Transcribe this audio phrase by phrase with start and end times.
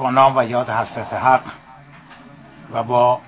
[0.00, 1.42] با نام و یاد حضرت حق
[2.72, 3.20] و با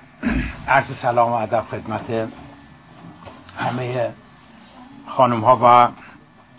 [0.67, 2.29] عرض سلام و ادب خدمت
[3.57, 4.13] همه
[5.07, 5.91] خانم ها و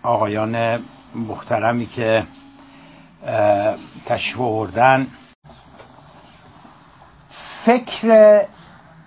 [0.08, 0.82] آقایان
[1.14, 2.26] محترمی که
[4.06, 5.06] تشریف آوردن.
[7.64, 8.40] فکر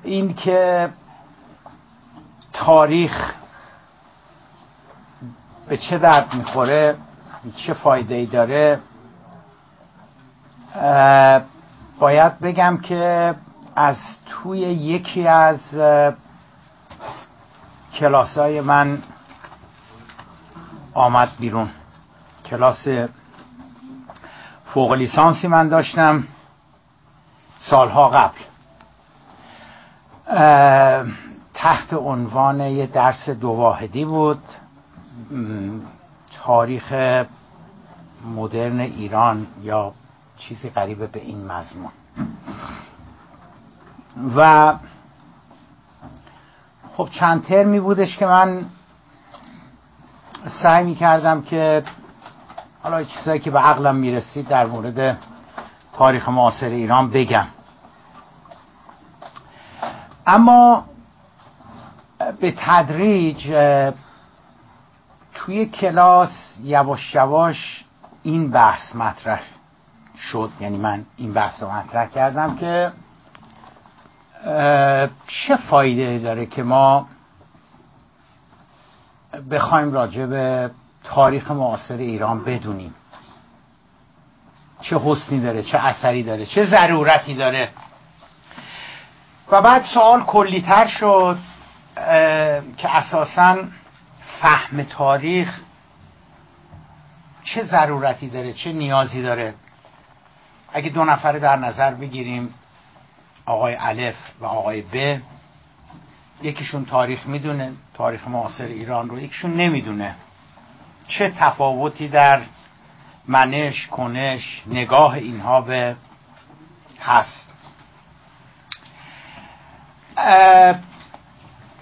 [0.04, 0.90] این که
[2.54, 3.34] تاریخ
[5.68, 6.96] به چه درد می‌خوره
[7.56, 8.80] چه فایده ای داره
[12.00, 13.36] باید بگم که
[13.76, 13.98] از
[14.30, 15.60] توی یکی از
[17.94, 19.02] کلاس های من
[20.94, 21.70] آمد بیرون.
[22.46, 22.88] کلاس
[24.66, 26.24] فوق لیسانسی من داشتم
[27.60, 28.40] سالها قبل.
[31.54, 34.42] تحت عنوان یه درس دو واحدی بود.
[36.44, 36.94] تاریخ
[38.36, 39.94] مدرن ایران یا
[40.38, 41.92] چیزی قریب به این مضمون.
[44.36, 44.74] و
[46.98, 48.66] خب چند ترمی بودش که من
[50.64, 51.84] سعی می کردم که
[52.84, 55.18] حالا چیزایی که به عقلم می‌رسید در مورد
[55.94, 57.48] تاریخ معاصر ایران بگم.
[60.28, 60.86] اما
[62.40, 63.48] به تدریج
[65.34, 67.86] توی کلاس یواش یواش
[68.24, 69.42] این بحث مطرح
[70.20, 70.52] شد.
[70.60, 72.92] یعنی من این بحث رو مطرح کردم که
[75.28, 77.08] چه فایده داره که ما
[79.52, 80.72] بخوایم راجع به
[81.04, 82.96] تاریخ معاصر ایران بدونیم؟
[84.82, 87.70] چه حسنی داره چه اثری داره چه ضرورتی داره؟
[89.52, 91.38] و بعد سوال کلیتر شد
[92.78, 93.58] که اساسا
[94.42, 95.60] فهم تاریخ
[97.44, 99.54] چه ضرورتی داره چه نیازی داره؟
[100.74, 102.54] اگه دو نفره در نظر بگیریم
[103.46, 105.22] آقای الف و آقای ب
[106.42, 110.16] یکیشون تاریخ می‌دونه تاریخ معاصر ایران رو یکیشون نمی‌دونه.
[111.08, 112.42] چه تفاوتی در
[113.28, 115.96] منش کنش نگاه اینها به
[117.02, 117.54] هست؟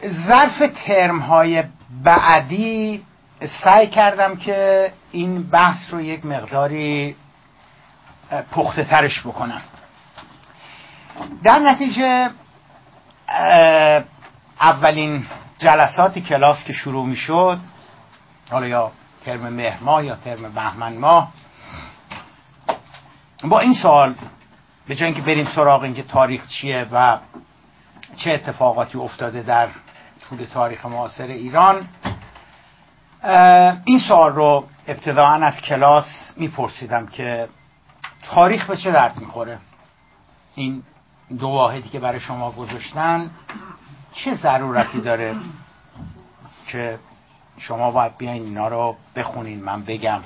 [0.07, 1.63] ظرف ترم های
[2.03, 3.05] بعدی
[3.63, 7.15] سعی کردم که این بحث رو یک مقداری
[8.51, 9.61] پخته ترش بکنم.
[11.43, 12.29] در نتیجه
[14.61, 15.25] اولین
[15.57, 17.59] جلسات کلاس که شروع می شد
[18.51, 18.91] حالا یا
[19.25, 21.31] ترم مهر ماه یا ترم بهمن ماه
[23.43, 24.15] با این سوال
[24.87, 27.17] به جای اینکه بریم سراغ اینکه تاریخ چیه و
[28.17, 29.67] چه اتفاقاتی افتاده در
[30.29, 31.87] طول تاریخ معاصر ایران
[33.85, 37.47] این سوال رو ابتداعا از کلاس میپرسیدم که
[38.29, 39.57] تاریخ به چه درد می‌خوره؟
[40.55, 40.83] این
[41.39, 43.31] دو واحدی که برای شما گذاشتن
[44.13, 45.35] چه ضرورتی داره
[46.67, 46.99] که
[47.57, 50.19] شما باید بیاین اینا رو بخونین؟ من بگم.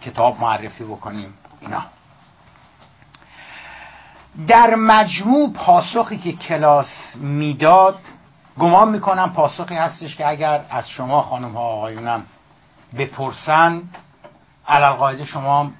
[0.00, 1.34] کتاب معرفی بکنیم.
[1.60, 1.82] اینا.
[4.48, 7.98] در مجموع پاسخی که کلاس می‌داد
[8.58, 12.22] گمان می‌کنم پاسخی هستش که اگر از شما خانم ها آقایونم
[12.98, 13.82] بپرسن
[14.68, 15.70] علالقاعده شما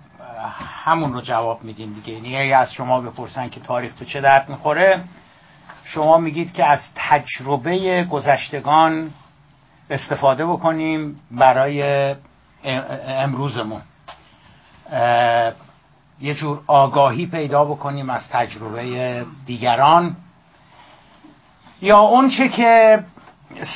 [0.84, 2.12] همون رو جواب میدین دیگه.
[2.12, 5.00] یعنی اگه از شما بپرسن که تاریخ به چه درد می‌خوره
[5.84, 9.10] شما میگید که از تجربه گذشتگان
[9.90, 12.14] استفاده بکنیم برای
[13.08, 13.82] امروزمون.
[16.20, 20.16] یه جور آگاهی پیدا بکنیم از تجربه دیگران.
[21.82, 23.04] یا اون چه که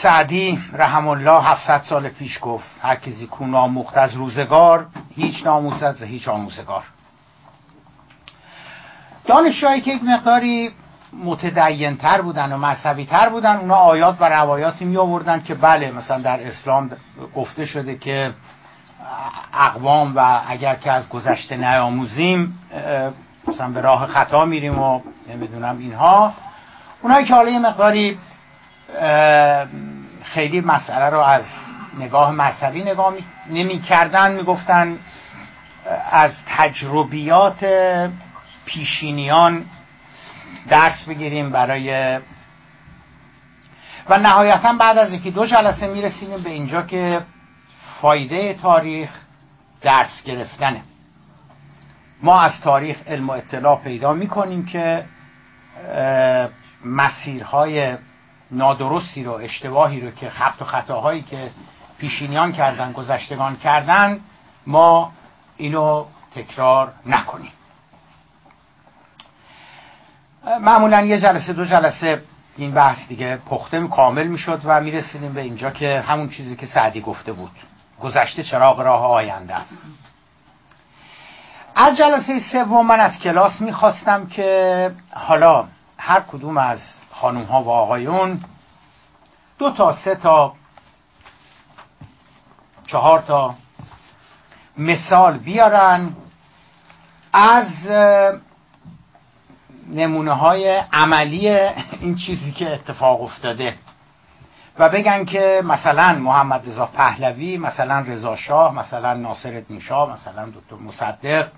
[0.03, 6.03] سعدی رحم الله 700 سال پیش گفت هر کسی کو ناموخت از روزگار هیچ ناموزد
[6.03, 6.85] هیچ آموزگار.
[9.27, 10.71] دانشجوهایی که یک مقداری
[11.25, 15.91] متدین تر بودن و مذهبی تر بودن اونا آیات و روایاتی می آوردن که بله
[15.91, 16.91] مثلا در اسلام
[17.35, 18.35] گفته شده که
[19.55, 22.59] اقوام و اگر که از گذشته نیاموزیم
[23.49, 26.33] مثلا به راه خطا میریم و نمی‌دونم اینها.
[27.03, 28.19] اونایی که حالا یه مقداری
[30.25, 31.45] خیلی مسئله رو از
[31.99, 33.15] نگاه مذهبی نگاه
[33.51, 34.99] نمی کردن می‌گفتن
[36.11, 37.67] از تجربیات
[38.65, 39.65] پیشینیان
[40.69, 42.19] درس بگیریم برای
[44.09, 47.21] و نهایتا بعد از یکی دو جلسه می‌رسیدیم به اینجا که
[48.01, 49.11] فایده تاریخ
[49.83, 50.83] درس گرفتنه.
[52.23, 55.05] ما از تاریخ علم و اطلاع پیدا می‌کنیم که
[56.85, 57.97] مسیرهای
[58.55, 61.51] نادرستی رو اشتباهی رو که خبت و خطاهایی که
[61.99, 64.21] پیشینیان کردن گذشتگان کردن
[64.67, 65.13] ما
[65.57, 66.05] اینو
[66.35, 67.53] تکرار نکنیم.
[70.61, 72.23] معمولا یه جلسه دو جلسه
[72.57, 77.01] این بحث دیگه پخته کامل می‌شد و می‌رسیدیم به اینجا که همون چیزی که سعدی
[77.01, 77.51] گفته بود.
[78.01, 79.87] گذشته چراغ راه آینده است.
[81.77, 85.65] از جلسه سوم من از کلاس می‌خواستم که حالا
[85.99, 86.81] هر کدوم از
[87.15, 88.41] خانوم ها و آقایون
[89.59, 90.55] دو تا سه تا
[92.87, 93.55] چهار تا
[94.79, 96.17] مثال بیارن
[97.33, 97.87] از
[99.91, 101.49] نمونه های عملی
[102.01, 103.75] این چیزی که اتفاق افتاده
[104.79, 110.77] و بگن که مثلا محمد رضا پهلوی مثلا رضا شاه مثلا ناصر شاه مثلا دکتر
[110.77, 111.49] مصدق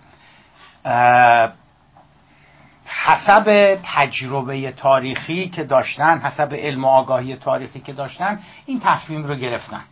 [3.04, 9.34] حسب تجربه تاریخی که داشتن حسب علم و آگاهی تاریخی که داشتن این تصمیم رو
[9.34, 9.84] گرفتن.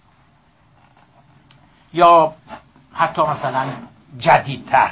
[1.92, 2.34] یا
[2.92, 3.66] حتی مثلا
[4.18, 4.90] جدیدتر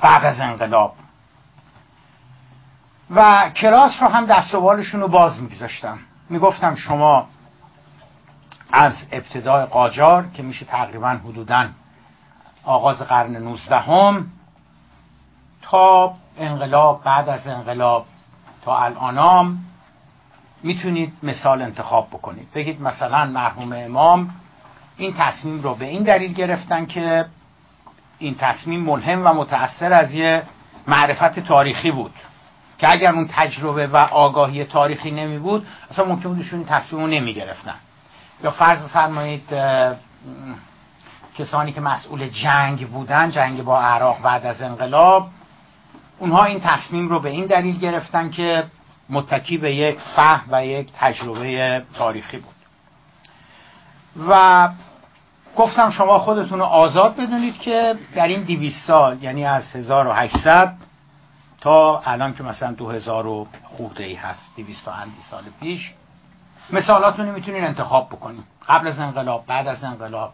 [0.00, 0.94] بعد از انقلاب.
[3.10, 5.98] و کلاس رو هم دست و رو باز میگذاشتم
[6.30, 7.28] می‌گفتم شما
[8.72, 11.68] از ابتدای قاجار که میشه تقریبا حدودا
[12.64, 14.26] آغاز قرن نوزدهم
[15.62, 18.06] تا انقلاب بعد از انقلاب
[18.64, 19.58] تا الانام
[20.62, 22.48] می‌تونید مثال انتخاب بکنید.
[22.54, 24.30] بگید مثلا مرحوم امام
[24.96, 27.24] این تصمیم رو به این دلیل گرفتن که
[28.18, 30.42] این تصمیم ملهم و متأثر از یه
[30.86, 32.14] معرفت تاریخی بود.
[32.78, 37.06] که اگر اون تجربه و آگاهی تاریخی نمی بود اصلا ممکن بود این تصمیم رو
[37.06, 37.74] نمی گرفتن.
[38.44, 39.54] یا فرض بفرمایید
[41.38, 45.28] کسانی که مسئول جنگ بودن جنگ با عراق بعد از انقلاب
[46.24, 48.64] اونها این تصمیم رو به این دلیل گرفتن که
[49.10, 52.54] متکی به یک فهم و یک تجربه تاریخی بود.
[54.28, 54.68] و
[55.56, 60.76] گفتم شما خودتون رو آزاد بدونید که در این دیویست سال یعنی از 1800
[61.60, 65.92] تا الان که مثلا 2000 و خورده ای هست 200 اندی سال پیش
[66.70, 70.32] مثالاتونو می‌تونید انتخاب بکنید قبل از انقلاب بعد از انقلاب.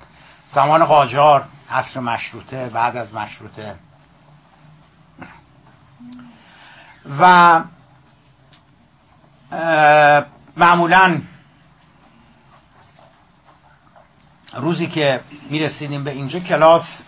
[0.54, 3.75] زمان قاجار عصر مشروطه بعد از مشروطه.
[7.20, 7.62] و
[10.56, 11.20] معمولا
[14.55, 15.20] روزی که
[15.50, 17.02] می‌رسیدیم به اینجا کلاس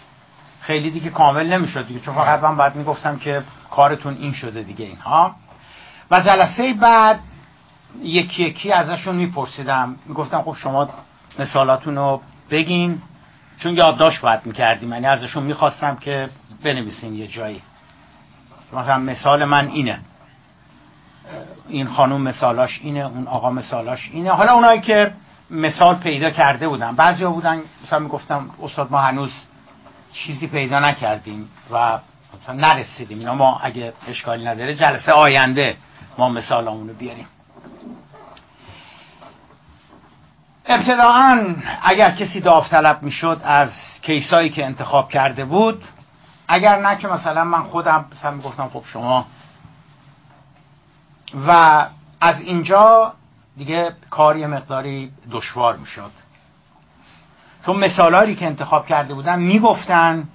[0.61, 4.85] خیلی دیگه کامل نمی‌شد دیگه چون فقط من بعد می‌گفتم که کارتون این شده دیگه
[4.85, 5.35] اینها.
[6.11, 7.21] و جلسه بعد
[8.03, 10.88] یکی یکی ازشون میپرسیدم می‌گفتم خب شما
[11.38, 13.03] مثالاتون رو بگین
[13.59, 16.29] چون یادداشت باید می‌کردیم یعنی ازشون می‌خواستم که
[16.62, 17.62] بنویسین یه جایی.
[18.73, 19.99] مثلا مثال من اینه.
[21.69, 24.31] این خانوم مثالاش اینه اون آقا مثالاش اینه.
[24.31, 25.13] حالا اونایی که
[25.51, 29.33] مثال پیدا کرده بودن بعضی ها بودن مثلا می‌گفتم استاد ما هنوز
[30.13, 31.99] چیزی پیدا نکردیم و
[32.49, 33.19] نرسیدیم.
[33.19, 35.77] اینا ما اگه اشکالی نداره جلسه آینده
[36.19, 37.27] ما مثال بیاریم.
[40.67, 43.71] ابتداعا اگر کسی داوطلب می‌شد از
[44.03, 45.85] کیسایی که انتخاب کرده بود
[46.52, 49.26] اگر نه که مثلا من خودم مثلا می‌گفتم خب شما
[51.46, 51.87] و
[52.20, 53.14] از اینجا
[53.56, 56.10] دیگه کاری مقداری دشوار می‌شد.
[57.66, 60.28] چون مثالاری که انتخاب کرده بودن می‌گفتن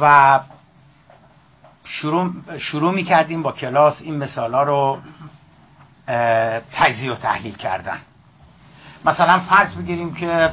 [0.00, 0.40] و
[1.84, 4.98] شروع, شروع می‌کردیم با کلاس این مثالا رو
[6.72, 7.98] تجزیه و تحلیل کردن.
[9.04, 10.50] مثلا فرض بگیریم که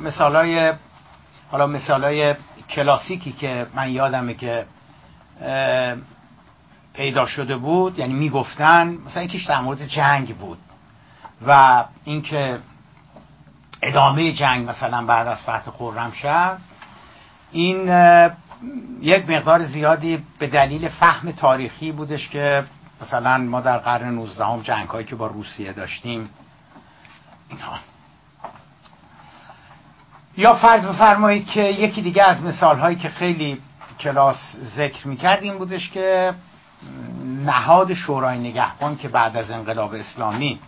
[0.00, 0.72] مثالای
[1.50, 2.34] حالا مثالای
[2.70, 4.66] کلاسیکی که من یادمه که
[6.94, 10.58] پیدا شده بود یعنی می‌گفتن مثلا یکیش در مورد جنگ بود
[11.46, 12.58] و اینکه
[13.82, 16.56] ادامه جنگ مثلا بعد از فتح خرمشهر
[17.52, 17.78] این
[19.00, 22.64] یک مقدار زیادی به دلیل فهم تاریخی بودش که
[23.02, 26.30] مثلا ما در قرن 19 هم جنگ هایی که با روسیه داشتیم
[30.36, 33.60] یا فرض بفرمایید که یکی دیگه از مثال هایی که خیلی
[34.00, 36.34] کلاس ذکر می‌کرد این بودش که
[37.24, 40.58] نهاد شورای نگهبان که بعد از انقلاب اسلامی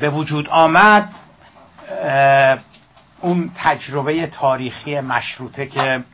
[0.00, 1.08] به وجود آمد
[3.20, 6.04] اون تجربه تاریخی مشروطه که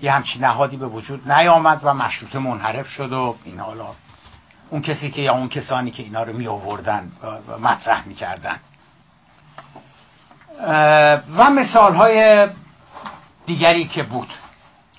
[0.00, 3.86] یه همچین نهادی به وجود نیامد و مشروطه منحرف شد و این حالا
[4.70, 7.12] اون کسی که یا اون کسانی که اینا رو می آوردن
[7.48, 8.56] و مطرح می کردن
[11.36, 12.48] و مثال های
[13.46, 14.28] دیگری که بود.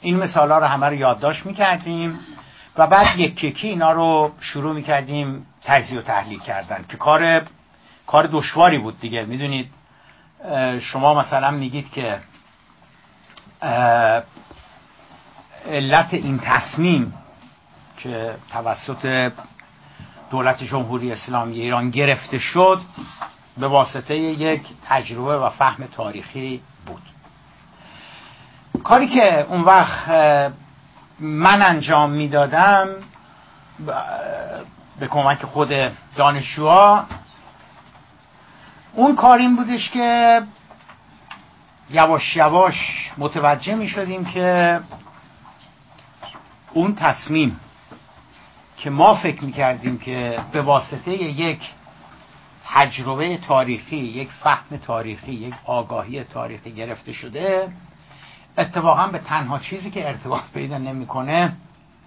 [0.01, 2.19] این مثال ها رو همه رو یادداشت می کردیم
[2.77, 7.41] و بعد یک یکی اینا رو شروع می کردیم تجزیه و تحلیل کردن که کار
[8.07, 9.25] کار دشواری بود دیگه.
[9.25, 9.71] می‌دونید
[10.81, 12.19] شما مثلا میگید که
[15.67, 17.13] علت این تصمیم
[17.97, 19.31] که توسط
[20.31, 22.81] دولت جمهوری اسلامی ایران گرفته شد
[23.59, 27.01] به واسطه یک تجربه و فهم تاریخی بود.
[28.83, 30.09] کاری که اون وقت
[31.19, 32.87] من انجام می‌دادم
[34.99, 35.73] به کمک خود
[36.15, 37.05] دانشجوها
[38.93, 40.41] اون کار این بودش که
[41.91, 44.79] یواش یواش متوجه می شدیم که
[46.73, 47.59] اون تصمیم
[48.77, 51.59] که ما فکر می کردیم که به واسطه یک
[52.73, 57.71] تجربه تاریخی یک فهم تاریخی یک آگاهی تاریخی گرفته شده
[58.57, 61.53] اتفاقا به تنها چیزی که ارتباط پیدا نمی‌کنه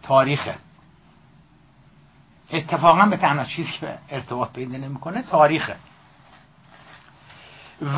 [0.03, 0.55] تاریخه.
[2.51, 5.77] اتفاقا به تنها چیزی که ارتباط پیدا نمی‌کنه تاریخه.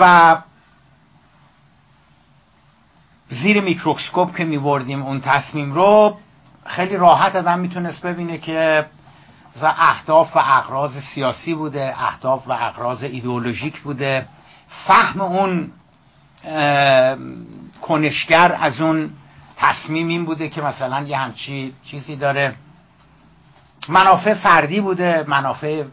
[0.00, 0.36] و
[3.28, 6.18] زیر میکروسکوپ که میبردیم اون تصمیم رو
[6.66, 8.86] خیلی راحت آدم می‌تونست ببینه که
[9.62, 14.26] اهداف و اقراض سیاسی بوده اهداف و اقراض ایدئولوژیک بوده.
[14.86, 15.72] فهم اون
[17.82, 19.10] کنشگر از اون
[19.56, 22.54] تصمیم این بوده که مثلا یه همچی چیزی داره.
[23.88, 25.84] منافع فردی بوده منافع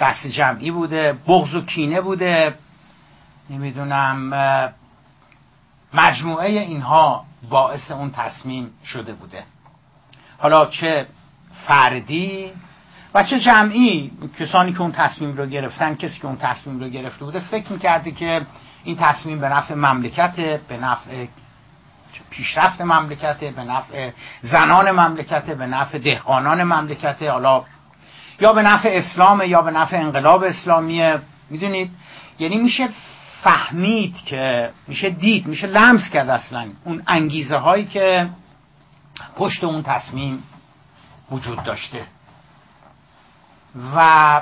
[0.00, 2.54] دست جمعی بوده بغض و کینه بوده.
[3.50, 4.32] نمی‌دونم
[5.94, 9.44] مجموعه اینها باعث اون تصمیم شده بوده.
[10.38, 11.06] حالا چه
[11.66, 12.52] فردی
[13.14, 17.24] و چه جمعی کسانی که اون تصمیم رو گرفتن کسی که اون تصمیم رو گرفته
[17.24, 18.46] بوده فکر می‌کرده که
[18.84, 21.26] این تصمیم به نفع مملکته به نفع
[22.30, 27.64] پیشرفت مملکته به نفع زنان مملکته به نفع دهقانان مملکته حالا
[28.40, 31.18] یا به نفع اسلام یا به نفع انقلاب اسلامیه
[31.50, 31.90] می‌دونید؟
[32.38, 32.88] یعنی میشه
[33.42, 38.28] فهمید که میشه دید میشه لمس کرد اصلا اون انگیزه هایی که
[39.36, 40.42] پشت اون تصمیم
[41.30, 42.06] وجود داشته.
[43.96, 44.40] و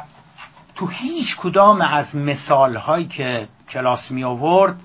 [0.75, 4.77] تو هیچ کدام از مثال هایی که کلاس می آورد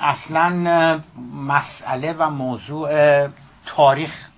[0.00, 0.50] اصلا
[1.34, 2.88] مسئله و موضوع
[3.66, 4.28] تاریخ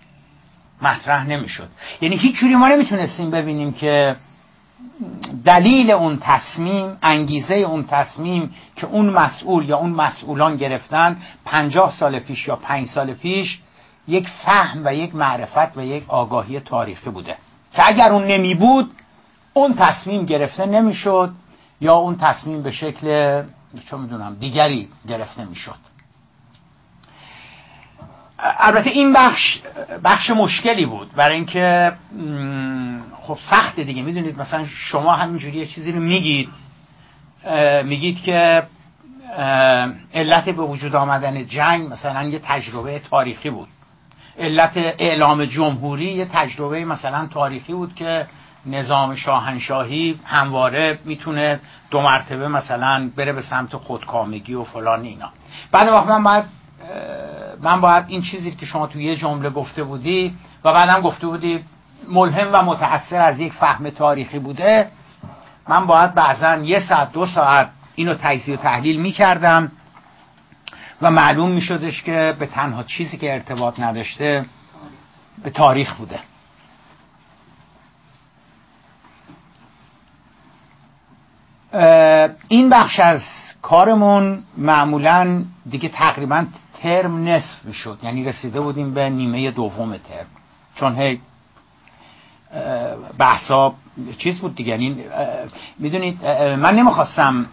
[0.83, 1.69] مطرح نمی‌شد
[2.01, 4.17] یعنی هیچ جوری ما نمی‌تونستیم ببینیم که
[5.45, 12.19] دلیل اون تصمیم انگیزه اون تصمیم که اون مسئول یا اون مسئولان گرفتن پنجاه سال
[12.19, 13.61] پیش یا پنج سال پیش
[14.09, 17.37] یک فهم و یک معرفت و یک آگاهی تاریخی بوده
[17.73, 18.91] که اگر اون نمی بود
[19.53, 21.33] اون تصمیم گرفته نمی‌شد
[21.81, 23.43] یا اون تصمیم به شکل
[23.91, 25.75] چه می‌دونم دیگری گرفته می‌شد
[28.39, 29.59] البته این بخش
[30.05, 31.13] بخش مشکلی بود.
[31.13, 31.93] برای اینکه
[33.23, 34.03] خب سخته دیگه.
[34.03, 36.49] می‌دونید مثلا شما همینجوری یه چیزی رو میگید
[37.85, 38.63] میگید که
[40.15, 43.69] علت به وجود آمدن جنگ مثلا یه تجربه تاریخی بود.
[44.39, 48.27] علت اعلام جمهوری یه تجربه مثلا تاریخی بود که
[48.67, 55.29] نظام شاهنشاهی همواره می‌تونه دو مرتبه مثلا بره به سمت خودکامگی و فلان اینا.
[55.73, 56.45] بعد وقت من باید
[57.63, 61.65] من باید این چیزی که شما توی یه جمله گفته بودی و بعدم گفته بودی
[62.09, 64.89] ملهم و متحصر از یک فهم تاریخی بوده
[65.69, 69.73] من باید بعضا یه ساعت دو ساعت اینو تجزیه و تحلیل می‌کردم
[71.03, 74.45] و معلوم میشدش که به تنها چیزی که ارتباط نداشته
[75.45, 76.21] به تاریخ بوده.
[82.49, 83.23] این بخش از
[83.63, 86.47] کارمون معمولا دیگه تقریبا
[86.83, 87.99] ترم نصف می‌شد.
[88.03, 90.27] یعنی رسیده بودیم به نیمه دوم ترم.
[90.75, 91.21] چون هی
[93.19, 93.75] بحثا
[94.19, 94.71] چیز بود دیگه.
[94.71, 95.05] یعنی
[95.79, 97.47] می‌دونید من نمی‌خواستم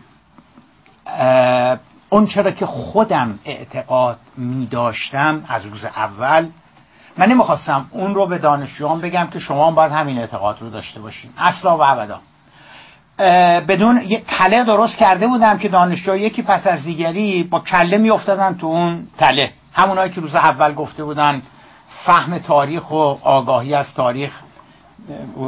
[2.13, 6.47] اون چرا که خودم اعتقاد می داشتم از روز اول
[7.17, 11.31] من نمی‌خواستم اون رو به دانشجوان بگم که شما باید همین اعتقاد رو داشته باشین.
[11.37, 12.19] اصلا و ابدا.
[13.67, 18.57] بدون یه تله درست کرده بودم که دانشجو یکی پس از دیگری با کله میافتادن
[18.57, 19.51] تو اون تله.
[19.73, 21.41] همونایی که روز اول گفته بودن
[22.05, 24.31] فهم تاریخ و آگاهی از تاریخ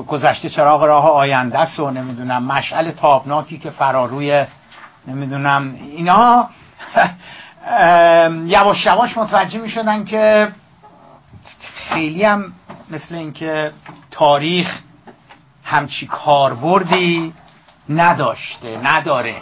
[0.07, 4.45] گذشته چراغ راه آینده است و نمی‌دونم مشعل تابناکی که فراروی
[5.07, 5.75] نمی‌دونم.
[5.91, 6.50] اینا
[8.45, 10.51] یواش یواش متوجه می شدن که
[11.89, 12.53] خیلی هم
[12.89, 13.71] مثل اینکه
[14.12, 14.79] تاریخ
[15.63, 17.33] همچی کاربردی
[17.89, 19.35] نداشته نداره.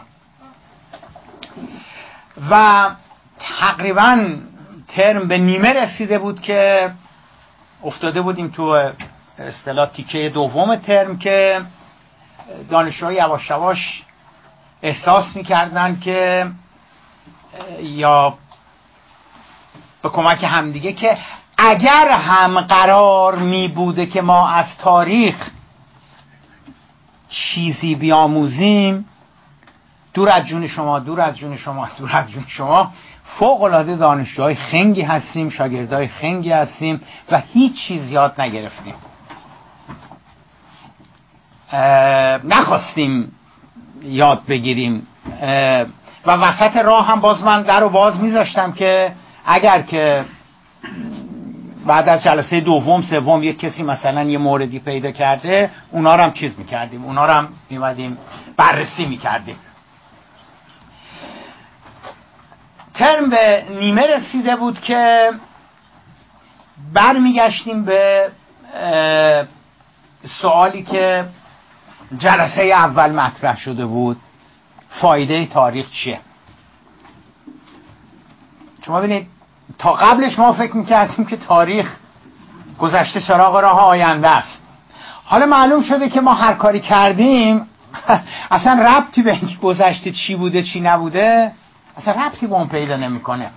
[2.50, 2.90] و
[3.40, 4.26] تقریبا
[4.88, 6.92] ترم به نیمه رسیده بود که
[7.84, 8.92] افتاده بودیم تو
[9.40, 11.62] اصطلاح تیکه دوم ترم که
[12.70, 14.04] دانشجوها یواش یواش
[14.84, 16.48] احساس می‌کردن که
[17.82, 18.34] یا
[20.02, 21.18] به کمک همدیگه که
[21.58, 25.50] اگر هم قرار می بوده که ما از تاریخ
[27.30, 29.06] چیزی بیاموزیم
[30.14, 32.92] دور از جون شما دور از جون شما دور از جون شما
[33.40, 38.96] فوق العاده دانشجوهای خنگی هستیم شاگردای خنگی هستیم و هیچ چیز یاد نگرفتیم.
[42.44, 43.32] نخواستیم
[44.04, 45.08] یاد بگیریم.
[46.26, 49.12] و وسط راه هم باز من در رو باز میذاشتم که
[49.46, 50.26] اگر که
[51.86, 56.32] بعد از جلسه دوم سوم یک کسی مثلا یه موردی پیدا کرده اونا رو هم
[56.34, 57.04] چیز می‌کردیم.
[57.04, 58.18] اونا رو هم میمدیم
[58.58, 59.56] بررسی می‌کردیم.
[62.94, 65.32] ترم به نیمه رسیده بود که
[66.94, 68.30] برمیگشتیم به
[70.42, 71.26] سوالی که
[72.18, 74.18] جلسه اول مطرح شده بود.
[74.90, 76.20] فایده تاریخ چیه؟
[78.86, 79.28] شما ببینید
[79.80, 81.96] تا قبلش ما فکر می‌کردیم که تاریخ
[82.80, 84.62] گذشته سراغ راه آینده است.
[85.26, 87.68] حالا معلوم شده که ما هر کاری کردیم
[88.52, 91.52] اصلا ربطی به اینکه گذشته چی بوده چی نبوده
[91.98, 93.52] اصلا ربطی به اون پیدا نمی‌کنه.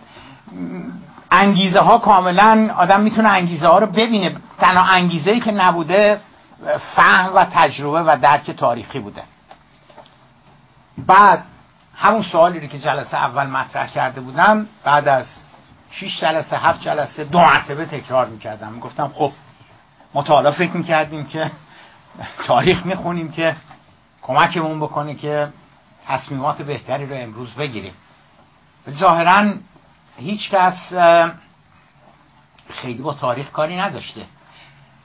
[1.33, 4.37] انگیزه ها کاملا آدم می‌تونه انگیزه ها رو ببینه.
[4.59, 6.21] تنها انگیزه ای که نبوده
[6.95, 9.23] فهم و تجربه و درک تاریخی بوده.
[10.99, 11.45] بعد
[11.97, 15.27] همون سوالی رو که جلسه اول مطرح کرده بودم بعد از
[15.91, 18.73] 6 جلسه هفت جلسه دو مرتبه تکرار می‌کردم.
[18.73, 19.33] می‌گفتم خب
[20.15, 21.51] مطالعه فکر می‌کردیم که
[22.47, 23.57] تاریخ می‌خونیم که
[24.23, 25.49] کمکمون بکنه که
[26.07, 27.95] تصمیمات بهتری رو امروز بگیریم.
[28.91, 29.53] ظاهرا
[30.17, 30.93] هیچ کس
[32.71, 34.27] خیلی با تاریخ کاری نداشته.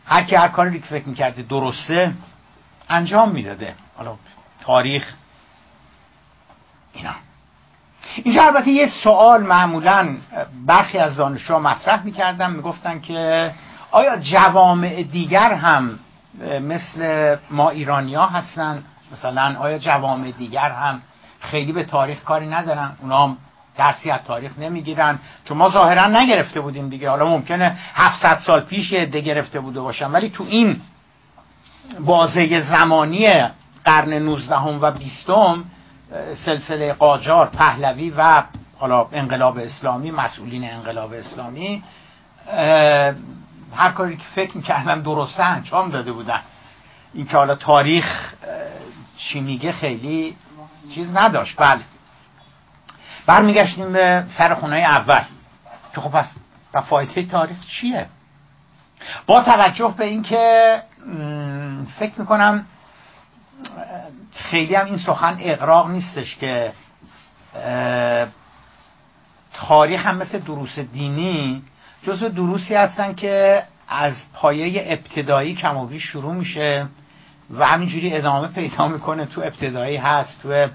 [0.05, 2.13] هر کی هر کاری که فکر می‌کرده درسته
[2.89, 3.75] انجام می‌داده.
[3.97, 4.15] حالا
[4.61, 5.13] تاریخ.
[6.93, 7.11] اینا.
[8.15, 10.17] اینجا البته یه سوال معمولا
[10.65, 13.51] برخی از دانشجوها مطرح می‌کردن می‌گفتن که
[13.91, 15.99] آیا جوامع دیگر هم
[16.61, 21.01] مثل ما ایرانیا هستن؟ مثلا آیا جوامع دیگر هم
[21.39, 23.37] خیلی به تاریخ کاری ندارن؟ اونا هم
[23.77, 25.19] درسی از تاریخ نمی‌گیرن.
[25.45, 27.09] چون ما ظاهرا نگرفته بودیم دیگه.
[27.09, 30.11] حالا ممکنه 700 سال پیش یه عده گرفته بوده باشن.
[30.11, 30.81] ولی تو این
[31.99, 33.43] بازه زمانی
[33.85, 35.27] قرن 19 و 20
[36.45, 38.43] سلسله قاجار پهلوی و
[38.79, 41.83] حالا انقلاب اسلامی مسئولین انقلاب اسلامی
[43.75, 46.39] هر کاری که فکر می‌کردن درسته انجام داده بودن.
[47.13, 48.33] این که حالا تاریخ
[49.17, 50.35] چی میگه خیلی
[50.95, 51.55] چیز نداشت.
[51.57, 51.81] بله.
[53.31, 55.21] برمیگشتیم به سر خونه اول.
[55.95, 56.25] که خب پس
[56.89, 58.05] فایده تاریخ چیه؟
[59.27, 60.75] با توجه به اینکه
[61.99, 62.65] فکر می‌کنم
[64.35, 66.71] خیلی هم این سخن اقراق نیستش که
[69.53, 71.63] تاریخ هم مثل دروس دینی
[72.03, 76.87] جزو دروسی هستن که از پایه ابتدایی کم و شروع میشه
[77.57, 80.67] و همینجوری ادامه پیدا می‌کنه تو ابتدایی هست تو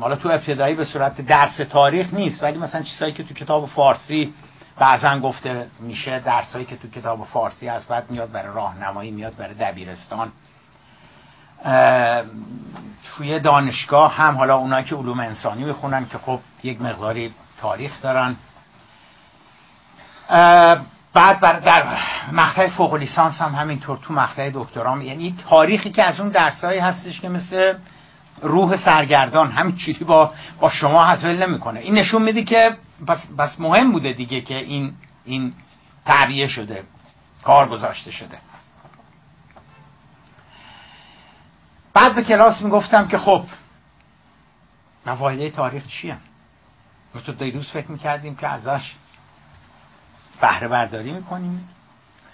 [0.00, 4.34] حالا تو ابتدایی به صورت درس تاریخ نیست ولی مثلا چیزهایی که تو کتاب فارسی
[4.78, 9.54] بعضا گفته میشه درسایی که تو کتاب فارسی هست بعد میاد برای راهنمایی میاد برای
[9.54, 10.32] دبیرستان.
[13.16, 18.36] توی دانشگاه هم حالا اونایی که علوم انسانی می‌خونن که خب یک مقداری تاریخ دارن.
[21.14, 21.98] بعد بر در
[22.32, 27.20] مقطع فوق لیسانس هم همینطور تو مقطع دکترام یعنی تاریخی که از اون درسایی هستش
[27.20, 27.74] که مثل
[28.40, 31.80] روح سرگردان همین چیزی با با شما حاصل نمی‌کنه.
[31.80, 32.76] این نشون میده که
[33.08, 35.54] بس, بس مهم بوده دیگه که این این
[36.06, 36.84] تعبیه شده
[37.44, 38.38] کار گذاشته شده.
[41.94, 43.44] بعد به کلاس می‌گفتم که خب
[45.06, 46.16] مفایده تاریخ چیه؟
[47.26, 48.94] تو دیروز فکر می‌کردیم که ازش
[50.40, 51.68] بهره برداری می‌کنیم.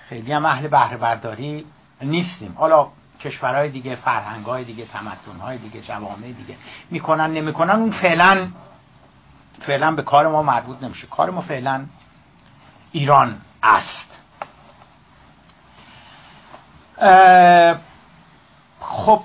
[0.09, 1.65] خیلی هم اهل بهره برداری
[2.03, 2.55] نیستیم.
[2.57, 2.89] حالا
[3.21, 6.57] کشورهای دیگه فرهنگهای دیگه تمدنهای دیگه جوامع دیگه.
[6.91, 8.49] می‌کنن نمی‌کنن اون فعلا
[9.67, 11.07] فعلا به کار ما مربوط نمیشه.
[11.07, 11.87] کار ما فعلا
[12.93, 14.09] ایران است.
[18.81, 19.23] خب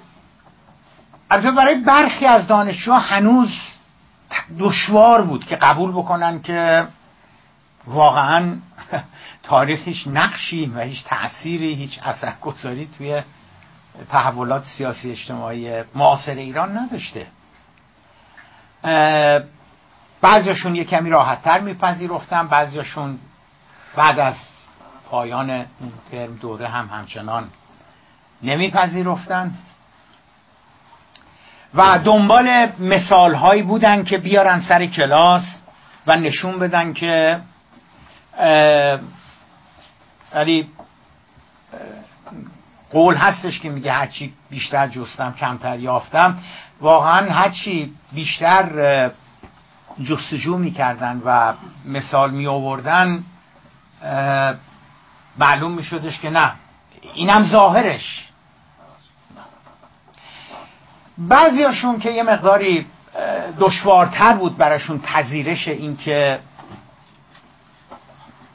[1.32, 3.50] البته برای برخی از دانشجوها هنوز
[4.60, 6.88] دشوار بود که قبول بکنن که
[7.88, 8.56] واقعا
[9.44, 13.22] تاریخ هیچ نقشی و هیچ تأثیری هیچ اثرگذاری توی
[14.12, 17.28] تحولات سیاسی اجتماعی معاصر ایران نداشته.
[20.22, 23.20] بعضیاشون یه کمی راحتتر میپذیرفتن بعضیاشون
[23.96, 24.36] بعد از
[25.10, 27.50] پایان اون ترم دوره هم همچنان
[28.44, 29.54] نمیپذیرفتن.
[31.76, 35.44] و دنبال مثال هایی بودن که بیارن سر کلاس
[36.08, 37.40] و نشون بدن که
[40.34, 40.70] ولی
[42.94, 46.38] قول هستش که میگه هرچی بیشتر جستم کمتر یافتم.
[46.82, 49.12] واقعا هرچی بیشتر
[50.02, 51.54] جستجو می‌کردن و
[51.86, 53.24] مثال می آوردن
[55.38, 56.52] معلوم می شدش که نه
[57.14, 58.28] اینم ظاهرش.
[61.18, 62.86] بعضیاشون که یه مقداری
[63.60, 66.40] دشوارتر بود براشون پذیرش این که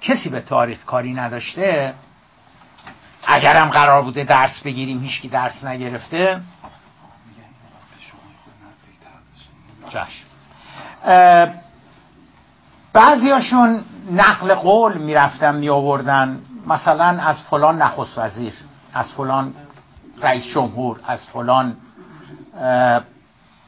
[0.01, 1.95] کسی به تاریخ کاری نداشته
[3.27, 6.41] اگرم قرار بوده درس بگیریم هیچکی درس نگرفته.
[12.93, 18.55] بعضیاشون نقل قول می‌رفتن می آوردن مثلا از فلان نخست وزیر
[18.95, 19.55] از فلان
[20.23, 21.77] رئیس جمهور از فلان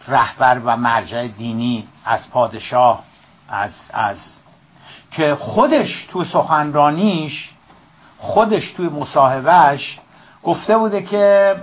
[0.08, 3.04] رهبر و مرجع دینی از پادشاه
[3.48, 4.18] از از
[5.10, 7.50] که خودش تو سخنرانیش
[8.20, 9.98] خودش توی مصاحبهش
[10.42, 11.56] گفته بوده که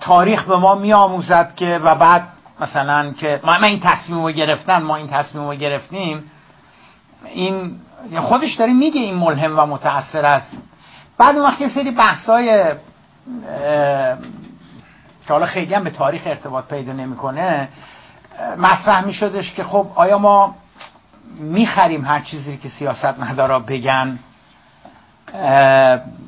[0.00, 2.22] تاریخ به ما میآموزد که و بعد
[2.60, 6.30] مثلا که ما این تصمیم رو گرفتن ما این تصمیم رو گرفتیم.
[7.24, 10.52] این یعنی خودش داره میگه این ملهم و متاثر است.
[11.18, 12.64] بعد اون وقت یه سری بحثای
[15.26, 17.68] که حالا خیلی هم به تاریخ ارتباط پیدا نمی‌کنه
[18.58, 20.56] مطرح میشدش که خب آیا ما
[21.40, 24.18] می‌خریم هر چیزی که سیاست مدارا بگن؟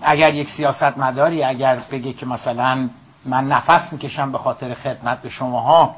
[0.03, 2.89] اگر یک سیاست مداری اگر بگه که مثلا
[3.25, 5.97] من نفس می‌کشم به خاطر خدمت به شماها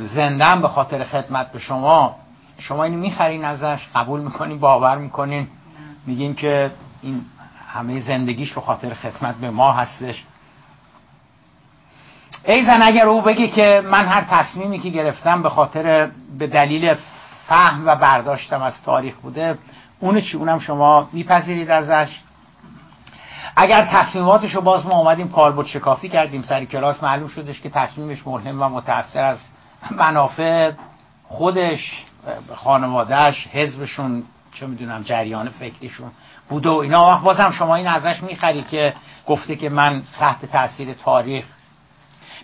[0.00, 2.16] زندم به خاطر خدمت به شما
[2.58, 5.48] شما اینو می‌خرین ازش قبول می‌کنین باور می‌کنین
[6.06, 6.70] میگین که
[7.02, 7.24] این
[7.72, 10.24] همه زندگیش به خاطر خدمت به ما هستش.
[12.44, 16.94] ای زن اگر او بگه که من هر تصمیمی که گرفتم به خاطر به دلیل
[17.46, 19.58] فهم و برداشتم از تاریخ بوده
[20.00, 22.20] اون چی اونم شما میپذیرید ازش.
[23.56, 28.26] اگر تصمیماتش رو باز ما اومدیم کالبد شکافی کردیم سری کلاس معلوم شدش که تصمیمش
[28.26, 29.38] مهم و متأثر از
[29.90, 30.72] منافع
[31.24, 32.04] خودش
[32.54, 34.22] خانوادهش حزبشون
[34.54, 36.10] چه می‌دونم جریان فکریشون
[36.48, 37.18] بوده و اینا.
[37.18, 38.94] بازم شما این ازش می‌خری که
[39.26, 41.44] گفته که من تحت تاثیر تاریخ.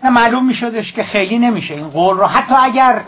[0.05, 1.75] نه معلوم میشدش که خیلی نمیشه.
[1.75, 3.03] این قول رو حتی اگر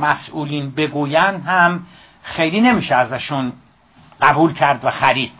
[0.00, 1.16] مسئولین بگوین
[1.46, 1.86] هم
[2.22, 3.52] خیلی نمیشه ازشون
[4.20, 5.32] قبول کرد و خرید.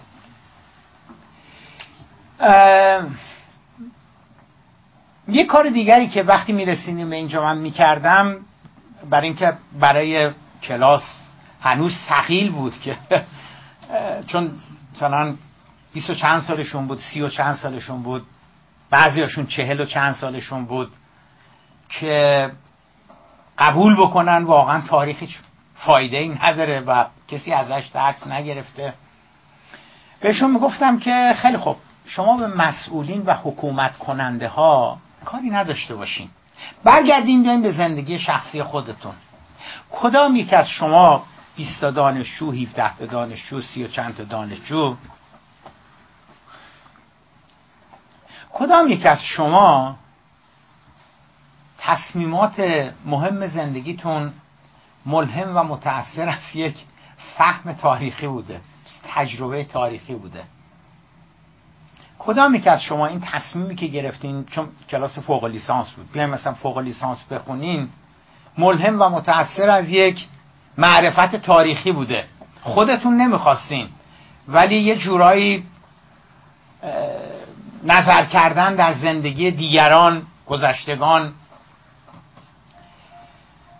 [5.29, 8.37] یه کار دیگری که وقتی می‌رسیدیم به اینجا من می‌کردم
[9.11, 10.31] برای اینکه برای
[10.62, 11.03] کلاس
[11.61, 12.97] هنوز سقیل بود که
[14.27, 14.51] چون
[14.95, 15.35] مثلا
[15.92, 18.27] بیست و چند سالشون بود سی و چند سالشون بود
[18.90, 20.92] بعضیاشون چهل و چند سالشون بود
[21.88, 22.51] که
[23.59, 25.29] قبول بکنن واقعا تاریخی
[25.87, 28.95] فایده ای نداره و کسی ازش درس نگرفته.
[30.21, 36.31] بهشون می‌گفتم که خیلی خوب شما به مسئولین و حکومت کننده ها کاری نداشته باشین.
[36.85, 39.14] برگردین بیاین به زندگی شخصی خودتون.
[39.90, 41.25] کدام یک از شما
[41.57, 44.97] 20 دانشجو 17 تا دانشجو سی و چند تا دانشجو؟
[48.53, 49.97] کدام یک از شما
[51.79, 52.61] تصمیمات
[53.05, 54.33] مهم زندگیتون
[55.07, 56.77] ملهم و متأثر از یک
[57.37, 58.61] فهم تاریخی بوده
[59.15, 60.43] تجربه تاریخی بوده.
[62.19, 66.55] کدامی که از شما این تصمیمی که گرفتین چون کلاس فوق لیسانس بود بیایم مثلا
[66.55, 67.88] فوق لیسانس بخونین
[68.59, 70.27] ملهم و متأثر از یک
[70.79, 72.25] معرفت تاریخی بوده.
[72.62, 73.88] خودتون نمی‌خواستین
[74.49, 75.65] ولی یه جورایی
[77.85, 81.33] نظر کردن در زندگی دیگران گذشتگان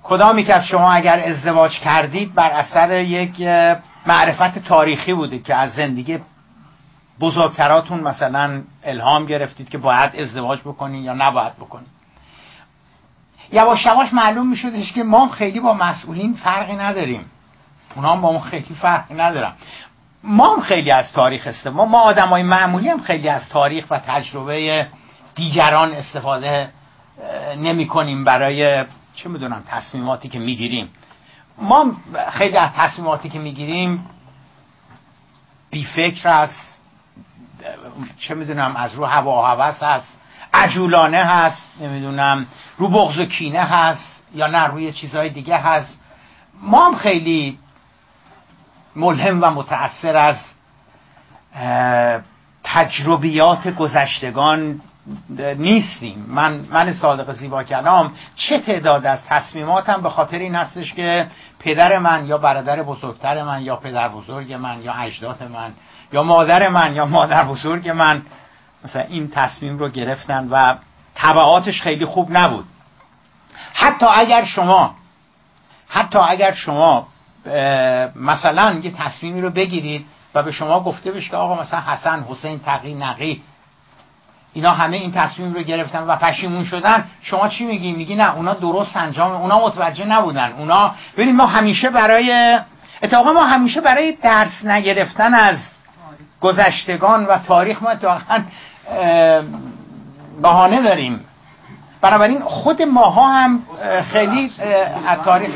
[0.05, 3.41] کدامی که از شما اگر ازدواج کردید بر اثر یک
[4.07, 6.19] معرفت تاریخی بوده که از زندگی
[7.21, 11.87] بزرگتراتون مثلا الهام گرفتید که باید ازدواج بکنین یا نباید بکنین؟
[13.53, 17.25] یواش یواش معلوم می شدش که ما خیلی با مسئولین فرقی نداریم.
[17.97, 19.57] اونا با ما خیلی فرقی ندارم
[20.25, 23.99] ما هم خیلی از تاریخ استفاده ما آدم های معمولی هم خیلی از تاریخ و
[23.99, 24.87] تجربه
[25.35, 26.69] دیگران استفاده
[27.57, 28.85] نمی کنیم برای
[29.15, 30.91] چه می‌دونم تصمیماتی که می‌گیریم.
[31.59, 31.97] ما
[32.31, 34.07] خیلی از تصمیماتی که می‌گیریم
[35.71, 36.81] بی فکر است
[38.19, 40.19] چه می‌دونم از رو هوا هوس هست
[40.55, 42.47] عجولانه هست نمی‌دونم
[42.79, 46.01] رو بغض و کینه هست یا نه روی چیزهای دیگه هست.
[46.63, 47.59] ما هم خیلی
[48.97, 50.37] ملهم و متأثر از
[52.65, 54.81] تجربیات گذشتگان
[55.59, 56.25] نیستیم.
[56.29, 58.13] من من صادق زیبا کلام.
[58.37, 61.27] چه تعداد از تصمیماتم به خاطر این هستش که
[61.59, 65.73] پدر من یا برادر بزرگتر من یا پدر بزرگ من یا اجداد من
[66.13, 68.23] یا مادر من یا مادر بزرگ من
[68.85, 70.75] مثلا این تصمیم رو گرفتن و
[71.15, 72.65] طبعاتش خیلی خوب نبود.
[73.75, 74.95] حتی اگر شما
[75.89, 77.09] حتی اگر شما
[78.17, 82.59] مثلا یه تصمیمی رو بگیرید و به شما گفته بشه که آقا مثلا حسن حسین
[82.59, 83.43] تقی نقی
[84.55, 87.05] اینا همه این تصمیم رو گرفتن و پشیمون شدن.
[87.23, 90.53] شما چی میگی میگی نه اونا درست انجام اونا متوجه نبودن.
[90.53, 92.59] اونا ببینید ما همیشه برای
[93.03, 95.57] اتفاقا ما همیشه برای درس نگرفتن از
[96.41, 98.45] گذشتگان و تاریخ ما اتفاقا
[100.43, 101.25] بهانه داریم.
[102.01, 103.63] بنابراین خود ماها هم
[104.13, 104.51] خیلی
[105.07, 105.51] از تاریخ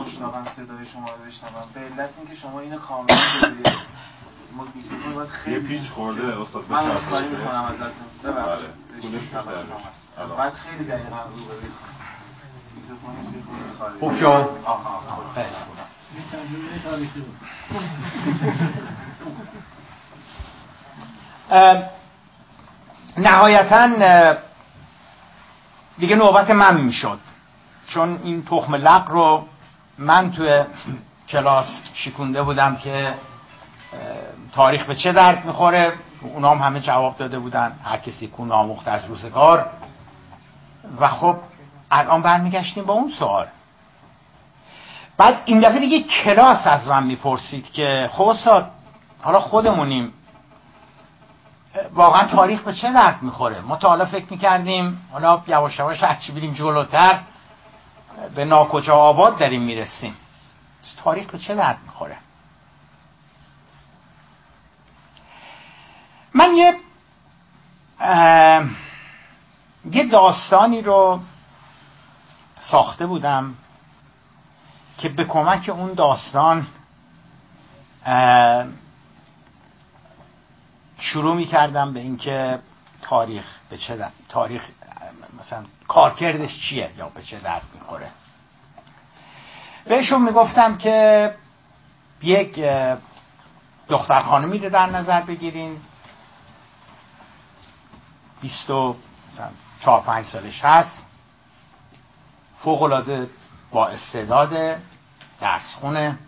[0.00, 1.64] مشتاقم صدای شما رو بشنوم.
[1.74, 3.14] به علت اینکه شما اینو کاملا
[5.46, 8.32] یه پیچ خورده استاد من عذرخواهی می‌کنم ازتون.
[8.32, 8.70] ببخشید.
[10.38, 11.72] بعد خیلی دقیقا رو ببینید
[14.00, 14.48] خوب شد؟
[23.16, 23.88] نهایتا
[25.98, 27.18] دیگه نوبت من می‌شد.
[27.88, 29.46] چون این تخم لق رو
[29.98, 30.64] من توی
[31.28, 33.14] کلاس شکونده بودم که
[34.54, 37.72] تاریخ به چه درد می‌خوره؟ اونا هم همه جواب داده بودن.
[37.84, 39.70] هر کسی کون آموخت از روزگار.
[41.00, 41.36] و خب
[41.90, 43.46] الان برمیگشتیم با اون سوال.
[45.16, 48.34] بعد این دفعه دیگه کلاس از من می‌پرسید که خب
[49.22, 50.12] حالا خودمونیم.
[51.94, 56.32] واقعا تاریخ به چه درد می‌خوره؟ ما تا حالا فکر می‌کردیم حالا یواش یواش هرچی
[56.32, 57.18] بریم جلوتر
[58.34, 60.14] به ناکجا آباد داریم می‌رسیم.
[61.04, 62.16] تاریخ به چه درد می‌خوره؟
[66.38, 66.74] من یه
[69.90, 71.20] یه داستانی رو
[72.60, 73.54] ساخته بودم
[74.98, 76.66] که به کمک اون داستان
[80.98, 82.58] شروع می کردم به اینکه
[83.02, 84.10] تاریخ به چه در...
[84.28, 84.62] تاریخ
[85.40, 88.10] مثلا کارکردش چیه یا به چه درد می‌خوره.
[89.84, 91.34] بهشون می‌گفتم که
[92.22, 92.64] یک
[93.88, 95.80] دختر خانمی رو در نظر بگیرین.
[98.40, 98.96] بیست و
[99.28, 101.04] مثلا چهار پنج سالش هست.
[102.58, 103.30] فوق العاده
[103.70, 104.78] با استعداد
[105.40, 106.18] درس خونه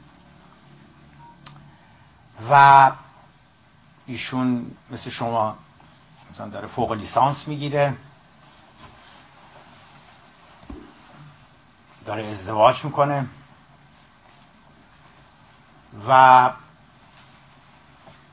[2.50, 2.92] و
[4.06, 5.56] ایشون مثل شما
[6.32, 7.96] مثلا داره فوق لیسانس می‌گیره.
[12.06, 13.26] داره ازدواج می‌کنه.
[16.08, 16.50] و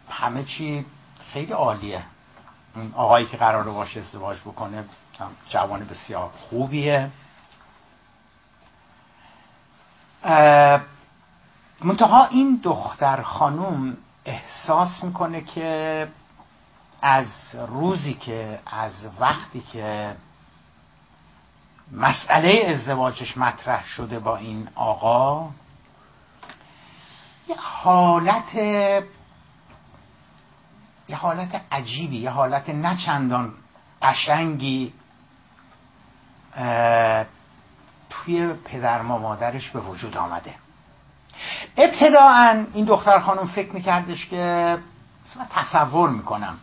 [0.10, 0.86] همه چی
[1.34, 2.04] خیلی عالیه.
[2.96, 4.86] آقایی که قراره باشه ازدواج بکنه
[5.50, 7.10] جوان بسیار خوبیه.
[11.82, 16.08] منتها این دختر خانوم احساس می‌کنه که
[17.02, 17.28] از
[17.68, 20.16] روزی که از وقتی که
[21.92, 25.50] مسئله ازدواجش مطرح شده با این آقا
[27.48, 28.56] یه حالت
[31.10, 33.54] یه حالت عجیبی یه حالت نچندان
[34.02, 34.94] قشنگی
[38.10, 40.56] توی پدر ما مادرش به وجود آمده.
[41.78, 44.78] ابتداعا این دختر خانم فکر میکردش که
[45.26, 46.58] مثلا تصور می‌کنم.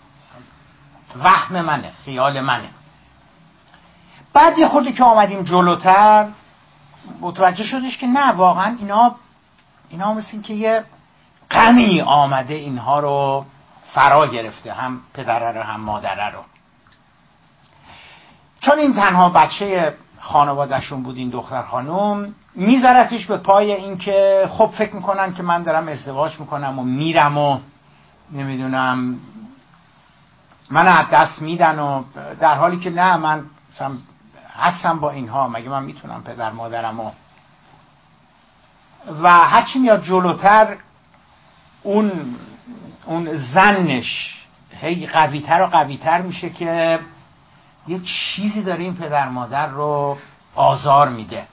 [1.23, 2.69] وهم منه خیال منه.
[4.33, 6.29] بعد یه خورده که آمدیم جلوتر
[7.21, 9.15] متوجه شدش که نه واقعا اینا
[9.89, 10.85] اینا مثل که یه
[11.51, 13.47] غمی آمده اینها رو
[13.95, 16.39] فرا گرفته هم پدره رو هم مادره رو.
[18.61, 24.95] چون این تنها بچه خانوادهشون بود این دختر خانم میذارتش به پای اینکه خب فکر
[24.95, 27.59] می‌کنن که من دارم ازدواج می‌کنم و میرم و
[28.33, 29.19] نمی‌دونم
[30.71, 32.05] من از دست میدن و
[32.41, 33.45] در حالی که نه من
[34.57, 37.11] هستم با اینها مگه من می‌تونم پدر مادرم و
[39.23, 40.77] و هرچی میاد جلوتر
[41.83, 42.37] اون
[43.07, 44.35] اون زنش.
[44.81, 46.99] هی قویتر و قویتر میشه که
[47.89, 50.19] یه چیزی داره این پدر مادر رو
[50.55, 51.47] آزار میده.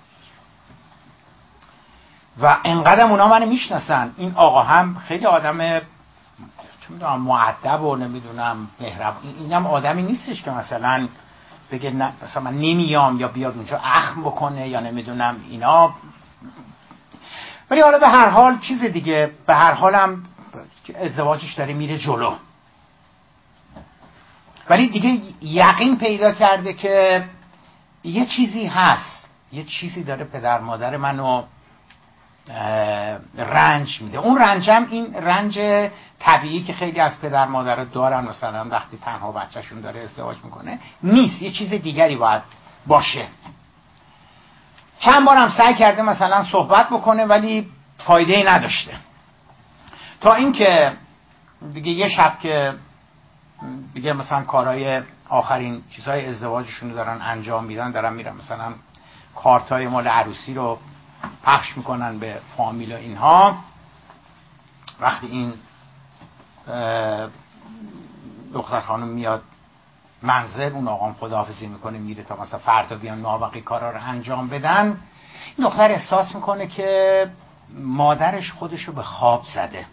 [2.41, 4.13] و انقدر اونا منو می‌شناسن.
[4.17, 5.80] این آقا هم خیلی آدم
[6.82, 11.08] چه می‌دونم معدب و نمی‌دونم مهرب اینم آدمی نیستش که مثلا
[11.71, 15.93] بگه نه مثلا من نمیام یا بیاد اونجا اخم بکنه یا نمی‌دونم اینا.
[17.69, 20.24] ولی حالا به هر حال چیز دیگه به هر حالم
[20.96, 22.36] ازدواجش داره میره جلو.
[24.70, 27.26] ولی دیگه یقین پیدا کرده که
[28.04, 29.30] یه چیزی هست.
[29.52, 31.44] یه چیزی داره پدر مادر منو
[33.38, 34.18] رنج میده.
[34.18, 39.82] اون رنجم این رنج طبیعی که خیلی از پدر مادر دارن مثلا وقتی تنها بچهشون
[39.82, 41.42] داره ازدواج می‌کنه نیست.
[41.42, 42.42] یه چیز دیگری باید
[42.88, 43.28] باشه.
[45.00, 48.92] چند بارم سعی کرده مثلا صحبت بکنه ولی فایده ای نداشته.
[50.22, 50.94] تا اینکه
[51.74, 52.74] دیگه یه شب که
[53.94, 58.74] دیگه مثلا کارهای آخرین چیزهای ازدواجشون رو دارن انجام میدن دارن میرن مثلا
[59.36, 60.80] کارتای مال عروسی رو
[61.44, 63.58] پخش می‌کنن به فامیل و اینها.
[65.00, 65.54] وقتی این
[68.54, 69.44] دختر خانم میاد
[70.22, 75.00] منزل اون آقام خداحافظی می‌کنه میره تا مثلا فردا بیان مابقی کارا رو انجام بدن.
[75.58, 77.32] این دختر احساس می‌کنه که
[77.80, 79.86] مادرش خودش رو به خواب زده.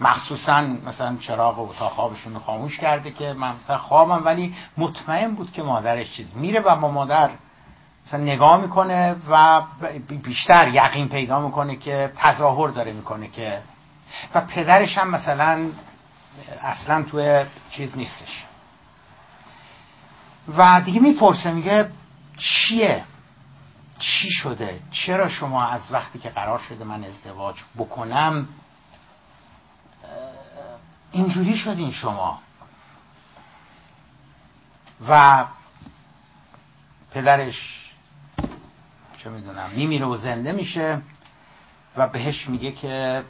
[0.00, 5.52] مخصوصا مثلا چراغ اتاق خوابشون رو خاموش کرده که من مثلا خوابم ولی مطمئن بود
[5.52, 7.30] که مادرش چیز میره و با مادر
[8.06, 9.62] مثلا نگاه می‌کنه و
[10.22, 13.62] بیشتر یقین پیدا می‌کنه که تظاهر داره می‌کنه که
[14.34, 15.68] و پدرش هم مثلا
[16.60, 18.44] اصلا توی چیز نیستش.
[20.56, 21.90] و دیگه می‌پرسه میگه
[22.36, 23.04] چیه؟
[23.98, 28.48] چی شده؟ چرا شما از وقتی که قرار شده من ازدواج بکنم
[31.12, 32.40] اینجوری شدین شما.
[35.08, 35.44] و
[37.10, 37.90] پدرش
[39.18, 41.02] چه می‌دونم میمیره و زنده میشه
[41.96, 43.24] و بهش میگه که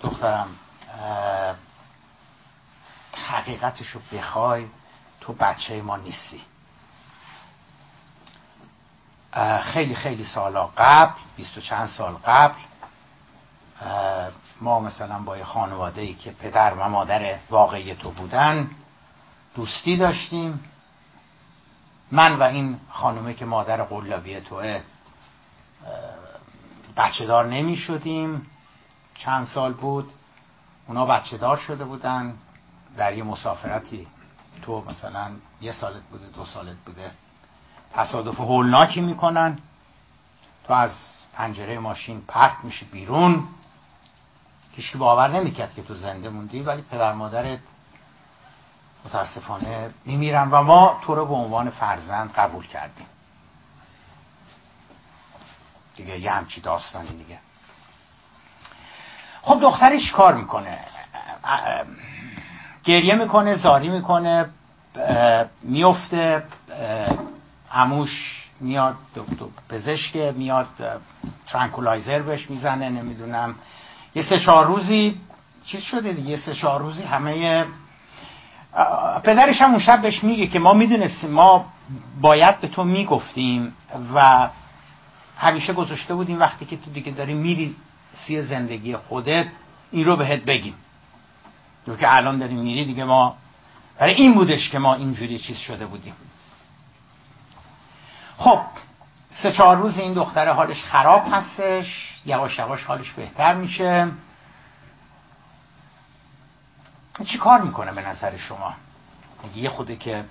[0.00, 0.48] دخترم
[3.28, 4.66] حقیقتش رو بخوای
[5.20, 6.42] تو بچه ما نیستی.
[9.62, 12.58] خیلی خیلی سالا قبل بیست و چند سال قبل
[14.60, 18.70] ما مثلا با یه خانواده ای که پدر و مادر واقعی تو بودن
[19.54, 20.64] دوستی داشتیم.
[22.10, 24.80] من و این خانومه که مادر قلابی توه
[26.96, 28.46] بچه دار نمی شدیم
[29.14, 30.12] چند سال بود.
[30.86, 32.34] اونا بچه دار شده بودن.
[32.96, 34.06] در یه مسافرتی
[34.62, 37.10] تو مثلا یه سالت بوده دو سالت بوده.
[37.94, 39.58] تصادف هولناکی می‌کنن.
[40.64, 40.92] تو از
[41.32, 43.48] پنجره ماشین پرت میشی بیرون.
[44.78, 47.58] کشی باور نمی‌کرد که تو زنده موندی ولی پدر مادرت
[49.04, 53.06] متاسفانه میمیرن و ما تو رو به عنوان فرزند قبول کردیم.
[55.96, 57.38] دیگه یه همچی داستانی دیگه.
[59.42, 60.78] خب دخترش کار می‌کنه.
[62.84, 64.50] گریه می‌کنه زاری می‌کنه
[65.62, 66.44] میفته
[67.72, 68.96] عموش میاد
[69.68, 70.68] پزشک میاد
[71.46, 73.54] ترانکولایزر بهش می‌زنه نمی‌دونم.
[74.18, 75.20] یه سه چهار روزی
[75.66, 77.64] چیز شده دیگه سه چهار روزی همه
[79.24, 81.64] پدرش هم اون شب بهش میگه که ما می‌دونستیم ما
[82.20, 83.74] باید به تو می‌گفتیم
[84.14, 84.48] و
[85.38, 87.76] همیشه گذاشته بودیم وقتی که تو دیگه داری میری
[88.12, 89.46] سی زندگی خودت
[89.92, 90.74] این رو بهت بگیم.
[92.00, 93.36] که الان داریم میری دیگه ما
[93.98, 96.14] برای این بودش که ما اینجوری چیز شده بودیم.
[98.38, 98.60] خب
[99.30, 102.20] سه چهار روز این دختر حالش خراب هستش.
[102.26, 104.08] یواش یواش حالش بهتر میشه.
[107.24, 108.74] چی کار می‌کنه به نظر شما؟
[109.54, 110.24] یه خوده که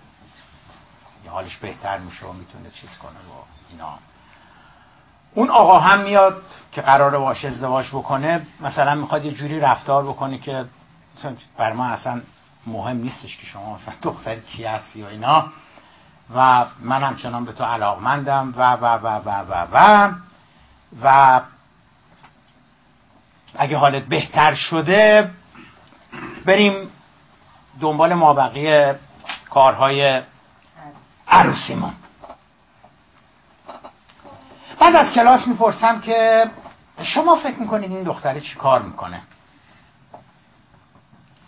[1.27, 3.97] حالش بهتر میشه و می‌تونه چیز کنه و اینا.
[5.33, 10.37] اون آقا هم میاد که قرار باش ازدواج بکنه مثلا می‌خواد یه جوری رفتار بکنه
[10.37, 10.65] که
[11.57, 12.21] بر ما اصلا
[12.67, 15.51] مهم نیستش که شما مثلا دختر کی هستی و اینا.
[16.35, 20.07] و من همچنان به تو علاقمندم و و و و و و
[21.03, 21.41] و.
[23.57, 25.31] اگه حالت بهتر شده
[26.45, 26.91] بریم
[27.79, 28.93] دنبال مابقی
[29.49, 30.21] کارهای
[31.27, 31.93] عروسیمون.
[34.79, 36.49] بعد از کلاس می‌پرسم که
[37.03, 39.21] شما فکر می‌کنید این دختره چی کار می‌کنه؟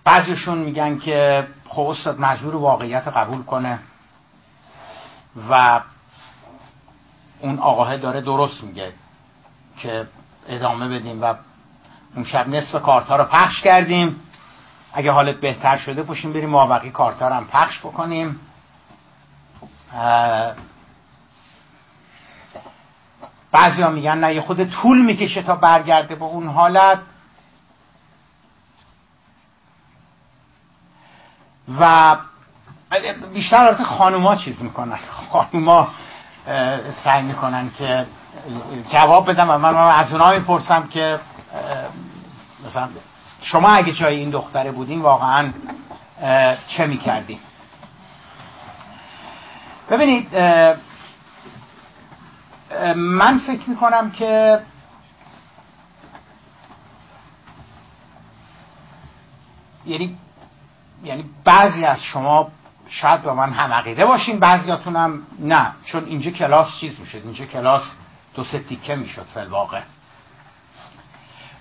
[0.04, 3.80] بعضیشون میگن که خب استاد مجبور واقعیت قبول کنه.
[5.50, 5.82] و
[7.40, 8.94] اون آقاه داره درست میگه
[9.78, 10.08] که
[10.48, 11.34] ادامه بدیم و
[12.16, 14.22] اون شب نصف کارتا رو پخش کردیم.
[14.94, 18.40] اگه حالت بهتر شده پوشیم بریم مابقی کارتا رو هم پخش بکنیم.
[23.52, 27.00] بعضی میگن نه یه خود طول می‌کشه تا برگرده به اون حالت.
[31.80, 32.18] و
[33.34, 35.00] بیشتر البته خانوما چیز می‌کنن.
[35.32, 35.88] خانوما
[37.04, 38.06] سعی می‌کنن که
[38.92, 41.20] جواب بدم و من از اونها می‌پرسم که
[42.66, 42.90] مثلا
[43.42, 45.54] شما اگه جای این دختره بودین واقعا
[46.68, 47.40] چه می‌کردین؟
[49.90, 50.36] ببینید
[52.96, 54.62] من فکر می‌کنم که
[59.86, 60.18] یعنی
[61.04, 62.52] یعنی بعضی از شما
[62.90, 67.46] شاید با من هم عقیده باشین بعضیاتون هم نه چون اینجا کلاس چیز می‌شد اینجا
[67.46, 67.82] کلاس
[68.34, 69.82] دو سه تیکه می‌شد فل واقع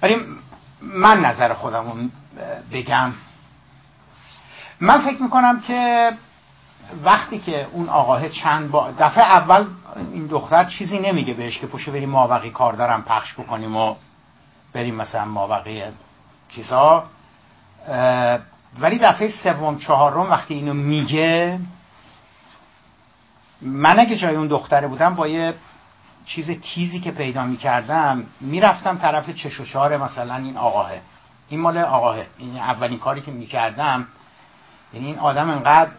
[0.02, 0.16] ولی
[0.82, 2.12] من نظر خودمون
[2.72, 3.12] بگم.
[4.80, 6.12] من فکر می‌کنم که
[7.04, 9.66] وقتی که اون آقاه چند با دفعه اول
[10.12, 13.94] این دختر چیزی نمیگه بهش که پوشه بریم مابقی کار دارم پخش بکنیم و
[14.72, 15.82] بریم مثلا مابقی
[16.48, 17.04] چیزا
[18.80, 21.60] ولی دفعه سوم چهارم وقتی اینو میگه
[23.62, 25.54] من اگه جای اون دختره بودم با یه
[26.26, 30.90] چیز تیزی که پیدا می‌کردم می‌رفتم طرف چش و مثلا این آقاه
[31.48, 34.06] این مال آقاه این اولین کاری که می‌کردم.
[34.92, 35.90] یعنی این آدم انقدر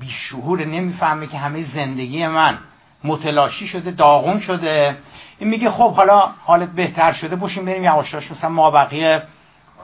[0.00, 2.58] بیشعور نمی‌فهمه که همه زندگی من
[3.04, 4.98] متلاشی شده داغون شده.
[5.38, 9.22] این میگه خب حالا حالت بهتر شده باشیم بریم یواشاش مثلا ما بقیه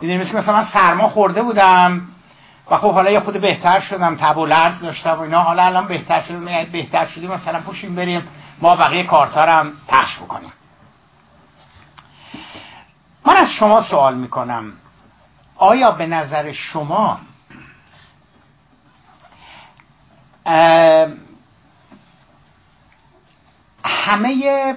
[0.00, 2.08] می‌دونی مثلا من سرما خورده بودم.
[2.70, 5.40] و خب حالا یه خود بهتر شدم تب و لرز داشتم و اینا.
[5.40, 8.28] حالا الان بهتر شدم بهتر شدیم مثلا پوشیم بریم
[8.60, 10.52] ما بقیه کارتارم پخش بکنیم.
[13.26, 14.72] من از شما سوال می‌کنم.
[15.56, 17.20] آیا به نظر شما
[23.84, 24.74] همه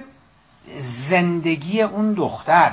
[1.10, 2.72] زندگی اون دختر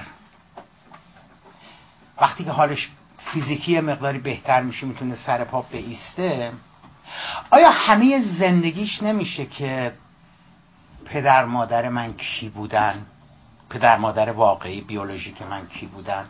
[2.22, 2.90] وقتی که حالش
[3.36, 6.52] فیزیکی مقداری بهتر میشه می‌تونه سر پا بیسته.
[7.52, 9.94] آیا همه زندگیش نمیشه که
[11.06, 13.06] پدر مادر من کی بودن؟
[13.70, 16.26] پدر مادر واقعی بیولوژیک من کی بودن؟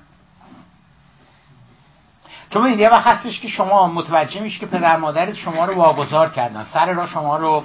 [2.49, 6.29] چون این یه وقت هستش که شما متوجه میشه که پدر مادرت شما رو واگذار
[6.29, 7.63] کردن سر را شما رو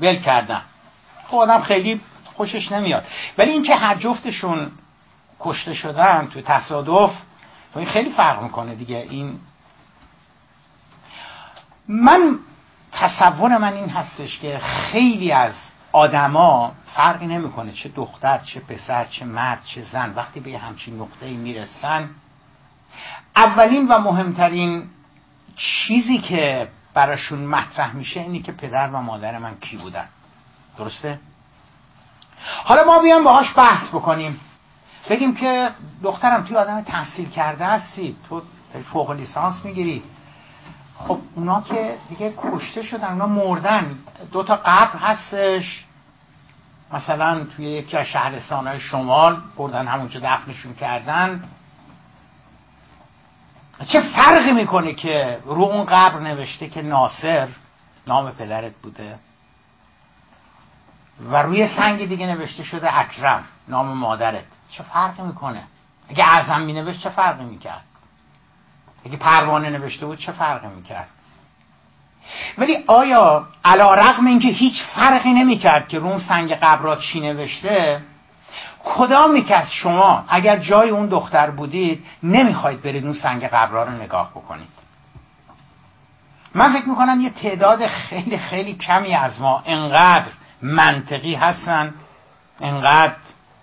[0.00, 0.62] ول کردن.
[1.28, 3.04] خب آدم خیلی خوشش نمیاد.
[3.38, 4.70] ولی اینکه هر جفتشون
[5.40, 7.12] کشته شدن توی تصادف
[7.80, 9.06] این خیلی فرق می‌کنه دیگه.
[9.10, 9.38] این
[11.88, 12.38] من
[12.92, 15.54] تصور من این هستش که خیلی از
[15.92, 20.12] آدما فرقی نمی‌کنه چه دختر چه پسر چه مرد چه زن.
[20.14, 22.10] وقتی به همچین نقطه می‌رسن
[23.36, 24.88] اولین و مهمترین
[25.56, 30.08] چیزی که براشون مطرح میشه اینی که پدر و مادر من کی بودن.
[30.78, 31.20] درسته؟
[32.64, 34.40] حالا ما بیام باهاش بحث بکنیم.
[35.10, 35.70] بگیم که
[36.02, 38.42] دخترم توی آدم تحصیل کرده هستی تو
[38.92, 40.02] فوق لیسانس می‌گیری.
[40.98, 43.98] خب اونا که دیگه کشته شدن اونا مردن.
[44.32, 45.84] دو تا قبر هستش.
[46.92, 51.44] مثلا توی یکی از شهرستان شمال بردن همونجا دفنشون کردن.
[53.86, 57.48] چه فرقی می‌کنه که رو اون قبر نوشته که ناصر
[58.06, 59.18] نام پدرت بوده؟
[61.30, 64.44] و روی سنگ دیگه نوشته شده اکرم نام مادرت.
[64.72, 65.62] چه فرقی می‌کنه؟
[66.08, 67.84] اگه اعظم مینوشت چه فرقی می‌کرد؟
[69.06, 71.08] اگه پروانه نوشته بود چه فرقی می‌کرد؟
[72.58, 78.02] ولی آیا علا رقم اینکه هیچ فرقی نمی‌کرد که رو سنگ قبرات چی نوشته
[78.84, 83.90] کدامی که از شما اگر جای اون دختر بودید نمی‌خواید برید اون سنگ قبرها رو
[83.90, 84.68] نگاه بکنید؟
[86.54, 90.30] من فکر می‌کنم یه تعداد خیلی خیلی کمی از ما انقدر
[90.62, 91.94] منطقی هستن
[92.60, 93.14] انقدر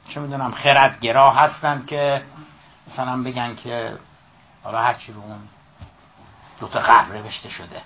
[0.10, 2.24] چه می‌دونم خردگرا هستن که
[2.88, 3.98] مثلا بگن که
[4.64, 5.40] حالا هرچی رو اون
[6.60, 7.82] دوتا قبر نوشته شده.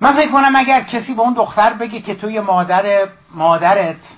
[0.00, 4.16] من فکر کنم اگر کسی به اون دختر بگه که توی مادر مادرت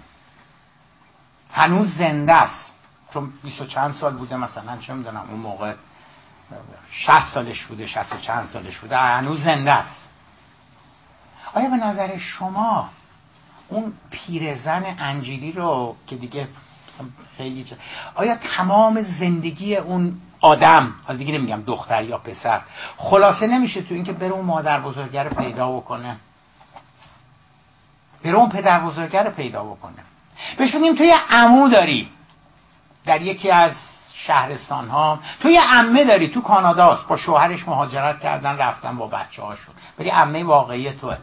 [1.52, 2.74] هنوز زنده است
[3.14, 5.74] چون بیست و چند سال بوده مثلا چه می‌دونم اون موقع
[6.90, 10.08] شست سالش بوده شست و چند سالش بوده هنوز زنده است.
[11.54, 12.90] آیا به نظر شما
[13.68, 16.48] اون پیرزن انجیلی رو که دیگه
[17.36, 17.66] خیلی
[18.14, 22.60] آیا تمام زندگی اون آدم حالا دیگه نمیگم دختر یا پسر
[22.96, 26.16] خلاصه نمیشه تو اینکه بره اون مادر بزرگر پیدا بکنه.
[28.24, 29.96] بره اون پدر بزرگر پیدا بکنه.
[30.58, 32.08] بهش بگیم تو یه عمو داری.
[33.04, 33.72] در یکی از
[34.14, 36.28] شهرستان ها تو یه عمه داری.
[36.28, 41.16] تو کاناداست با شوهرش مهاجرت کردن رفتن با بچه هاشون ولی عمه واقعی توه.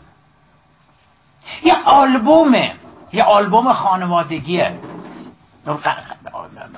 [1.64, 2.74] یه آلبومه.
[3.14, 4.80] یه آلبوم خانوادگیه.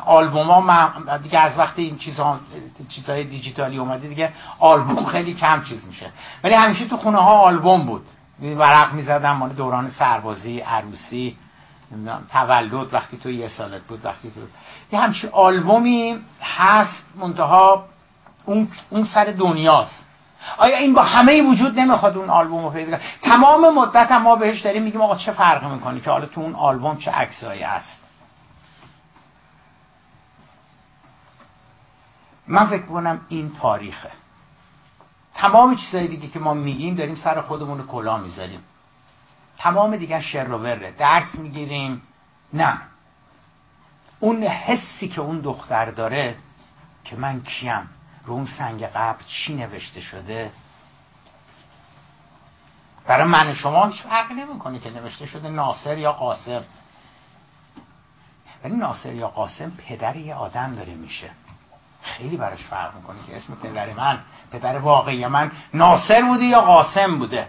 [0.05, 2.39] آلبوم ها دیگه از وقتی این چیزها
[2.89, 6.11] چیزهای دیجیتالی اومده دیگه آلبوم خیلی کم چیز میشه.
[6.43, 8.05] ولی همیشه تو خونه ها آلبوم بود.
[8.41, 11.37] ورق می‌زدن مال دوران سربازی عروسی
[12.31, 14.39] تولد وقتی تو یه سالت بود وقتی تو
[14.91, 17.85] یه همچین آلبومی هست منتها
[18.45, 20.07] اون, اون سر دنیاست.
[20.57, 24.35] آیا این با همه وجود نمی‌خواد اون آلبوم رو پیدا کنه؟ تمام مدت هم ما
[24.35, 28.03] بهش داریم میگیم آقا چه فرقی می‌کنه که حالا تو اون آلبوم چه عکسایی هست؟
[32.47, 34.11] من فکر کنم این تاریخه.
[35.35, 38.63] تمام چیزهای دیگه که ما میگیم داریم سر خودمون رو کلا می‌ذاریم.
[39.57, 40.91] تمام دیگه شر و وره.
[40.91, 42.01] درس می‌گیریم.
[42.53, 42.77] نه.
[44.19, 46.35] اون حسی که اون دختر داره
[47.03, 47.89] که من کیم؟
[48.25, 50.51] رو اون سنگ قبل چی نوشته شده؟
[53.05, 56.63] برای من شما هیچ فرق نمی‌کنه که نوشته شده ناصر یا قاسم.
[58.63, 61.29] ولی ناصر یا قاسم پدر یه آدم داره میشه.
[62.01, 64.19] خیلی براش فرق می‌کنه که اسم پدر من
[64.51, 67.47] پدر واقعی من ناصر بوده یا قاسم بوده.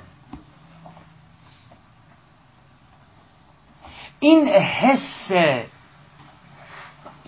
[4.21, 5.29] این حس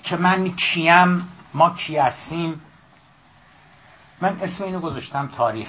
[0.02, 2.60] که من کیم ما کی هستیم
[4.26, 5.68] من اسم اینو گذاشتم تاریخ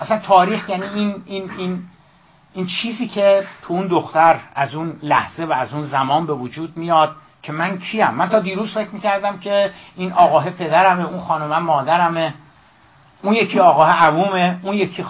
[0.00, 1.82] اصلا تاریخ یعنی این این این
[2.54, 6.76] این چیزی که تو اون دختر از اون لحظه و از اون زمان به وجود
[6.76, 11.58] میاد که من کیم من تا دیروز فکر می‌کردم که این آقاه پدرمه اون خانومه
[11.58, 12.34] مادرمه
[13.22, 15.04] اون یکی آقاه عمومه اون یکی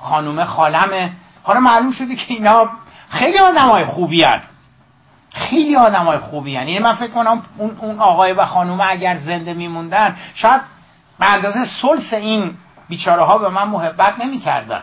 [0.00, 2.68] خانومه خالمه حالا معلوم شده که اینا
[3.08, 4.40] خیلی آدم های خوبی هن.
[5.34, 6.68] خیلی آدم های خوبی هن.
[6.68, 10.60] یعنی من فکر کنم اون, اون آقای و خانومه اگر زنده میموندن شاید
[11.20, 12.56] به اندازه سلس این
[12.88, 14.82] بیچاره ها به من محبت نمی‌کردن.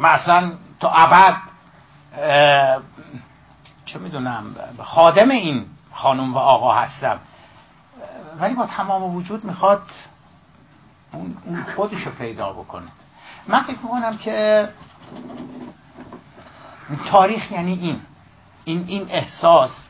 [0.00, 1.36] مثلا تا ابد
[3.84, 7.18] چه می‌دونم خادم این خانم و آقا هستم.
[8.40, 9.82] ولی با تمام وجود می‌خواد
[11.12, 12.88] اون خودش رو پیدا بکنه.
[13.48, 14.68] من فکر می‌کنم که
[17.10, 18.00] تاریخ یعنی این.
[18.64, 19.88] این, این احساس.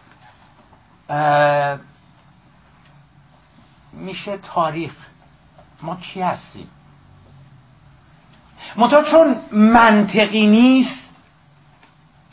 [3.99, 4.92] میشه تاریخ.
[5.82, 6.68] ما کی هستیم؟
[8.76, 11.11] منتها چون منطقی نیست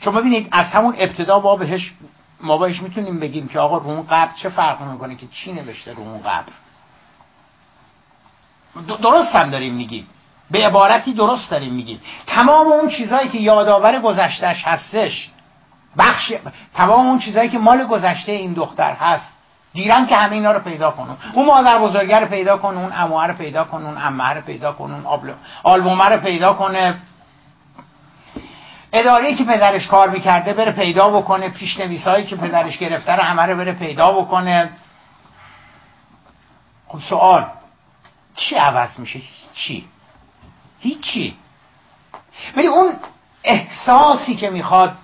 [0.01, 1.93] چون ببینید از همون ابتدا با بهش
[2.41, 5.93] ما بهش می‌تونیم بگیم که آقا رو اون قبر چه فرق می‌کنه که چی نوشته
[5.93, 6.53] رو اون قبر
[8.87, 10.07] درست هم داریم میگیم.
[10.51, 12.01] به عبارتی درست داریم میگیم.
[12.27, 15.29] تمام اون چیزهایی که یادآور گذشتهش هستش
[15.97, 16.33] بخش
[16.73, 19.33] تمام اون چیزهایی که مال گذشته این دختر هست
[19.75, 23.27] دیرن که همه اینا رو پیدا کنون اون مادر بزرگر رو پیدا کنون اون اموه
[23.27, 25.05] رو پیدا کنون اون امه رو پیدا کنون
[25.63, 26.95] آلبومه رو پیدا کنه.
[28.93, 33.57] اداره که پدرش کار می‌کرده بره پیدا بکنه پیشنویسایی که پدرش گرفته رو همه رو
[33.57, 34.69] بره پیدا بکنه.
[36.87, 37.45] خب سوال
[38.35, 39.19] چی عوض میشه؟
[39.53, 39.85] چی؟
[40.79, 41.37] هیچی.
[42.57, 42.93] ولی اون
[43.43, 44.97] احساسی که می‌خواد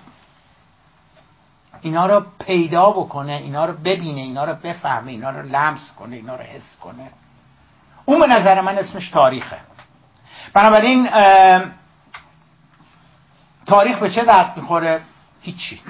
[1.82, 6.36] اینا رو پیدا بکنه اینا رو ببینه اینا رو بفهمه اینا رو لمس کنه اینا
[6.36, 7.10] رو حس کنه.
[8.04, 9.56] اون به نظر من اسمش تاریخه.
[10.54, 11.08] بنابراین
[13.66, 15.00] تاریخ به چه درد می‌خوره؟
[15.42, 15.80] هیچی.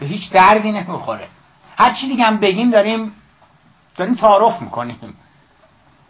[0.00, 1.28] به هیچ دردی نمی‌خوره.
[1.78, 3.12] هر چی دیگه هم بگیم داریم
[3.96, 5.16] داریم تعارف می‌کنیم.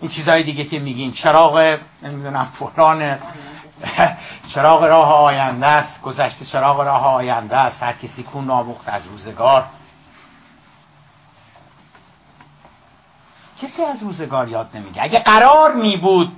[0.01, 3.19] این چیزهای دیگه که میگین چراغ نمی‌دونم فلان
[4.55, 6.03] چراغ راه آینده است.
[6.03, 7.83] گذشته چراغ راه آینده است.
[7.83, 9.65] هر کسی کون نابخت از روزگار.
[13.63, 15.03] کسی از روزگار یاد نمیگه.
[15.03, 16.33] اگه قرار می بود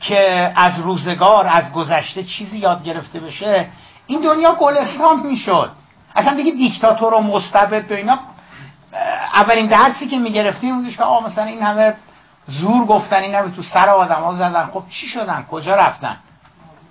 [0.00, 3.68] که از روزگار از گذشته چیزی یاد گرفته بشه
[4.06, 5.70] این دنیا گلستان می‌شد
[6.16, 8.18] اصلا دیگه دیکتاتور و مستبد و اینا
[9.34, 11.94] اولین درسی که می‌گرفتیم بودش که آقا مثلا این همه
[12.46, 14.70] زور گفتن این همه تو سر آدم ها زدن.
[14.74, 16.16] خب چی شدن؟ کجا رفتن؟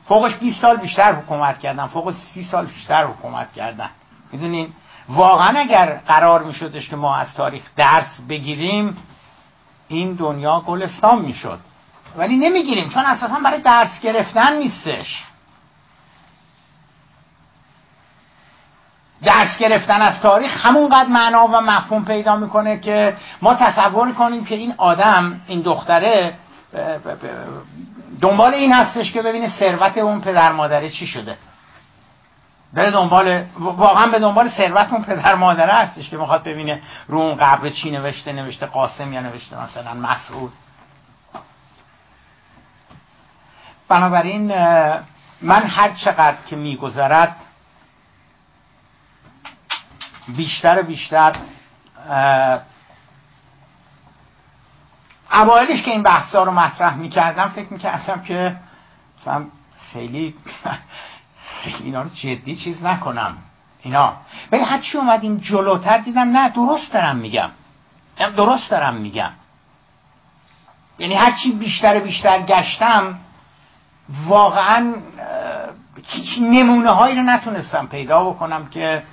[0.08, 3.90] فوقش 20 سال بیشتر حکومت کردن فوق 30 سال بیشتر حکومت کردن.
[4.32, 4.74] می‌دونین؟
[5.10, 8.98] واقعا اگر قرار میشدش که ما از تاریخ درس بگیریم
[9.88, 11.60] این دنیا گلستان می‌شد.
[12.18, 15.24] ولی نمی‌گیریم چون اساسا برای درس گرفتن نیستش.
[19.24, 24.56] درس گرفتن از تاریخ همونقدر معنا و مفهوم پیدا می‌کنه که ما تصور کنیم که
[24.56, 26.34] این آدم این دختره
[28.22, 31.38] دنبال این هستش که ببینه ثروت اون پدر مادره چی شده.
[32.76, 37.36] داره دنبال واقعا به دنبال ثروت اون پدر مادره هستش که می‌خواد ببینه رو اون
[37.36, 40.54] قبر چی نوشته نوشته قاسم یا نوشته مثلا مسعود.
[43.88, 44.48] بنابراین
[45.42, 47.36] من هر چقدر که میگذرد
[50.28, 51.36] بیشتر و بیشتر
[55.34, 58.56] اوایلش که این بحثا رو مطرح می‌کردم فکر می‌کردم که
[59.20, 59.46] مثلا
[59.94, 60.36] خیلی
[61.64, 63.38] خیلی اینا رو جدی چیز نکنم.
[63.82, 64.14] اینا.
[64.52, 67.50] ولی هرچی اومدیم جلوتر دیدم نه درست دارم میگم.
[68.38, 69.32] درست دارم میگم.
[71.00, 73.20] یعنی هرچی بیشتر بیشتر گشتم
[74.28, 74.96] واقعا
[76.08, 79.04] هیچ نمونه هایی رو نتونستم پیدا بکنم که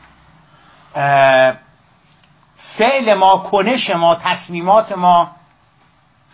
[2.79, 5.31] فعل ما کنش ما تصمیمات ما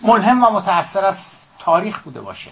[0.00, 1.16] ملهم و متأثر از
[1.58, 2.50] تاریخ بوده باشه.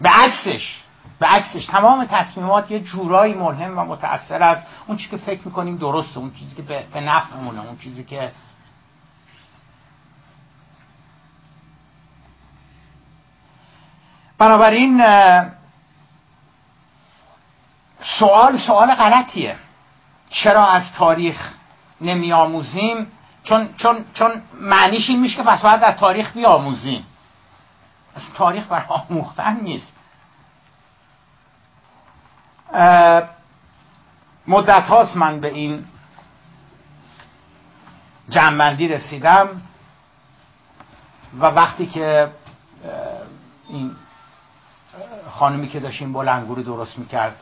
[0.00, 0.82] به عکسش
[1.18, 1.66] به عکسش.
[1.66, 6.34] تمام تصمیمات یه جورایی ملهم و متأثر از اون چیزی که فکر می‌کنیم درسته اون
[6.34, 8.32] چیزی که به نفعمونه اون چیزی که
[14.38, 15.04] بنابراین
[18.18, 19.56] سوال سوال غلطیه.
[20.30, 21.52] چرا از تاریخ
[22.00, 23.06] نمی آموزیم
[23.44, 27.06] چون, چون, چون معنیش این میشه که پس باید از تاریخ بیاموزیم.
[28.14, 29.92] از تاریخ بر آموختن نیست.
[34.46, 35.84] مدت هاست من به این
[38.28, 39.62] جنبندی رسیدم
[41.40, 42.32] و وقتی که
[43.68, 43.96] این
[45.30, 47.36] خانمی که داشت بلنگو درست می‌کرد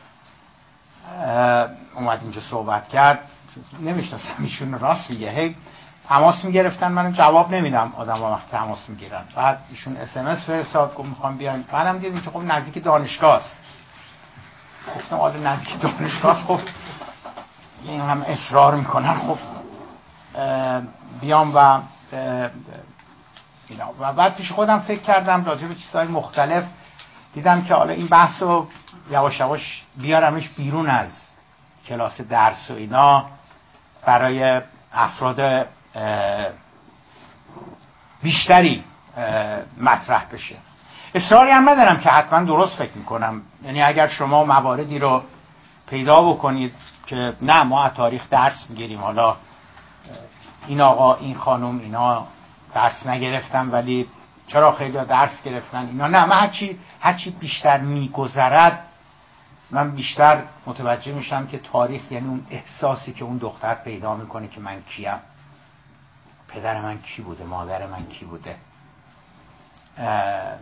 [1.95, 3.29] اومد اینجا صحبت کرد.
[3.79, 5.31] نمی‌شناسم ایشون راست میگه.
[5.31, 5.55] هی
[6.09, 6.91] تماس می‌گرفتن.
[6.91, 9.23] من جواب نمیدم آدم با وقت تماس می‌گیرن.
[9.35, 13.55] بعد ایشون اس فرستاد گفت می‌خوام بیایم بعدم دیدیم که خب نزدیک دانشگاه است.
[14.95, 16.59] گفتم حالا نزدیک دانشگاه خب
[17.83, 19.15] این هم اصرار می‌کنن.
[19.15, 19.37] خب
[21.21, 21.81] بیام و
[23.67, 23.89] اینا.
[23.99, 26.63] و بعد پیش خودم فکر کردم راجع به چیزهای مختلف.
[27.33, 28.67] دیدم که حالا این بحث رو
[29.11, 31.09] یواش یواش بیارمش بیرون از
[31.87, 33.25] کلاس درس و اینا.
[34.05, 34.61] برای
[34.93, 35.67] افراد
[38.23, 38.83] بیشتری
[39.81, 40.55] مطرح بشه.
[41.15, 43.41] اصراری هم ندارم که حتما درست فکر می‌کنم.
[43.63, 45.23] یعنی اگر شما مواردی رو
[45.89, 46.73] پیدا بکنید
[47.05, 48.99] که نه ما از تاریخ درس می‌گیریم.
[48.99, 49.35] حالا
[50.67, 52.27] این آقا این خانم اینا
[52.73, 54.07] درس نگرفتم ولی
[54.47, 58.83] چرا خیلی درس گرفتن اینا؟ نه من هرچی, هرچی بیشتر میگذرد
[59.71, 64.61] من بیشتر متوجه میشم که تاریخ یعنی اون احساسی که اون دختر پیدا می‌کنه که
[64.61, 65.19] من کیم.
[66.53, 68.55] پدر من کی بوده؟ مادر من کی بوده؟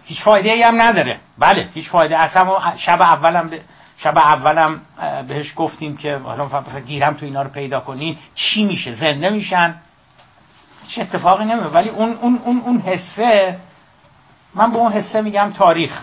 [0.04, 1.20] هیچ فایده ای هم نداره.
[1.38, 2.18] بله هیچ فایده.
[2.18, 3.52] اصلا شب اولم
[3.98, 4.82] شب اولم
[5.28, 8.18] بهش گفتیم که حالا مثلا گیرم تو اینا رو پیدا کنین.
[8.36, 9.76] چی میشه؟ زنده میشن؟
[10.84, 13.60] هیچ اتفاقی نمیه ولی اون اون اون اون حسه
[14.56, 16.02] من به اون حسه میگم تاریخ.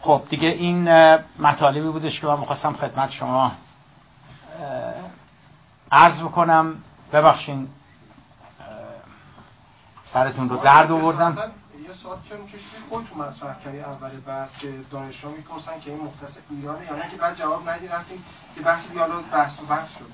[0.00, 0.88] خب دیگه این
[1.38, 3.52] مطالبی بودش که من می‌خواستم خدمت شما
[5.92, 6.82] عرض بکنم
[7.12, 7.68] ببخشین
[10.04, 11.38] سرتون رو درد آوردم.
[11.88, 16.36] یه سوال که میشه خودتون مطرح کردی؟ اول بحث که دانشجو می‌پرسن که این مختص
[16.50, 18.24] ایرانه یا نه؟ که بعد جواب ندی رفتیم
[18.54, 20.10] که بحث دیالوگ بحث و بحث شد.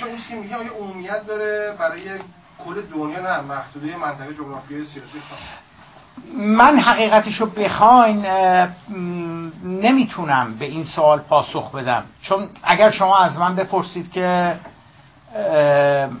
[0.00, 2.18] چون این که میگه آیا عمومیت داره برای
[2.64, 5.22] کل دنیا نه محدوده منطقه جغرافیایی سیاسی
[6.36, 8.26] من حقیقتشو بخواین
[9.64, 12.02] نمی‌تونم به این سوال پاسخ بدم.
[12.22, 14.58] چون اگر شما از من بپرسید که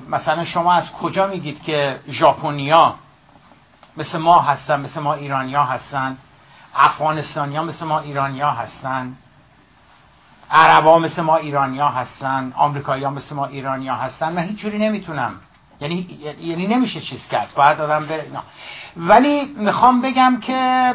[0.08, 2.94] مثلا شما از کجا میگید که ژاپنیا
[3.96, 6.16] مثل ما هستن مثل ما ایرانیا هستن
[6.74, 9.16] افغانستانیا مثل ما ایرانیا هستن
[10.50, 15.32] عربا مثل ما ایرانیا هستن آمریکایی‌ها مثل ما ایرانیا هستن من هیچ جوری نمی‌تونم
[15.80, 18.42] یعنی یعنی نمیشه چیز کرد باید آدم بره نه.
[18.96, 20.94] ولی می‌خوام بگم که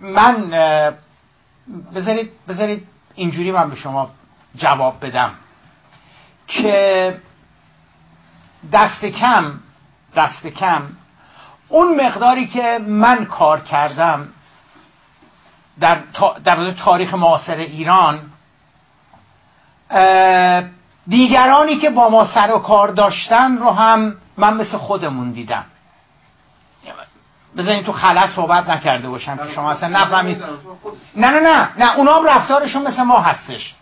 [0.00, 0.50] من
[1.94, 4.10] بذارید بذارید اینجوری من به شما
[4.54, 5.30] جواب بدم
[6.46, 7.20] که
[8.72, 9.60] دست کم
[10.16, 10.82] دست کم
[11.68, 14.28] اون مقداری که من کار کردم
[15.80, 16.02] در,
[16.44, 18.29] در تاریخ معاصر ایران
[21.08, 25.64] دیگرانی که با ما سر و کار داشتن رو هم من مثل خودمون دیدم.
[27.56, 30.42] بذارین تو خلص صحبت نکرده باشم که شما اصلا نفهمید.
[31.16, 33.74] نه نه نه نه اونا هم رفتارشون مثل ما هستش.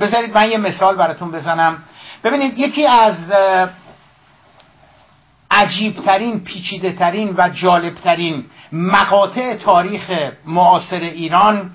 [0.00, 1.82] بذارید من یه مثال براتون بزنم.
[2.24, 3.16] ببینید یکی از
[5.50, 10.10] عجیبترین پیچیده و جالبترین مقاطع تاریخ
[10.46, 11.70] معاصر ایران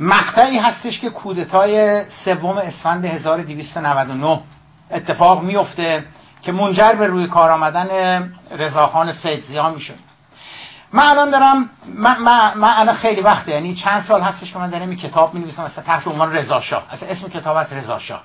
[0.00, 4.40] مقطعی هستش که کودتای سوم اسفند 1299
[4.90, 6.04] اتفاق میفته
[6.42, 7.88] که منجر به روی کار آمدن
[8.50, 9.94] رضاخان سیدزیا میشه.
[10.92, 14.88] من الان دارم من, من, الان خیلی وقته یعنی چند سال هستش که من دارم
[14.88, 18.22] این کتاب می نویسم مثلا تحت عنوان رضا شاه اصلا اسم کتاب از رضا شاه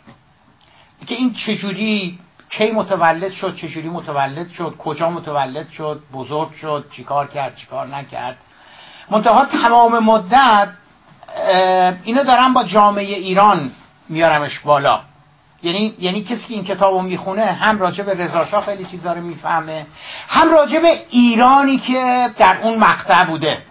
[1.05, 7.27] که این چجوری کی متولد شد چجوری متولد شد کجا متولد شد بزرگ شد چیکار
[7.27, 8.37] کرد چیکار نکرد.
[9.11, 10.69] منتها تمام مدت
[12.03, 13.71] اینو دارم با جامعه ایران
[14.09, 15.01] میارمش بالا.
[15.63, 19.21] یعنی یعنی کسی که این کتاب رو می‌خونه هم راجع به رضا خیلی چیزا رو
[19.21, 19.85] می‌فهمه
[20.27, 23.61] هم راجع به ایرانی که در اون مقطع بوده.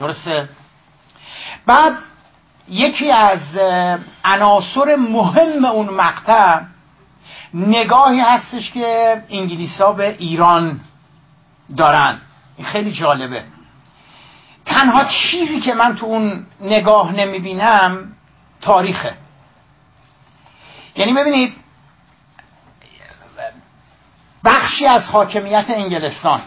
[0.00, 0.48] درسته؟
[1.66, 1.92] بعد
[2.68, 3.40] یکی از
[4.24, 6.60] عناصر مهم اون مقطع
[7.54, 10.80] نگاهی هستش که انگلیسا به ایران
[11.76, 12.20] دارن.
[12.56, 13.44] این خیلی جالبه.
[14.66, 18.12] تنها چیزی که من تو اون نگاه نمی‌بینم
[18.60, 19.14] تاریخه.
[20.96, 21.54] یعنی ببینید
[24.44, 26.40] بخشی از حاکمیت انگلستان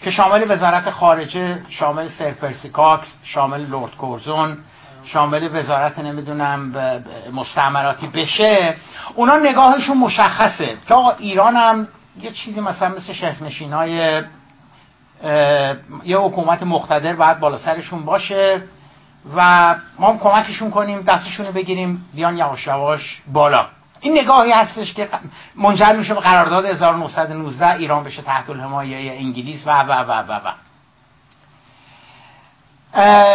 [0.00, 4.58] که شامل وزارت خارجه شامل سر پرسیکاکس شامل لورد کورزون
[5.04, 6.72] شامل وزارت نمی‌دونم
[7.32, 8.74] مستعمراتی بشه
[9.14, 11.88] اونا نگاهشون مشخصه که آقا ایران هم
[12.20, 14.22] یه چیزی مثلا مثل شیخ های
[16.04, 18.62] یه حکومت مقتدر باید بالا سرشون باشه
[19.36, 23.66] و ما هم کمکشون کنیم دستشون رو بگیریم بیان یواش یواش بالا.
[24.00, 25.08] این نگاهی هستش که
[25.54, 30.52] منجر میشه به قرارداد 1919 ایران بشه تحت الحمایه انگلیس و و و و و.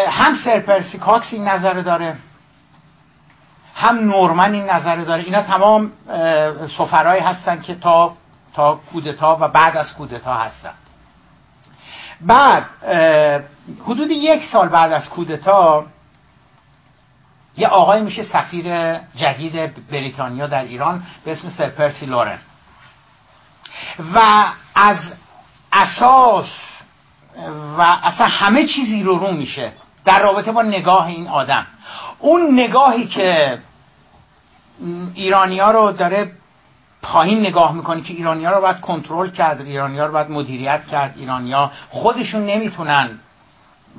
[0.07, 2.15] هم سر پرسی کاکس این نظر داره
[3.75, 5.23] هم نورمن این نظر داره.
[5.23, 5.91] اینا تمام
[6.77, 8.13] سفرهایی هستن که تا
[8.53, 10.73] تا کودتا و بعد از کودتا هستن.
[12.22, 12.65] بعد
[13.84, 15.86] حدود یک سال بعد از کودتا
[17.57, 22.39] یه آقای میشه سفیر جدید بریتانیا در ایران به اسم سر پرسی لورن.
[24.13, 24.45] و
[24.76, 24.97] از
[25.74, 26.82] اساس
[27.78, 29.72] و اصلا همه چیزی رو رو میشه
[30.05, 31.67] در رابطه با نگاه این آدم.
[32.20, 33.59] اون نگاهی که
[35.13, 36.32] ایرانیا رو داره
[37.02, 41.72] پایین نگاه می‌کنه که ایرانیا رو باید کنترل کرد ایرانیا رو باید مدیریت کرد ایرانیا
[41.89, 43.20] خودشون نمی‌تونن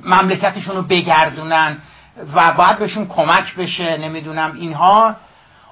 [0.05, 1.77] مملکتشون رو بگردونن
[2.35, 5.15] و باید بهشون کمک بشه نمی‌دونم اینها.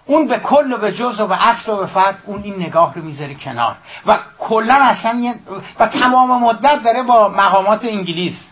[0.05, 2.93] اون به کل و به جز و به اصل و به فرد اون این نگاه
[2.95, 3.75] رو می‌ذاره کنار.
[4.05, 5.35] و کلا اصلا
[5.79, 8.45] و تمام مدت داره با مقامات انگلیس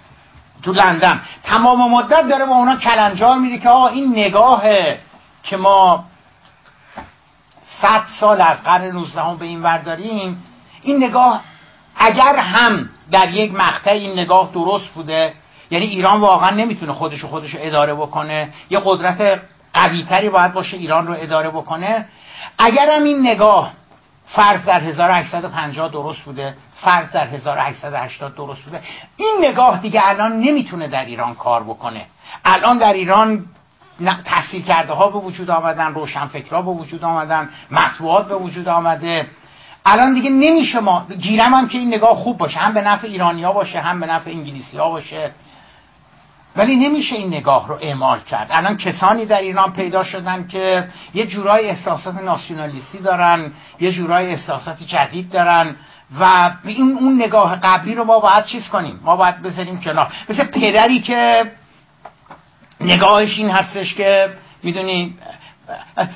[0.64, 1.22] تو لندن.
[1.44, 5.00] تمام مدت داره با اونا کلنجار میره که آقا این نگاهه
[5.44, 6.06] که ما
[7.82, 10.44] صد سال از قرن 19 به این ورداریم
[10.82, 11.42] این نگاه
[11.96, 15.34] اگر هم در یک مقطع این نگاه درست بوده
[15.72, 19.42] یعنی ایران واقعا نمی‌تونه خودش خودش اداره بکنه یه قدرت
[19.74, 22.06] قویتری باید باشه ایران رو اداره بکنه.
[22.58, 23.72] اگرم این نگاه
[24.28, 28.82] فرض در 1850 درست بوده فرض در 1880 درست بوده
[29.18, 32.06] این نگاه دیگه الان نمی‌تونه در ایران کار بکنه.
[32.46, 33.46] الان در ایران
[34.26, 39.28] تحصیل کرده ها به وجود آمدن روشنفکرها به وجود آمدن مطبوعات به وجود آمده.
[39.86, 43.46] الان دیگه نمیشه ما گیرم هم که این نگاه خوب باشه هم به نفع ایرانی
[43.46, 45.32] باشه هم به نفع انگلیسی ها باشه.
[46.56, 48.48] ولی نمیشه این نگاه رو اعمال کرد.
[48.52, 54.84] الان کسانی در ایران پیدا شدن که یه جورای احساسات ناسیونالیستی دارن یه جورای احساسات
[54.84, 55.76] جدید دارن
[56.20, 60.14] و این اون نگاه قبلی رو ما باید چیز کنیم؟ ما باید بذاریم کنار.
[60.30, 61.52] مثل پدری که
[62.82, 64.30] نگاهش این هستش که
[64.64, 65.18] می‌دونی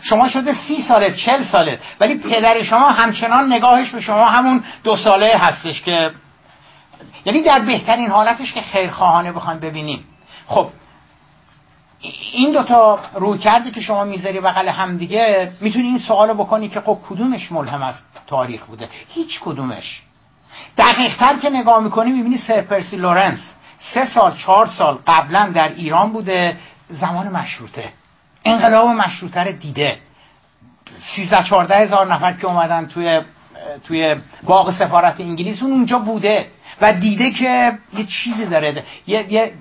[0.01, 4.95] شما شده سی ساله چل ساله ولی پدر شما همچنان نگاهش به شما همون دو
[4.95, 6.11] ساله هستش که
[7.25, 10.03] یعنی در بهترین حالتش که خیرخواهانه بخوایم ببینیم.
[10.47, 10.69] خب
[12.33, 16.81] این دوتا روی کرده که شما می‌ذاری بغل هم دیگه می‌تونی این سوال بکنی که
[16.81, 17.95] خب کدومش ملهم از
[18.27, 20.01] تاریخ بوده؟ هیچ کدومش.
[20.77, 23.55] دقیقتر که نگاه می‌کنی می‌بینی سر پرسی لورنس.
[23.81, 26.57] سه سال چهار سال قبلا در ایران بوده
[26.89, 27.93] زمان مشروطه.
[28.45, 29.97] انقلاب مشروطه رو دیده.
[31.15, 33.21] سیزده چارده هزار نفر که اومدن توی
[33.87, 36.47] توی باغ سفارت انگلیس اون اونجا بوده
[36.81, 39.53] و دیده که یه چیزی داره یه, یه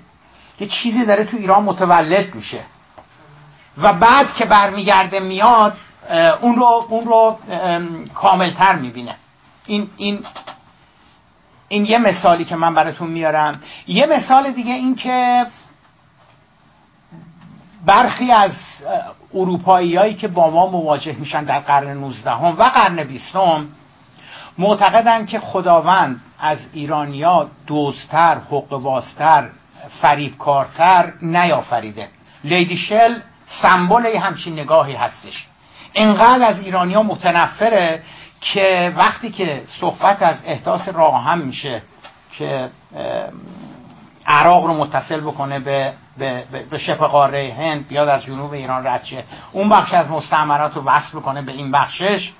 [0.61, 2.61] یه چیزی داره تو ایران متولد میشه.
[3.79, 5.77] و بعد که برمیگرده میاد
[6.41, 7.39] اون رو اون رو
[8.15, 9.15] کاملتر می‌بینه.
[9.67, 10.25] این این
[11.73, 13.61] این یه مثالی که من براتون میارم.
[13.87, 15.47] یه مثال دیگه این که
[17.87, 18.53] برخی از
[19.35, 23.37] اروپایی که با ما مواجه میشن در قرن 19 و قرن 20
[24.59, 29.49] معتقدن که خداوند از ایرانیا دوستتر حقوقبازتر
[30.03, 32.09] فریبکارتر نیافریده.
[32.45, 33.15] لیدی شل
[33.47, 35.47] سمبل همچین نگاهی هستش.
[35.95, 38.03] انقدر از ایرانیا متنفره
[38.41, 41.83] که وقتی که صحبت از احداث راه هم میشه
[42.33, 42.71] که
[44.27, 49.05] عراق رو متصل بکنه به به, به شبه قاره هند بیاد از جنوب ایران رد
[49.05, 52.33] شه اون بخش از مستعمرات رو وصل بکنه به این بخشش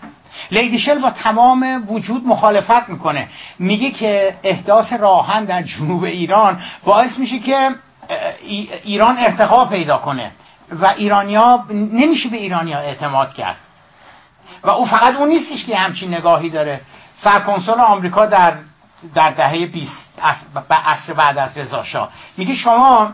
[0.51, 3.29] لیدی شل با تمام وجود مخالفت می‌کنه.
[3.59, 7.71] میگه که احداث راهن در جنوب ایران باعث میشه که
[8.85, 10.31] ایران ارتقا پیدا کنه
[10.71, 13.57] و ایرانیا نمیشه به ایرانیا اعتماد کرد.
[14.63, 16.81] و او فقط اون نیستش که همچین نگاهی داره.
[17.17, 18.55] سرکنسول آمریکا در
[19.15, 20.13] در دهه 20
[20.71, 23.13] عصر بعد از رضا میگه شما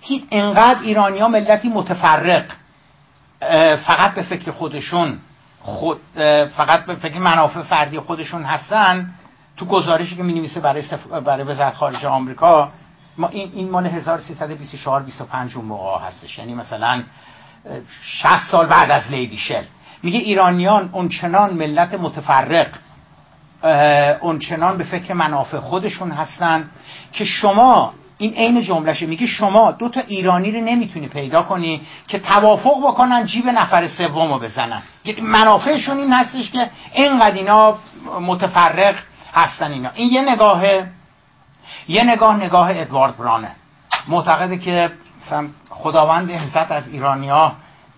[0.00, 2.44] هیچ انقدر ایرانیا ملتی متفرق
[3.86, 5.18] فقط به فکر خودشون
[5.62, 6.00] خود
[6.56, 9.14] فقط به فکر منافع فردی خودشون هستن
[9.56, 11.06] تو گزارشی که می نویسه برای, سف...
[11.06, 12.70] برای وزارت خارجه آمریکا
[13.18, 16.38] ما این, این مال 1324 25 اون موقع هستش.
[16.38, 17.02] یعنی مثلا
[18.02, 19.62] 60 سال بعد از لیدی شل.
[20.06, 22.66] میگه ایرانیان اونچنان ملت متفرق
[24.20, 26.70] اونچنان به فکر منافع خودشون هستن
[27.12, 32.18] که شما این عین جملهشه میگه شما دو تا ایرانی رو نمی‌تونی پیدا کنی که
[32.18, 34.82] توافق بکنن جیب نفر سوم رو بزنن
[35.22, 37.78] منافعشون این هستش که اینقدر اینا
[38.20, 38.94] متفرق
[39.34, 39.90] هستن اینا.
[39.94, 40.62] این یه نگاه
[41.88, 43.50] یه نگاه نگاه ادوارد برانه.
[44.08, 44.90] معتقده که
[45.22, 47.52] مثلا خداوند عزت از ایرانیا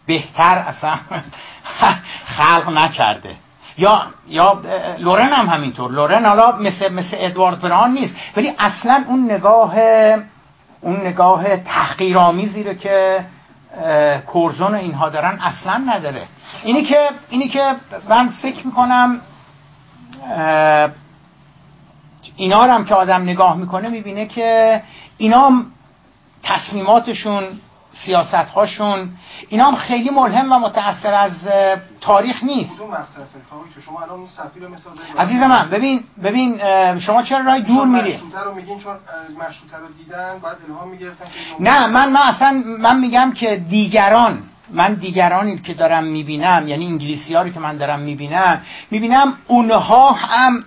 [0.09, 0.95] بهتر اصلا
[2.37, 3.37] خلق نکرده.
[3.79, 4.63] یا یا
[4.99, 5.91] لورن هم همینطور.
[5.91, 8.15] لورن حالا مثل مثل ادوارد بران نیست.
[8.37, 9.75] ولی اصلا اون نگاه
[10.81, 13.25] اون نگاه تحقیرآمیزی رو که
[14.27, 16.23] کورزون اینها دارن اصلا نداره.
[16.65, 17.75] اینی که اینی که
[18.09, 19.21] من فکر می‌کنم
[22.37, 24.83] اینا هم که آدم نگاه می‌کنه می‌بینه که
[25.19, 25.53] اینا
[26.43, 27.45] تصمیماتشون
[28.05, 29.11] سیاست هاشون
[29.49, 31.49] اینا هم خیلی ملهم و متأثر از
[32.01, 32.81] تاریخ نیست.
[35.19, 36.61] عزیز من ببین ببین
[36.99, 41.25] شما چرا رای دور میری رو میگین چون رو دیدن بعد الهام می‌گرفتن
[41.61, 47.35] نه من من اصلا من میگم که دیگران من دیگرانی که دارم می‌بینم یعنی انگلیسی
[47.35, 50.65] ها رو که من دارم می‌بینم می‌بینم اونها هم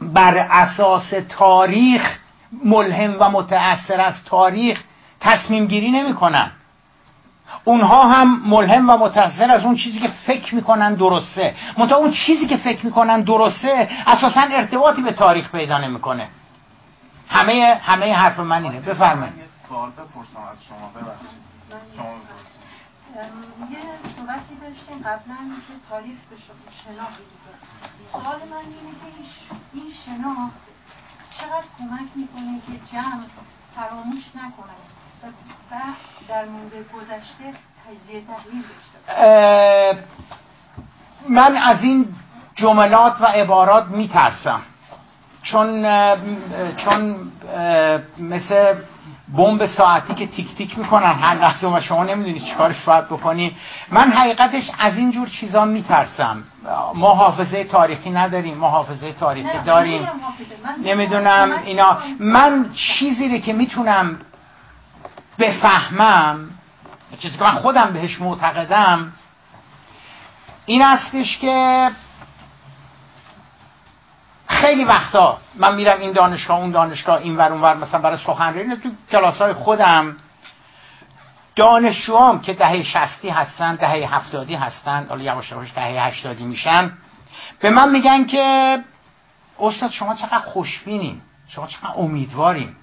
[0.00, 2.18] بر اساس تاریخ
[2.64, 4.82] ملهم و متأثر از تاریخ
[5.26, 6.50] تصمیم گیری نمی‌کنن.
[7.64, 11.54] اونها هم ملهم و متأثر از اون چیزی که فکر می‌کنن درسته.
[11.78, 16.28] منتها اون چیزی که فکر می‌کنن درسته اساسا ارتباطی به تاریخ پیدا نمی‌کنه.
[17.28, 18.80] همه همه حرف من اینه.
[18.80, 19.34] بفرمایید.
[19.68, 20.90] سوال بپرسم از شما.
[20.94, 21.46] ببخشید.
[21.96, 22.04] شما
[23.70, 23.78] یه
[24.16, 26.36] صحبتی داشتیم قبلا که تاریخ به
[26.84, 27.20] شناخت.
[28.12, 29.08] سوال من اینه که
[29.74, 30.60] این شناخت
[31.38, 33.24] چقدر کمک می‌کنه که جمع
[33.76, 35.76] فراموش نکنه؟ و
[36.28, 37.44] در مورد گذشته
[37.86, 40.02] تجزیه تحلیل داشته
[41.28, 42.14] من از این
[42.54, 44.60] جملات و عبارات میترسم.
[45.42, 45.86] چون
[46.76, 47.32] چون
[48.18, 48.74] مثل
[49.36, 53.56] بمب ساعتی که تیک تیک می‌کنن هر لحظه و شما نمی‌دونید چیکارش باید بکنی.
[53.90, 56.44] من حقیقتش از این جور چیزا میترسم.
[56.94, 60.08] ما حافظه تاریخی نداریم ما حافظه تاریخی داریم.
[60.84, 61.98] نمی‌دونم اینا.
[62.20, 64.18] من چیزی رو که می‌تونم
[65.38, 66.50] بفهمم
[67.18, 69.12] چیزی که من خودم بهش معتقدم
[70.66, 71.90] این هستش که
[74.46, 78.88] خیلی وقتا من میرم این دانشگاه اون دانشگاه این ور ور مثلا برای سخنرانی تو
[79.10, 80.16] کلاس های خودم
[81.56, 86.92] دانشجوام که دهه شستی هستن دهه هفتادی هستن حالا یواش یواش دهه هشتادی میشن
[87.60, 88.78] به من میگن که
[89.60, 92.76] استاد شما چقدر خوشبینین شما چقدر امیدوارین.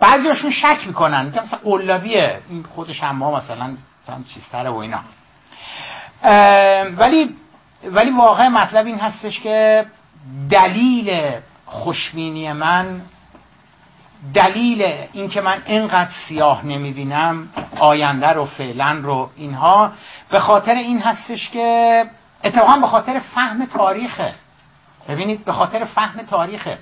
[0.00, 1.32] بعضیاشون شک می‌کنن.
[1.32, 2.40] که مثلا قلابیه.
[2.50, 5.00] این خودش هم ما مثلا مثلا چیزتره و اینا.
[6.96, 7.36] ولی
[7.84, 9.86] ولی واقع مطلب این هستش که
[10.50, 11.30] دلیل
[11.66, 13.00] خوشبینی من
[14.34, 14.82] دلیل
[15.12, 19.92] اینکه من اینقدر سیاه نمی‌بینم آینده رو فعلا رو اینها
[20.30, 22.04] به خاطر این هستش که
[22.44, 24.34] اتفاقا به خاطر فهم تاریخه.
[25.08, 26.78] ببینید به خاطر فهم تاریخه.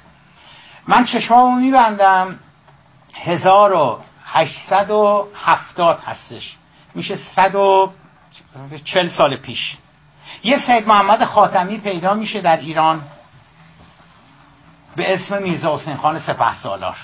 [0.89, 2.39] من چشمامو میبندم.
[3.15, 6.57] 1870 هستش.
[6.95, 9.77] میشه 140 سال پیش.
[10.43, 13.03] یه سید محمد خاتمی پیدا میشه در ایران
[14.97, 16.97] به اسم میرزا حسین خان سپه سالار.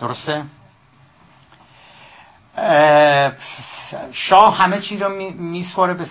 [0.00, 0.44] درسته؟
[4.12, 6.06] شاه همه چی رو میسپاره به,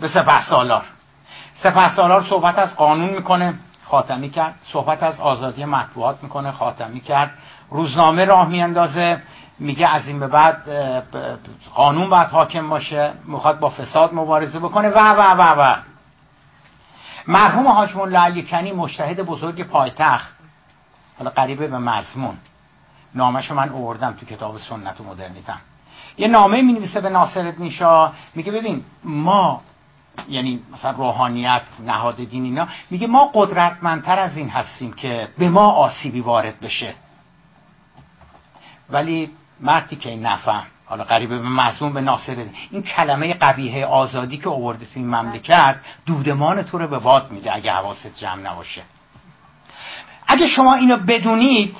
[0.00, 0.84] به سپه سالار.
[1.54, 3.54] سپه سالار صحبت از قانون می‌کنه
[3.84, 4.54] خاتمی کرد.
[4.72, 7.30] صحبت از آزادی مطبوعات می‌کنه خاتمی کرد.
[7.70, 9.22] روزنامه راه میاندازه
[9.58, 10.62] میگه از این به بعد
[11.74, 15.76] قانون باید حاکم باشه می‌خواد با فساد مبارزه بکنه و و و و.
[17.26, 20.34] مرحوم حاج مولا علی کنی مجتهد بزرگ پایتخت
[21.18, 22.36] حالا قریبه به مضمون.
[23.14, 25.60] نامشو من اوردم تو کتاب سنت و مدرنیتم.
[26.18, 29.60] یه نامه می نویسه به ناصر نیشا میگه ببین ما
[30.28, 35.70] یعنی مثلا روحانیت نهاد دین اینا میگه ما قدرتمندتر از این هستیم که به ما
[35.70, 36.94] آسیبی وارد بشه.
[38.92, 39.30] ولی
[39.60, 42.36] مردی که این نفهم حالا قریبه به مضمون به ناصر
[42.70, 45.76] این کلمه قبیه آزادی که آورده تو این مملکت
[46.06, 48.82] دودمان تو رو به باد میده اگه حواست جمع نباشه.
[50.26, 51.76] اگه شما اینو بدونید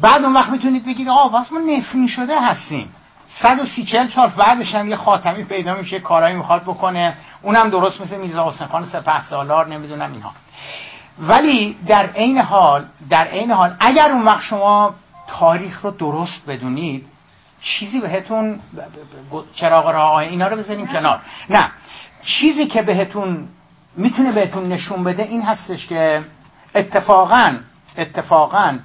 [0.00, 2.94] بعد اون وقت می‌تونید بگید آه واسه ما نفرین شده هستیم.
[3.28, 7.16] 130 40 سال بعدش هم یه خاتمی پیدا میشه کارایی می‌خواد بکنه.
[7.42, 10.32] اونم درست مثل میرزا حسین خان سپه سالار نمی‌دونم اینها.
[11.18, 14.94] ولی در عین حال در عین حال اگر اون وقت شما
[15.26, 17.06] تاریخ رو درست بدونید
[17.60, 18.60] چیزی بهتون
[19.54, 21.20] چراغ راه اینا رو بزنیم کنار.
[21.50, 21.70] نه
[22.22, 23.48] چیزی که بهتون
[23.96, 26.24] می‌تونه بهتون نشون بده این هستش که
[26.74, 27.54] اتفاقا
[27.98, 28.78] اتفاقا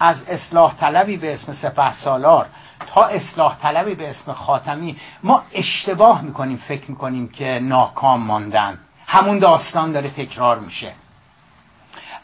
[0.00, 2.46] از اصلاح طلبی به اسم سپه سالار
[2.94, 8.78] تا اصلاح طلبی به اسم خاتمی ما اشتباه می‌کنیم فکر می‌کنیم که ناکام ماندن.
[9.06, 10.92] همون داستان داره تکرار میشه.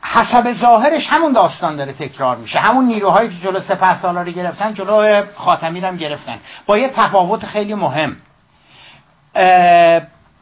[0.04, 2.58] حسب ظاهرش همون داستان داره تکرار میشه.
[2.58, 6.38] همون نیروهایی که جلو سپه سالاری گرفتن جلو خاتمی هم گرفتن.
[6.66, 8.16] با یه تفاوت خیلی مهم.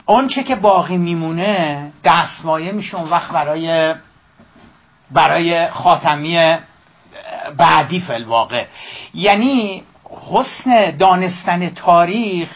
[0.06, 3.94] آنچه که باقی میمونه دستمایه میشه اون وقت برای
[5.10, 6.56] برای خاتمی
[7.56, 8.64] بعدی فل واقع
[9.14, 9.82] یعنی
[10.32, 12.48] حسن دانستن تاریخ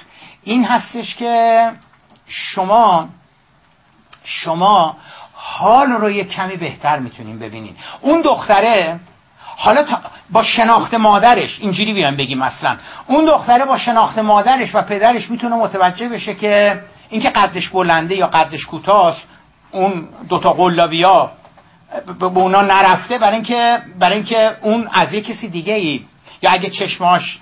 [0.42, 1.70] این هستش که
[2.28, 3.08] شما
[4.24, 4.96] شما
[5.48, 9.00] حال رو یه کمی بهتر می‌تونیم ببینین اون دختره
[9.56, 9.84] حالا
[10.30, 12.76] با شناخت مادرش اینجوری بیان بگیم مثلا
[13.06, 18.26] اون دختره با شناخت مادرش و پدرش می‌تونه متوجه بشه که اینکه قدش بلنده یا
[18.26, 19.22] قدش کوتاست
[19.72, 21.30] اون دوتا قلابیا
[22.20, 26.04] به اونا نرفته برای اینکه برای اینکه اون از یه کسی دیگه ای
[26.42, 27.38] یا اگه چشماش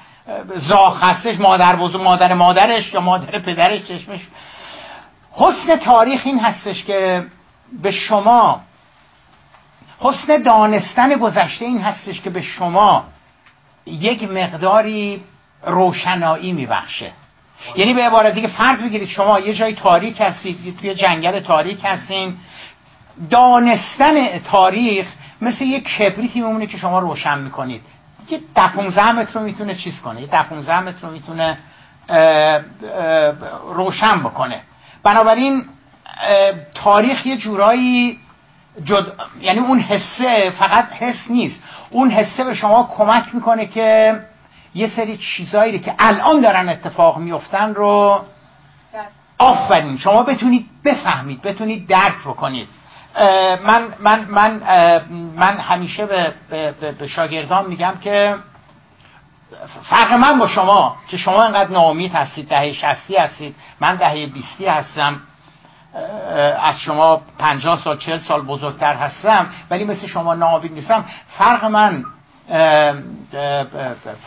[0.56, 4.20] زاخ هستش مادر بزرگ مادر مادرش یا مادر پدرش چشمش.
[5.32, 7.24] حسن تاریخ این هستش که
[7.82, 8.60] به شما.
[9.98, 13.04] حسن دانستن گذشته این هستش که به شما
[13.86, 15.24] یک مقداری
[15.66, 17.12] روشنایی میبخشه.
[17.76, 22.36] یعنی به عبارت دیگه فرض بگیرید شما یه جای تاریک هستید توی جنگل تاریک هستین.
[23.30, 25.06] دانستن تاریخ
[25.40, 27.82] مثل یه کبریتی میمونه که شما روشن می‌کنید.
[28.28, 31.58] یه ده 15 متر رو می‌تونه چیز کنه یه ده 15 متر رو می‌تونه
[33.74, 34.60] روشن بکنه.
[35.02, 35.64] بنابراین
[36.74, 38.18] تاریخ یه جورایی
[38.84, 39.12] جد...
[39.40, 41.62] یعنی اون حسه فقط حس نیست.
[41.90, 44.20] اون حسه به شما کمک می‌کنه که
[44.74, 48.24] یه سری چیزایی که الان دارن اتفاق میفتن رو
[49.38, 49.96] آفرین.
[49.96, 52.68] شما بتونید بفهمید بتونید درک بکنید.
[53.66, 54.60] من من من
[55.36, 58.34] من همیشه به, به, به شاگردان میگم که
[59.82, 64.66] فرق من با شما که شما انقدر ناامید هستید دهه شستی هستید من دهه بیستی
[64.66, 65.20] هستم.
[66.62, 71.04] از شما پنجاه سال چل سال بزرگتر هستم ولی مثل شما ناامید نیستم.
[71.38, 72.04] فرق من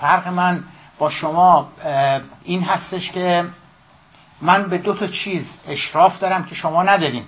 [0.01, 0.63] فرق من
[0.99, 1.72] با شما
[2.43, 3.45] این هستش که
[4.41, 7.26] من به دو تا چیز اشراف دارم که شما نداریم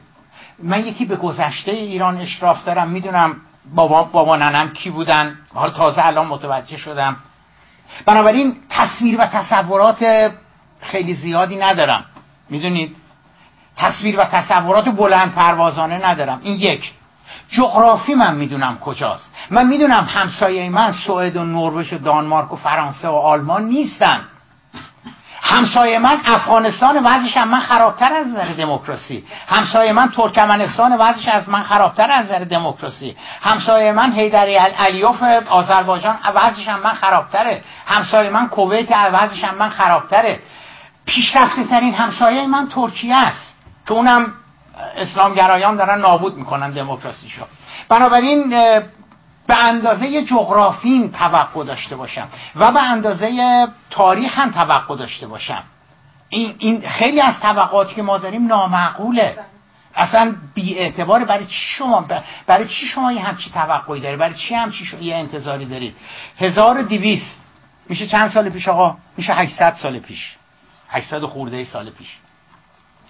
[0.64, 3.36] من یکی به گذشته ایران اشراف دارم می‌دونم
[3.76, 5.38] بابا, بابا ننم کی بودن.
[5.54, 7.16] حال تازه الان متوجه شدم.
[8.06, 10.32] بنابراین تصویر و تصورات
[10.82, 12.06] خیلی زیادی ندارم.
[12.50, 12.96] می‌دونید؟
[13.80, 16.40] تصویر و تصورات بلند پروازانه ندارم.
[16.44, 16.92] این یک.
[17.52, 19.34] جغرافی من می‌دونم کجاست.
[19.50, 24.22] من می‌دونم همسایه من سوئد و نروژ و دانمارک و فرانسه و آلمان نیستن.
[25.42, 29.24] همسایه من افغانستان وضعش از من خرابتر از نظر دموکراسی.
[29.48, 33.16] همسایه من ترکمنستان وضعش از من خرابتر از نظر دموکراسی.
[33.42, 37.64] همسایه من حیدری علیوف آذربایجان وضعش از من خرابتره.
[37.86, 40.40] همسایه من کویت وضعش از من خرابتره.
[41.06, 43.49] پیشرفته ترین همسایه من ترکیه است.
[43.90, 44.34] که اونم
[44.98, 47.42] اسلامگرایان دارن نابود می‌کنن دموکراسیشو.
[47.90, 48.50] بنابراین
[49.48, 55.64] به اندازه جغرافیم توقع داشته باشم و به اندازه تاریخ هم توقع داشته باشم.
[56.30, 59.38] این, این خیلی از طبقاتی که ما داریم نامعقوله.
[59.96, 62.06] اصلا بی اعتبار برای چی شما
[62.48, 65.96] برای چی شما یه همچی توقعی دارید؟ برای چی همچی شما یه انتظاری دارید؟
[66.40, 67.42] 1200
[67.90, 70.36] میشه چند سال پیش آقا؟ میشه 800 سال پیش.
[70.90, 72.18] 800 خورده سال پیش.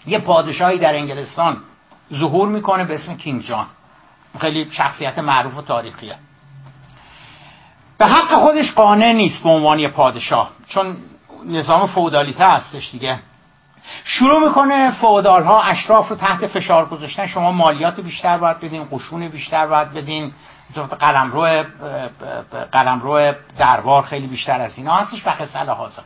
[0.08, 1.58] یه پادشاهی در انگلستان
[2.14, 3.66] ظهور می‌کنه به اسم کینگ جان.
[4.42, 6.16] خیلی شخصیت معروف و تاریخیه.
[7.98, 10.98] به حق خودش قانع نیست به عنوان پادشاه چون
[11.46, 13.20] نظام فودالیته هستش دیگه.
[14.04, 17.28] شروع می‌کنه فودال ها اشراف رو تحت فشار گذاشتن.
[17.28, 20.34] شما مالیات بیشتر باید بدین قشون بیشتر باید بدین.
[21.00, 21.64] قلمرو
[22.72, 26.04] قلمرو دربار خیلی بیشتر از اینا هستش و قصه هازا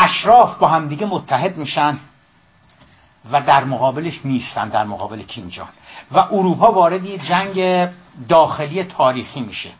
[0.00, 1.98] اشراف با هم دیگه متحد میشن
[3.30, 5.68] و در مقابلش نیستن در مقابل کینجان
[6.12, 7.88] و اروپا وارد یه جنگ
[8.28, 9.70] داخلی تاریخی میشه.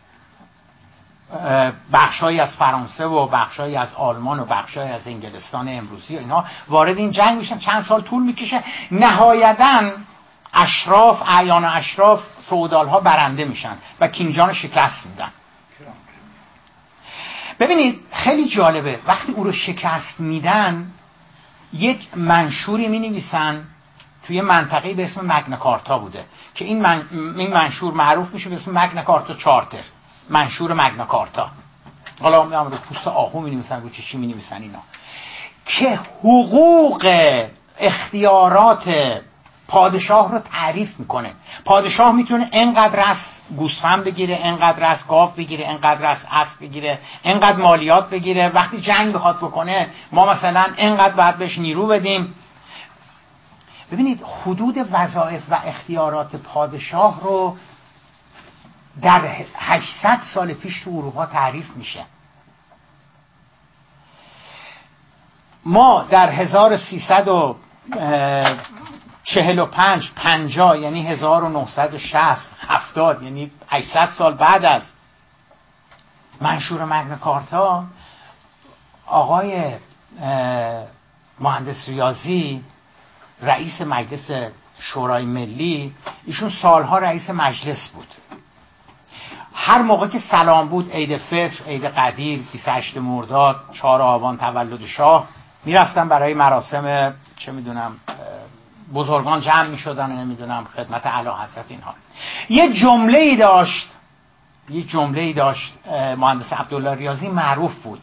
[1.93, 6.99] بخشهایی از فرانسه و بخشهایی از آلمان و بخشهایی از انگلستان امروزی و اینا وارد
[6.99, 7.59] این جنگ میشن.
[7.59, 8.65] چند سال طول می‌کشه.
[8.91, 9.81] نهایتا
[10.55, 15.31] اشراف اعیان اشراف فودال ها برنده میشن و کینجان شکست میدن.
[17.61, 18.99] ببینید خیلی جالبه.
[19.07, 20.91] وقتی او رو شکست میدن
[21.73, 23.65] یک منشوری می نویسن
[24.27, 27.03] توی منطقه به اسم مگنکارتا بوده که این, من...
[27.13, 29.83] این منشور معروف میشه به اسم مگنکارتا چارتر
[30.29, 31.51] منشور مگنکارتا
[32.21, 34.79] حالا هم رو پوست آهو می نویسن رو چی می نویسن اینا.
[35.67, 37.07] که حقوق
[37.79, 39.21] اختیارات
[39.71, 41.33] پادشاه رو تعریف می‌کنه.
[41.65, 43.17] پادشاه می‌تونه انقدر از
[43.57, 48.49] گوسفند بگیره انقدر از گاو بگیره انقدر از اسب بگیره انقدر مالیات بگیره.
[48.49, 52.35] وقتی جنگ بخواد بکنه ما مثلا انقدر باید بهش نیرو بدیم.
[53.93, 57.57] ببینید حدود وظایف و اختیارات پادشاه رو
[59.03, 59.21] در
[59.57, 62.01] 800 سال پیش تو اروپا تعریف میشه.
[65.65, 67.29] ما در 1300
[69.25, 74.65] چهل و پنج پنجا یعنی هزار و نهصد و شست هفتاد یعنی 800 سال بعد
[74.65, 74.83] از
[76.41, 77.85] منشور مگن کارتا
[79.07, 79.75] آقای
[81.41, 82.65] مهندس ریاضی
[83.43, 85.95] رئیس مجلس شورای ملی
[86.27, 88.09] ایشون سالها رئیس مجلس بود.
[89.55, 95.29] هر موقع که سلام بود عید فطر عید قدیر 28 مرداد 4 آبان تولد شاه
[95.65, 97.97] می‌رفتن برای مراسم چه می‌دونم
[98.95, 101.95] بزرگان جمع می شدن نمی‌دونم خدمت علا حضرت اینها.
[102.49, 103.89] یه جمله ای داشت
[104.71, 105.73] یه جمله ای داشت
[106.17, 108.01] مهندس عبدالله ریاضی معروف بود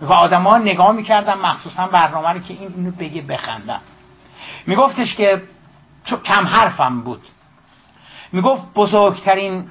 [0.00, 3.80] و آدما نگاه می‌کردن مخصوصا برنامه رو که این اینو بگه بخندن.
[4.66, 5.42] میگفتش که
[6.24, 7.22] کم حرفم بود.
[8.32, 9.70] می‌گفت بزرگترین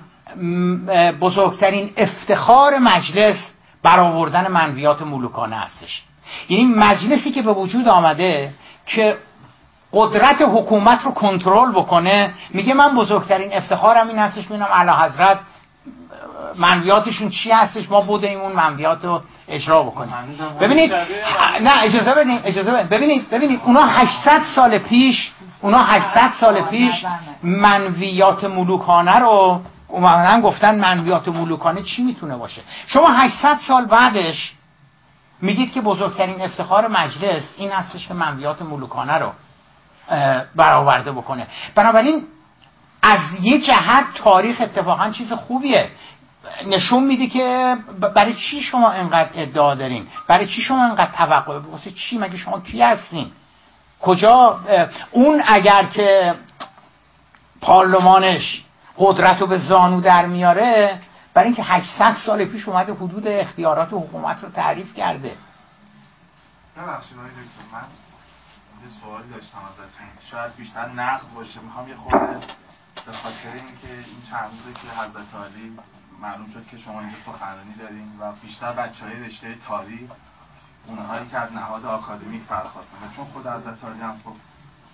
[1.21, 3.37] بزرگترین افتخار مجلس
[3.83, 6.03] برآوردن منویات ملوکانه هستش.
[6.49, 8.53] یعنی مجلسی که به وجود آمده
[8.85, 9.17] که
[9.93, 12.33] قدرت حکومت رو کنترل بکنه.
[12.49, 15.39] میگه من بزرگترین افتخارم این هستش ببینم اعلی حضرت
[16.55, 20.13] منویاتشون چی هستش؟ ما بودیم اون منویات رو اجرا بکنیم.
[20.61, 20.93] ببینید
[21.61, 22.87] نه اجازه بدین اجازه بدین.
[22.87, 25.31] ببینید ببینید اونا 800 سال پیش
[25.61, 27.05] اونا 800 سال پیش
[27.43, 34.53] منویات ملوکانه رو اومدن گفتن منویات ملوکانه چی می‌تونه باشه؟ شما 800 سال بعدش
[35.41, 39.31] میگید که بزرگترین افتخار مجلس این هستش که منویات ملوکانه رو
[40.55, 41.47] برآورده بکنه.
[41.75, 42.23] بنابراین
[43.03, 45.89] از یه جهت تاریخ اتفاقا چیز خوبیه.
[46.67, 47.75] نشون میده که
[48.15, 52.59] برای چی شما انقدر ادعا دارین؟ برای چی شما انقدر توقع؟ واسه چی؟ مگه شما
[52.59, 53.31] کی هستین؟
[54.01, 54.59] کجا؟
[55.11, 56.35] اون اگر که
[57.61, 58.63] پارلمانش
[58.97, 60.99] قدرت رو به زانو در میاره
[61.33, 65.31] برای اینکه 800 سال پیش اومده حدود اختیارات حکومت رو تعریف کرده.
[68.83, 70.07] یه سوالی داشتم ازتون.
[70.31, 71.59] شاید بیشتر نقد باشه.
[71.59, 72.39] می‌خوام یه خورده
[73.05, 75.77] به خاطر اینکه این چند روزه که حضرت علی
[76.21, 80.11] معلوم شد که شما اینجا سخنرانی دارین و بیشتر بچه های رشته تاریخ
[80.87, 82.97] اونهایی که از نهاد آکادمیک برخواستن.
[83.15, 84.33] چون خود حضرت علی هم خب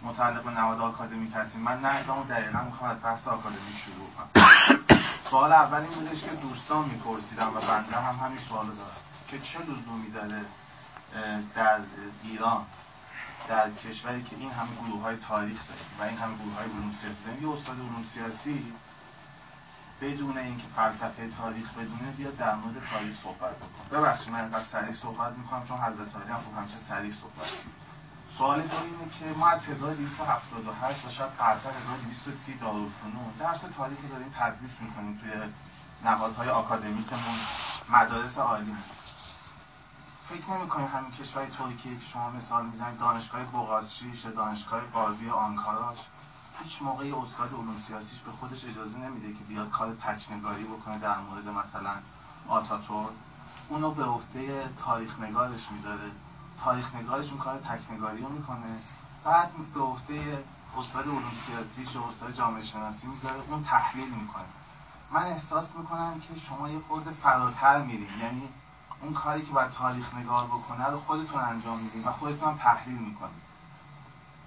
[0.02, 1.62] متعلق به نهاد آکادمیک هستیم.
[1.62, 4.44] من نقدمو دقیقا می‌خوام از بحث آکادمیک شروع کنم.
[5.30, 9.60] سوال اول این بودش که دوستان میپرسیدن و بنده هم همین سوال دارم که چه
[9.60, 10.46] لزومی داره
[11.56, 11.80] در
[12.24, 12.66] ایران
[13.48, 16.92] در کشوری که این همه گروه های تاریخ داریم و این همه گروه های علوم
[17.02, 18.74] سیاسی یه استاد علوم سیاسی
[20.02, 24.00] بدون اینکه فلسفه تاریخ بدونه بیاد در مورد تاریخ صحبت بکنه.
[24.00, 27.50] ببخشید من اینقدر سریع صحبت می‌کنم چون حضرت علی هم خب همیشه سریع صحبت.
[28.38, 34.34] سوال دو اینه که ما از 1278 و شاید قبلتر 1230 دارالفنون درس تاریخ داریم
[34.40, 35.32] تدریس می‌کنیم توی
[36.06, 37.40] نهادهای آکادمیکمون
[37.90, 38.76] مدارس عالی
[40.30, 45.98] فکر نمی همین کشور ترکیه که شما مثال می‌زنید دانشگاه بوغازشیش دانشگاه قاضی آنکاراش؟
[46.64, 51.18] هیچ موقعی استاد علوم سیاسیش به خودش اجازه نمیده که بیاد کار تکنگاری بکنه در
[51.18, 51.92] مورد مثلا
[52.48, 53.10] آتاتور
[53.70, 56.12] اونو به عهده تاریخ نگارش می‌ذاره.
[56.64, 58.80] تاریخ نگارش اون کار تکنگاری رو می‌کنه.
[59.24, 60.44] بعد به عهده
[60.78, 63.42] استاد علوم سیاسیش و استاد جامعه شناسی می‌ذاره.
[63.50, 64.46] اون تحلیل می‌کنه.
[65.12, 68.20] من احساس می‌کنم که شما یه خورده فراتر میرین.
[68.20, 68.50] یعنی
[69.04, 72.98] اون کاری که باید تاریخ نگار بکنه رو خودتون انجام میدین و خودتون هم تحلیل
[72.98, 73.44] می‌کنید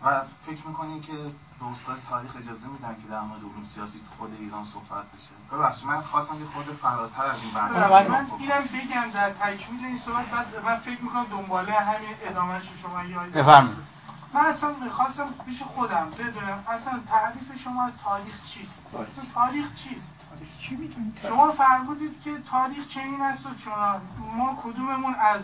[0.05, 1.13] و فکر می‌کنین که
[1.61, 5.57] به استاد تاریخ اجازه میدن که در مورد علوم سیاسی تو خود ایران صحبت بشه؟
[5.57, 9.99] ببخشید من خواستم یه خورده فراتر از این بحث من اینم بگم در تکمیل این
[9.99, 13.79] صحبت بعد من فکر می‌کنم دنباله همین ادامهش شما یاد بفرمایید.
[14.35, 20.16] من اصلا می‌خواستم پیش خودم بدونم اصلا تعریف شما از تاریخ چیست؟ اصلا تاریخ چیست؟
[20.61, 24.01] چی شما فرمودید که تاریخ چنین است و چنان.
[24.37, 25.43] ما کدوممون از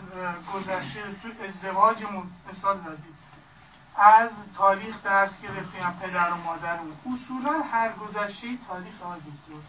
[0.53, 3.13] گذشته تو ازدواجمون مثال زدید
[3.95, 6.93] از تاریخ درس گرفتیم پدر و مادرمون.
[7.05, 9.61] اصولا هر گذشته تاریخ آقای دکتر.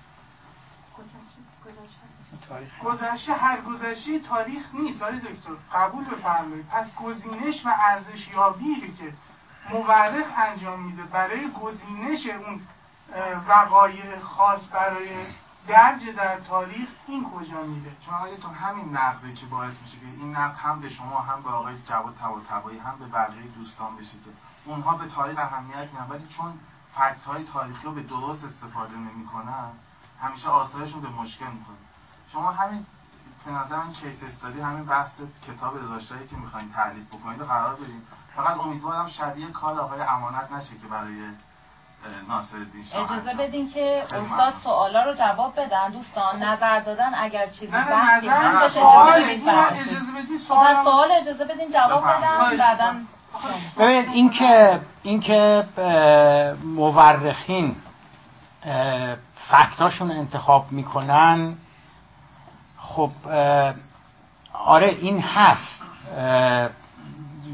[2.85, 5.51] گذشته هر گذشته تاریخ نیست آقای دکتر.
[5.75, 6.67] قبول بفرمایید.
[6.69, 9.13] پس گزینش و ارزش یابی که
[9.71, 12.61] مورخ انجام میده برای گزینش اون
[13.49, 15.27] وقایع خاص برای
[15.67, 20.37] درج در تاریخ این کجا میره؟ چون تو همین نقده که باعث میشه که این
[20.37, 24.31] نقد هم به شما هم به آقای جواد طباطبایی هم به بقیه دوستان بشه که
[24.65, 26.07] اونها به تاریخ اهمیت میدن.
[26.11, 26.53] ولی چون
[26.95, 29.71] فکت های تاریخی رو به درست استفاده نمی‌کنن
[30.23, 31.79] همیشه آثارشون به مشکل می‌خوره.
[32.33, 32.87] شما همین
[33.45, 35.11] به نظر من کیس استادی همین بحث
[35.49, 38.07] کتاب داشتایی که می‌خواین تعلیف بکنید قرار بدیم
[38.37, 41.31] فقط امیدوارم شبیه کار آقای امانت نشه که برای
[42.95, 45.91] اجازه بدین که استاد سوالا رو جواب بدن.
[45.91, 50.39] دوستان نظر دادن اگر چیزی بحثی هستش اجازه بدین
[50.85, 52.95] سوال اجازه بدین جواب بدن بعدا
[53.79, 55.65] ببینید اینکه اینکه
[56.65, 57.77] مورخین
[59.51, 61.55] فکتاشون انتخاب می‌کنن
[62.79, 63.11] خب
[64.53, 65.83] آره این هست.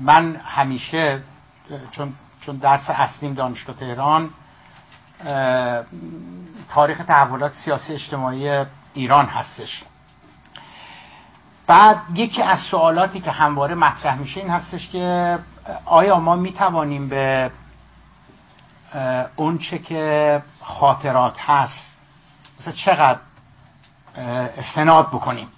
[0.02, 1.22] من همیشه
[1.90, 4.31] چون چون درس اصلیم دانشگاه تهران
[6.68, 8.64] تاریخ تحولات سیاسی اجتماعی
[8.94, 9.82] ایران هستش.
[11.66, 15.38] بعد یکی از سوالاتی که همواره مطرح میشه این هستش که
[15.84, 17.51] آیا ما می‌توانیم به
[19.36, 21.97] اون چه که خاطرات هست
[22.60, 23.18] مثلا چقدر
[24.59, 25.48] استناد بکنیم؟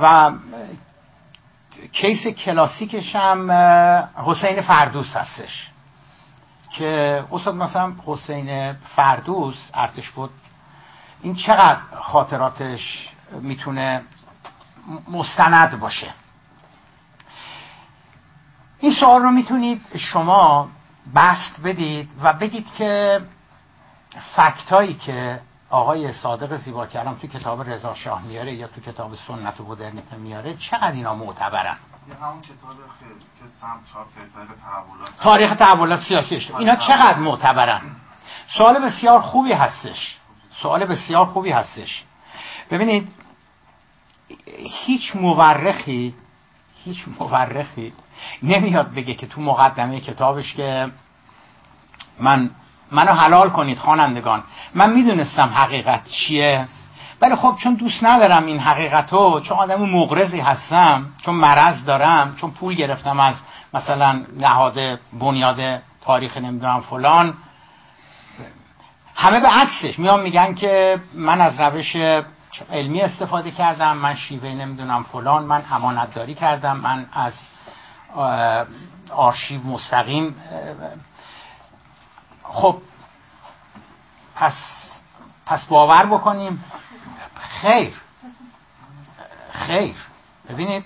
[0.00, 0.32] و
[1.92, 3.50] کیس کلاسیکش هم
[4.16, 5.71] حسین فردوس هستش.
[6.72, 10.30] که استاد مثلا حسین فردوس ارتش بود
[11.22, 13.08] این چقدر خاطراتش
[13.40, 14.02] می‌تونه
[15.10, 16.14] مستند باشه؟
[18.80, 20.68] این سوال رو می‌تونید شما
[21.14, 23.20] بست بدید و بگید که
[24.36, 25.40] فکتایی که
[25.70, 30.16] آقای صادق زیبا کلام تو کتاب رضا شاه میاره یا تو کتاب سنت و مدرنیته
[30.16, 31.76] میاره چقدر اینا معتبرن؟
[35.20, 37.80] تاریخ تحولات سیاسی اینا چقدر معتبرن؟
[38.58, 40.16] سوال بسیار خوبی هستش.
[40.62, 42.04] سوال بسیار خوبی هستش.
[42.70, 43.08] ببینید
[44.86, 46.14] هیچ مورخی
[46.84, 47.92] هیچ مورخی
[48.42, 50.90] نمیاد بگه که تو مقدمه کتابش که
[52.18, 52.50] من
[52.90, 54.42] منو حلال کنید خوانندگان.
[54.74, 56.68] من می‌دونستم حقیقت چیه.
[57.22, 62.50] ولی خب چون دوست ندارم این حقیقتو چون آدم مغرضی هستم چون مرض دارم چون
[62.50, 63.34] پول گرفتم از
[63.74, 67.34] مثلا نهاد بنیاد تاریخ نمی‌دونم فلان
[69.14, 71.96] همه به عکسش میان میگن که من از روش
[72.70, 77.34] علمی استفاده کردم من شیوه نمی‌دونم فلان من امانتداری کردم من از
[79.10, 80.34] آرشیو مستقیم
[82.42, 82.76] خب
[84.34, 84.54] پس
[85.46, 86.64] پس باور بکنیم.
[87.62, 88.00] خیر.
[89.52, 89.96] خیر.
[90.48, 90.84] ببینید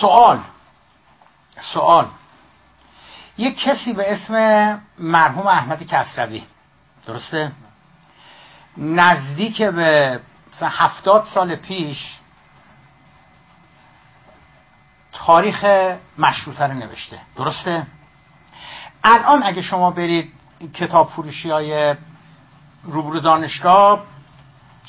[0.00, 0.40] سوال
[1.72, 2.08] سوال.
[3.38, 4.34] یک کسی به اسم
[4.98, 6.42] مرحوم احمد کسروی
[7.06, 7.52] درسته؟
[8.76, 10.20] نزدیک به
[10.52, 12.16] مثلا هفتاد سال پیش
[15.12, 15.64] تاریخ
[16.18, 17.86] مشروطه رو نوشته درسته؟
[19.04, 20.32] الان اگه شما برید
[20.74, 21.96] کتاب فروشی های
[22.84, 24.02] روبرو دانشگاه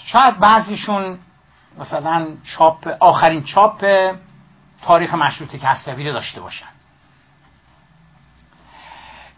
[0.05, 1.19] شاید بعضیشون
[1.79, 3.85] مثلا چاپ آخرین چاپ
[4.81, 6.65] تاریخ مشروطه کسروی رو داشته باشن.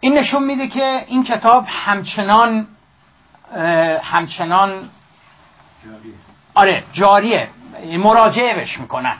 [0.00, 2.66] این نشون میده که این کتاب همچنان
[4.02, 4.90] همچنان
[6.54, 7.48] آره جاریه.
[7.98, 9.16] مراجعه بش می‌کنن.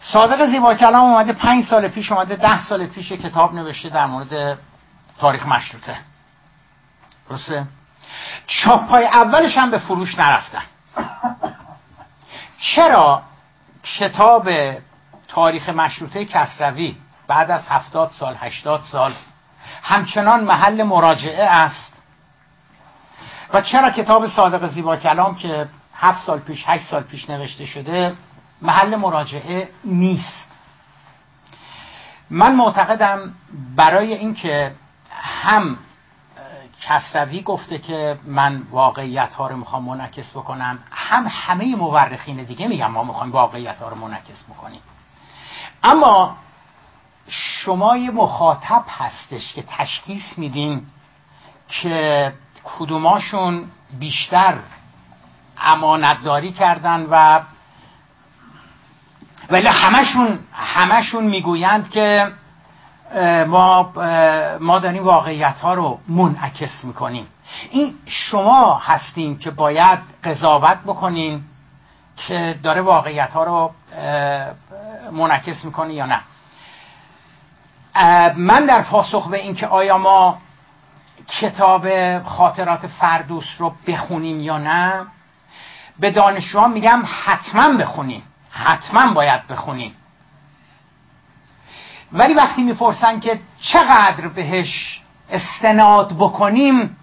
[0.00, 4.58] صادق زیبا کلام اومده پنج سال پیش اومده ده سال پیش کتاب نوشته در مورد
[5.18, 5.96] تاریخ مشروطه.
[7.30, 7.66] درسته؟
[8.46, 10.62] چاپ های اولش هم به فروش نرفتن.
[12.60, 13.22] چرا
[13.98, 14.50] کتاب
[15.28, 16.96] تاریخ مشروطه کسروی
[17.26, 19.12] بعد از هفتاد سال هشتاد سال
[19.82, 21.92] همچنان محل مراجعه است؟
[23.54, 28.14] و چرا کتاب صادق زیبا کلام که هفت سال پیش هشت سال پیش نوشته شده
[28.62, 30.48] محل مراجعه نیست؟
[36.80, 40.78] کسروی گفته که من واقعیت ها رو می‌خوام منعکس بکنم.
[40.90, 44.80] هم همه مورخین دیگه میگم ما می‌خوایم واقعیت ها رو منعکس بکنیم.
[45.84, 46.36] اما
[47.28, 50.86] شما یه مخاطب هستش که تشخیص میدین
[51.68, 52.32] که
[52.64, 54.58] کدوماشون بیشتر
[55.58, 57.40] امانتداری کردن و
[59.50, 62.32] ولی همشون همشون می‌گویند که
[63.46, 63.92] ما
[64.60, 67.26] ما داریم واقعیت ها رو منعکس می‌کنیم.
[67.70, 71.42] این شما هستین که باید قضاوت بکنین
[72.16, 73.72] که داره واقعیت ها رو
[75.12, 76.20] منعکس می‌کنه یا نه.
[78.36, 80.38] من در پاسخ به اینکه آیا ما
[81.40, 81.86] کتاب
[82.22, 85.06] خاطرات فردوس رو بخونیم یا نه
[85.98, 88.22] به دانشجوها میگم حتما بخونیم.
[88.50, 89.94] حتما باید بخونیم.
[92.12, 95.00] ولی وقتی می‌پرسن که چقدر بهش
[95.30, 96.96] استناد بکنیم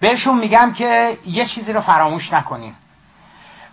[0.00, 2.76] بهشون میگم که یه چیزی رو فراموش نکنیم.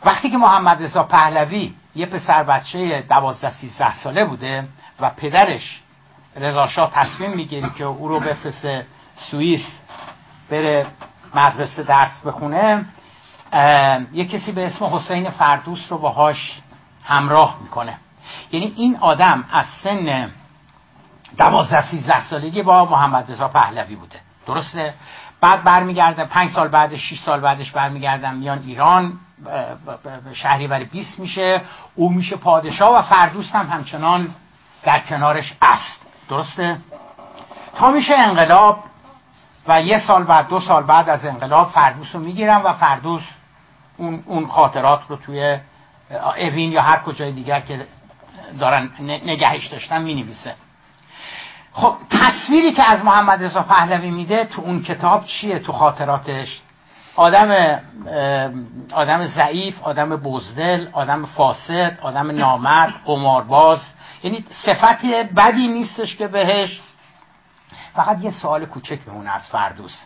[0.06, 4.68] وقتی که محمد رضا پهلوی یه پسر بچه دوازده سیزده ساله بوده
[5.00, 5.82] و پدرش
[6.36, 8.86] رضا شاه تصمیم می‌گیره که او رو بفرسته
[9.16, 9.80] سوئیس
[10.50, 10.86] بره
[11.36, 12.86] مدرسه درس بخونه
[14.14, 16.62] یه کسی به اسم حسین فردوس رو باهاش
[17.04, 17.98] همراه می‌کنه.
[18.52, 20.32] یعنی این آدم از سن
[21.38, 24.20] دوازده سیزده سالگی با محمد رضا پهلوی بوده.
[24.48, 24.94] درسته؟
[25.42, 29.14] بعد برمیگردن پنج سال بعدش شش سال بعدش برمیگردن میان ایران
[30.34, 31.62] شهریور 20 میشه
[31.96, 34.36] او میشه پادشاه و فردوس هم همچنان
[34.84, 36.02] در کنارش است.
[36.30, 36.78] درسته؟
[37.78, 38.84] تا میشه انقلاب
[39.68, 43.24] و یه سال بعد دو سال بعد از انقلاب فردوس رو می‌گیرن و فردوس
[43.98, 45.58] اون, اون خاطرات رو توی
[46.38, 47.86] اوین یا هر کجای دیگر که
[48.60, 50.56] دارن نگهش داشتن می نویسه
[51.78, 56.62] خب تصویری که از محمد رضا پهلوی میده تو اون کتاب چیه؟ تو خاطراتش.
[57.16, 57.80] آدم
[58.94, 63.80] آدم ضعیف آدم بزدل آدم فاسد آدم نامرد قمارباز.
[64.24, 65.06] یعنی صفت
[65.38, 66.82] بدی نیستش که بهش.
[67.94, 70.04] فقط یه سوال کوچک بمونه از فردوس.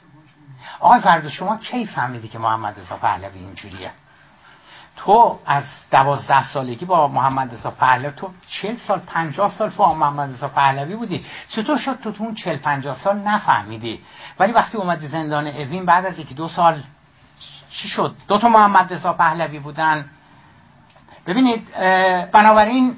[0.80, 3.92] آقای فردوس شما کی فهمیدی که محمد رضا پهلوی اینجوریه؟
[5.06, 10.30] تو از دوازده سالگی با محمد رضا پهلوی تو چل سال پنجاه سال با محمد
[10.30, 11.26] رضا پهلوی بودی.
[11.50, 14.00] چطور شد تو تو اون چل پنجاه سال نفهمیدی؟
[14.40, 16.84] ولی وقتی اومدی زندان اوین بعد از یکی دو سال
[17.72, 20.10] چی شد؟ دو تا محمد رضا پهلوی بودن.
[21.28, 21.68] ببینید
[22.32, 22.96] بنابراین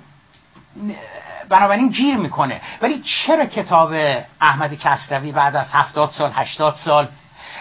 [1.50, 2.62] بنابراین گیر می‌کنه.
[2.82, 3.94] ولی چرا کتاب
[4.42, 7.08] احمد کسروی بعد از هفتاد سال هشتاد سال؟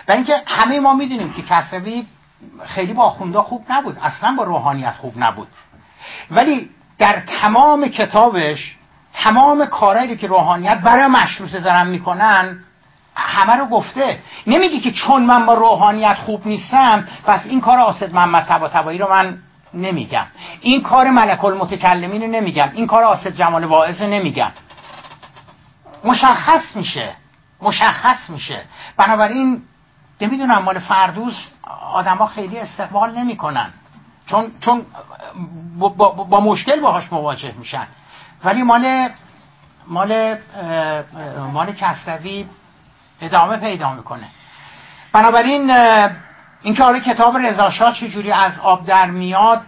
[0.07, 2.07] برای اینکه همه ما می‌دونیم که کسروی
[2.67, 3.99] خیلی با خوندا خوب نبود.
[4.03, 5.49] اصلا با روحانیت خوب نبود.
[6.31, 8.77] ولی در تمام کتابش
[9.15, 12.59] تمام کارهایی که روحانیت برای مشروط زرم می‌کنن
[13.15, 14.19] همه رو گفته.
[14.47, 19.11] نمیگی که چون من با روحانیت خوب نیستم پس این کار آسد محمد تبا رو
[19.11, 19.39] من
[19.75, 20.27] نمیگم.
[20.61, 22.71] این کار ملک المتکلمین رو نمیگم.
[22.75, 24.51] این کار آسد جمال واعظ نمیگم.
[26.05, 27.13] مشخص میشه.
[27.63, 28.63] مشخص میشه.
[28.97, 29.63] بنابراین
[30.21, 31.49] نمی‌دونم مال فردوس
[31.93, 33.71] آدما خیلی استقبال نمی‌کنن.
[34.27, 34.87] چون چون
[35.79, 37.87] با, با, مشکل باهاش مواجه میشن.
[38.45, 39.09] ولی مال
[39.87, 40.39] مال
[41.53, 42.47] مال کسروی
[43.21, 44.29] ادامه پیدا می‌کنه.
[45.13, 45.71] بنابراین
[46.63, 49.61] اینکه آره کتاب رضا چجوری از آب در میاد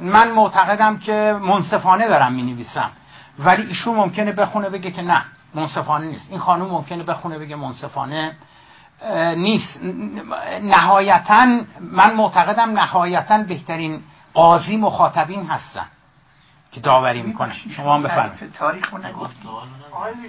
[0.00, 2.90] من معتقدم که منصفانه دارم می نویسم
[3.38, 5.22] ولی ایشون ممکنه بخونه بگه که نه
[5.54, 6.30] منصفانه نیست.
[6.30, 8.36] این خانم ممکنه بخونه بگه منصفانه.
[9.36, 9.80] نیست.
[10.62, 11.46] نهایتا
[11.80, 14.02] من معتقدم نهایتا بهترین
[14.34, 15.86] قاضی مخاطبین هستن
[16.72, 18.52] که داوری می‌کنه شما هم بفرمایید.
[18.52, 18.94] تاریخ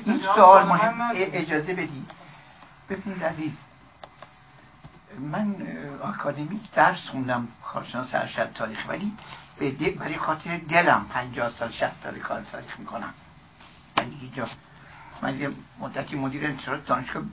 [0.05, 2.11] این سوال مهم اجازه بدید.
[2.89, 3.51] ببینید عزیز
[5.19, 5.55] من
[6.03, 9.13] آکادمیک درس خوندم کارشناس ارشد تاریخ ولی
[9.99, 13.13] برای خاطر دلم پنجاه سال شست سال کار تاریخ می‌کنم.
[13.97, 14.05] من
[15.21, 17.23] من یه مدتی مدیر انتشارات دانشگاه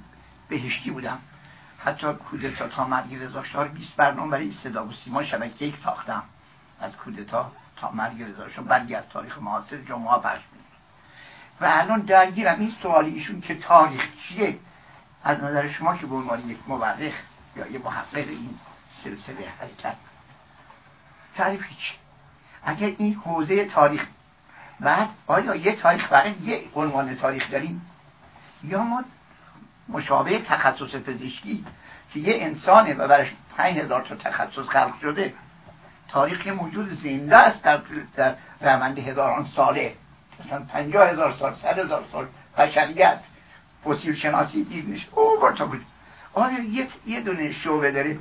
[0.49, 1.19] بهشتی بودم.
[1.79, 6.23] حتی کودتا تا مرگ رضا شاه 20 برنامه برای صدا و سیما شبکه یک ساختم.
[6.81, 10.41] از کودتا تا مرگ رضا شاه برگی از تاریخ معاصر جمعه پخش
[11.61, 14.59] و الان درگیرم این سوالی ایشون که تاریخ چیه؟
[15.25, 17.15] از نظر شما که به عنوان یک مورخ
[17.57, 18.59] یا یه محقق این
[19.05, 19.97] سلسله حرکت.
[21.37, 21.95] تعریفی چی؟
[22.65, 24.07] اگر این حوزه تاریخ
[24.81, 27.91] بعد آیا یه تاریخ فقط یه عنوان تاریخ داریم؟
[28.65, 29.05] یا ما
[29.89, 31.65] مشابه تخصص پزشکی
[32.13, 35.35] که یه انسانه و برش پنج هزار تا تخصص خلق شده
[36.09, 37.81] تاریخ موجود زنده است در,
[38.17, 39.95] در روند هزاران ساله.
[40.45, 42.27] مثلا پنجاه هزار سال صد هزار سال
[42.59, 43.21] بشریت
[43.85, 45.85] فسیل شناسی دید میشه او بود.
[46.35, 48.19] آیا یک یه دونه شعبه داره؟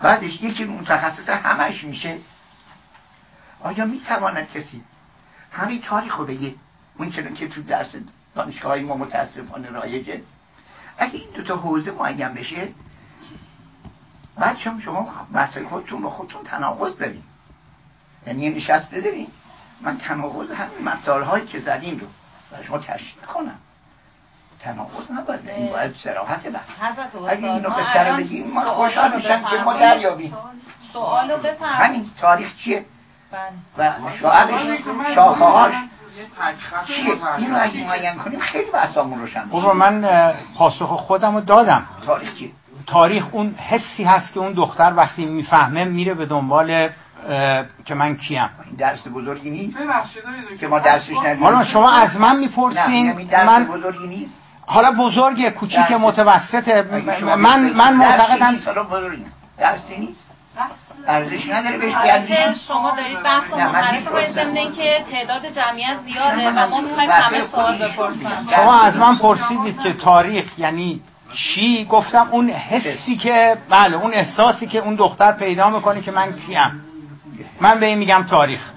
[0.00, 2.18] بعدش یکی متخصص همش میشه.
[3.60, 4.82] آیا می‌تواند کسی
[5.52, 6.54] همین تاریخ رو بگه؟
[6.98, 7.88] اون که تو درس
[8.34, 10.20] دانشگاه های ما متاسفانه رایجه.
[10.98, 12.68] اگه این دوتا حوزه معین بشه
[14.36, 17.22] بعد شما شما مسئله خودتون با خودتون تناقض دارین.
[18.26, 19.28] یعنی یه نشست بدارین.
[19.80, 22.06] من تناقض همین مسائل هایی که زدیم رو
[22.50, 23.58] برای شما تشریح کنم
[24.60, 25.48] تناقض نباید.
[25.48, 26.98] این باید سراحت بحث.
[27.28, 30.36] اگه اینو به سر بگیم ما خوشحال میشم که ما دریابیم.
[30.92, 31.80] سوالو بفرمایید.
[31.80, 32.84] همین تاریخ چیه.
[33.78, 34.80] و شاعرش
[35.14, 35.74] شاخه هاش
[36.86, 40.04] چیه؟ این رو اگه معین کنیم خیلی بحثامون روشن بابا من
[40.56, 41.86] پاسخ خودم رو دادم.
[42.06, 42.50] تاریخ چیه
[42.86, 46.88] تاریخ اون حسی هست که اون دختر وقتی می‌فهمه میره به دنبال
[47.84, 48.50] که من کیم.
[48.66, 49.78] این درس بزرگی نیست؟
[50.60, 54.32] که ما درسش ندیم حالا شما از من می‌پرسین؟ یعنی من بزرگی نیست؟
[54.66, 56.68] حالا بزرگ کوچیک متوسط
[57.22, 58.58] من من معتقدم
[59.58, 60.27] درسی نیست؟
[61.08, 67.10] ارزش نداره بهش شما دارید بحث معرف رو که تعداد جمعیت زیاده و ما می‌خوایم
[67.10, 71.00] همه سوال بپرسن شما از من پرسیدید که تاریخ یعنی
[71.34, 76.32] چی؟ گفتم اون حسی که بله اون احساسی که اون دختر پیدا می‌کنه که من
[76.32, 76.84] کیم.
[77.60, 78.70] من به این میگم تاریخ.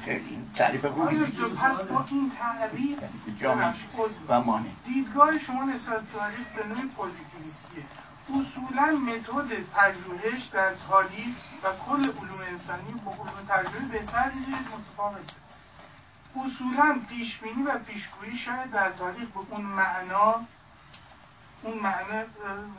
[0.57, 2.99] تعریف خوبی پس با این تعریف
[4.29, 7.83] و مانه دیدگاه شما نسبت تاریخ به نوع پوزیتیویستیه.
[8.39, 15.31] اصولا متد پژوهش در تاریخ و کل علوم انسانی با علوم تجربه بهتر نیست متفاوت
[16.35, 20.35] اصولا پیشبینی و پیشگویی شاید در تاریخ به اون معنا
[21.63, 22.23] اون معنی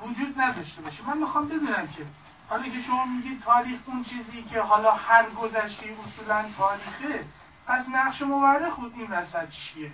[0.03, 1.07] وجود نداشته باشه.
[1.07, 2.07] من می‌خوام بدونم که
[2.49, 7.25] حالا که شما میگید تاریخ اون چیزی که حالا هر گذشته اصولا تاریخه
[7.67, 9.91] پس نقش مورخ خود این وسط چیه؟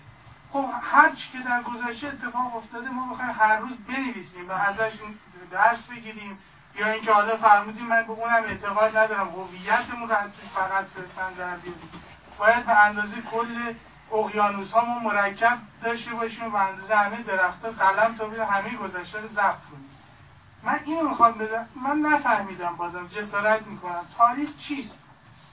[0.53, 4.93] خب هر چی که در گذشته اتفاق افتاده ما بخوایم هر روز بنویسیم و ازش
[5.51, 6.39] درس بگیریم.
[6.79, 10.17] یا اینکه حالا فرمودیم من به اونم اعتقاد ندارم هویتمون رو
[10.55, 11.57] فقط صرفا در
[12.39, 13.75] باید به اندازه کل
[14.13, 18.77] اقیانوس ها ما مرکب داشته باشیم و به اندازه همه درخت قلم تا بیر همه
[18.77, 19.39] گذشته رو ضبط
[19.71, 19.91] کنیم.
[20.63, 24.03] من اینو می‌خوام بدم من نفهمیدم بازم جسارت می‌کنم.
[24.19, 24.99] تاریخ چیست؟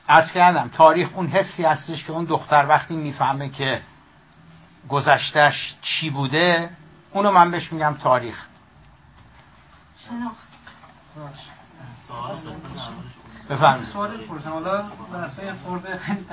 [0.10, 3.82] ارز کردم تاریخ اون حسی هستش که اون دختر وقتی می‌فهمه که
[4.90, 6.70] گذشتش چی بوده
[7.12, 8.46] اونو من بهش میگم تاریخ.
[13.50, 13.86] بفرمایید.
[13.86, 14.84] سوال بپرسم حالا
[15.14, 16.26] بحثای خورده خیلی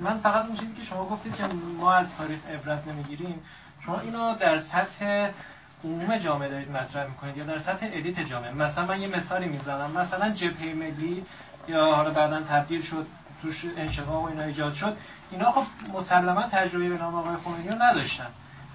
[0.00, 1.46] من فقط اون چیزی که شما گفتید که
[1.78, 3.40] ما از تاریخ عبرت نمی‌گیریم
[3.86, 5.30] شما اینو در سطح
[5.84, 9.90] عموم جامعه دارید مطرح می‌کنید یا در سطح الیت جامعه؟ مثلا من یه مثالی می‌زنم.
[9.90, 11.26] مثلا جبهه ملی
[11.68, 13.06] یا حالا بعدا تبدیل شد.
[13.42, 14.96] توش انشقاق و اینا ایجاد شد
[15.30, 15.64] اینا خب
[15.94, 18.26] مسلما تجربه به نام آقای خمینی نداشتن.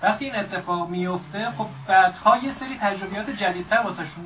[0.02, 4.26] وقتی این اتفاق میفته خب بعدها یه سری تجربیات جدیدتر واسهشون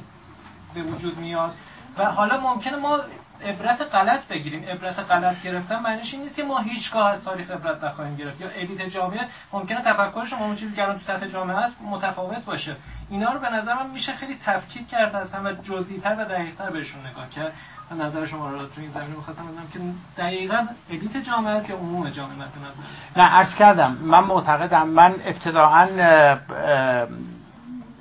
[0.74, 1.54] به وجود میاد
[1.98, 3.00] و حالا ممکنه ما
[3.46, 4.64] عبرت غلط بگیریم.
[4.64, 8.42] عبرت غلط گرفتن معنیش این نیست که ما هیچگاه از تاریخ عبرت نخواهیم گرفت.
[8.42, 9.20] یا الیت جامعه
[9.54, 12.76] ممکنه تفکرش ما اون چیزی که تو سطح جامعه است متفاوت باشه.
[13.10, 17.06] اینا رو به نظر من میشه خیلی تفکیک کرد از همه جزئی‌تر و دقیق‌تر بهشون
[17.06, 17.54] نگاه کرد.
[17.94, 19.80] نظر شما رو تو این زمینه می‌خواستم بدونم که
[20.22, 22.84] دقیقاً الیت جامعه است یا عموم جامعه مد نظر؟
[23.18, 25.88] نه عرض کردم من معتقدم من ابتداعا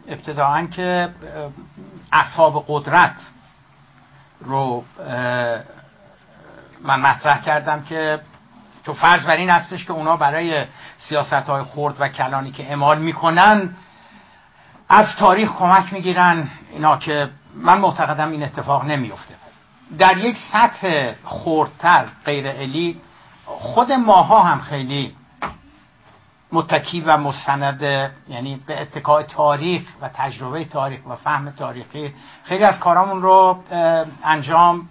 [0.08, 1.08] ابتداعا که
[2.12, 3.16] اصحاب قدرت
[4.40, 4.84] رو
[6.82, 8.20] من مطرح کردم که
[8.84, 10.66] تو فرض بر این هستش که اونا برای
[10.98, 13.76] سیاست های خرد و کلانی که اعمال می‌کنن
[14.88, 16.48] از تاریخ کمک می‌گیرن.
[16.70, 19.33] اینا که من معتقدم این اتفاق نمیفته
[19.98, 23.00] در یک سطح خردتر غیر الی
[23.44, 25.14] خود ماها هم خیلی
[26.52, 27.82] متکی و مستند
[28.28, 33.64] یعنی به اتکاع تاریخ و تجربه تاریخ و فهم تاریخی خیلی از کارامون رو
[34.24, 34.88] انجام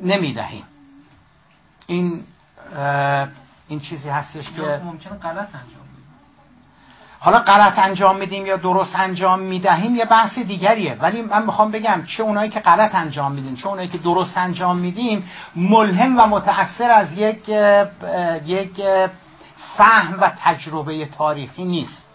[0.00, 0.64] نمی‌دهیم.
[1.86, 2.24] این
[3.68, 5.81] این چیزی هستش که ممکنه غلط انجام
[7.24, 10.96] حالا غلط انجام میدیم یا درست انجام می‌دهیم یه بحث دیگریه.
[11.00, 14.76] ولی من می‌خوام بگم چه اونایی که غلط انجام میدیم چه اونایی که درست انجام
[14.76, 17.48] میدیم ملهم و متأثر از یک
[18.46, 18.82] یک
[19.76, 22.08] فهم و تجربه تاریخی نیست.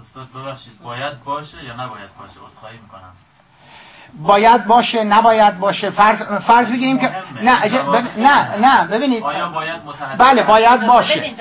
[0.00, 3.12] استاد ببخشید باید باشه یا نباید باشه؟ عذرخواهی می‌کنم.
[4.22, 5.90] باید باشه نباید باشه.
[5.90, 7.12] فرض فرض بگیریم که
[7.42, 7.66] نه
[8.16, 9.22] نه نه ببینید.
[9.22, 9.80] آیا باید
[10.18, 11.34] بله باید باشه.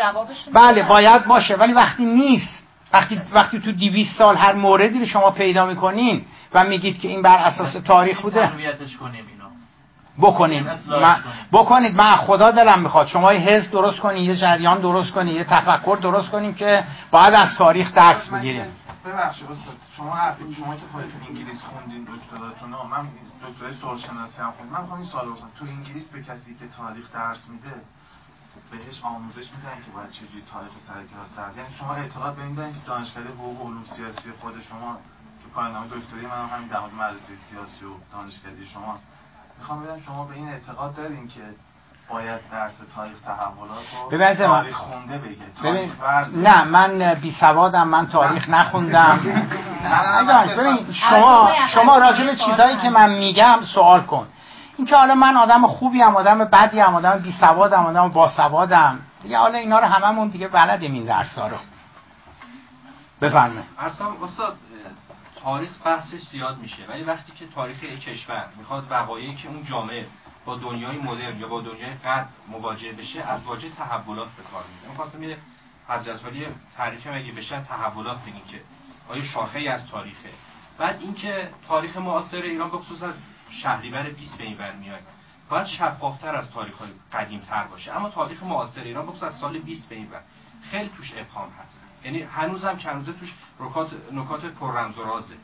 [0.54, 1.56] بله باید باشه.
[1.56, 2.61] ولی وقتی نیست
[2.94, 7.22] وقتی وقتی تو 200 سال هر موردی رو شما پیدا می‌کنین و میگید که این
[7.22, 8.52] بر اساس تاریخ بوده
[10.22, 11.96] بکنید من بکنید.
[11.96, 13.08] من خدا دلم می‌خواد.
[13.08, 17.34] شما یه حزب درست کنید یه جریان درست کنید یه تفکر درست کنیم که باید
[17.34, 18.66] از تاریخ درس بگیریم.
[19.06, 23.08] ببخشید استاد شما حرفی شما که خودتون انگلیس خوندین دکتراتون من
[23.48, 24.74] دکترای سرشناسی هم خوندم.
[24.74, 25.26] من می‌خوام این سوال
[25.60, 27.76] تو انگلیس به کسی که تاریخ درس میده
[28.72, 32.56] بهش آموزش میدن که باید چجوری تاریخ سر کلاس درس یعنی شما اعتقاد به این
[32.56, 34.98] دارین که دانشکده حقوق علوم سیاسی خود شما
[35.42, 39.00] که پایان‌نامه دکتری من هم همین در مورد مدرسه سیاسی و دانشکده شما.
[39.60, 41.42] می‌خوام بدم شما به این اعتقاد دارین که
[42.10, 45.36] باید درس تاریخ تحولات رو تاریخ خونده بگه
[46.36, 49.20] نه من بی سوادم من تاریخ نخوندم.
[50.58, 54.28] ببین شما شما راجع به چیزایی که من میگم سوال کن.
[54.78, 59.00] اینکه حالا من آدم خوبی هم آدم بدی هم آدم بی سوادم آدم با سوادم
[59.24, 61.58] دیگه حالا اینا رو هممون دیگه بلدیم این درس ها رو
[63.80, 64.58] اصلا استاد
[65.44, 70.06] تاریخ بحثش زیاد میشه ولی وقتی که تاریخ یک کشور می‌خواد وقایعی که اون جامعه
[70.46, 74.90] با دنیای مدرن یا با دنیای غرب مواجه بشه از واژه تحولات به کار می‌بره.
[74.90, 75.38] من خواستم یه
[75.88, 78.62] حضرت علی تعریف اگه بشن تحولات بگین که
[79.10, 80.30] آیا شاخه از تاریخه.
[80.78, 83.16] بعد اینکه تاریخ معاصر ایران به خصوص از
[83.52, 85.02] شهریور 20 به این ور میاد.
[85.50, 87.96] باید شفافتر از تاریخ های قدیم تر باشه.
[87.96, 90.22] اما تاریخ معاصر ایران به از سال 20 به این ور.
[90.72, 91.82] خیلی توش ابهام هست.
[92.06, 95.36] یعنی هنوزم کنوزه توش نکات نکات پر رمز و رازه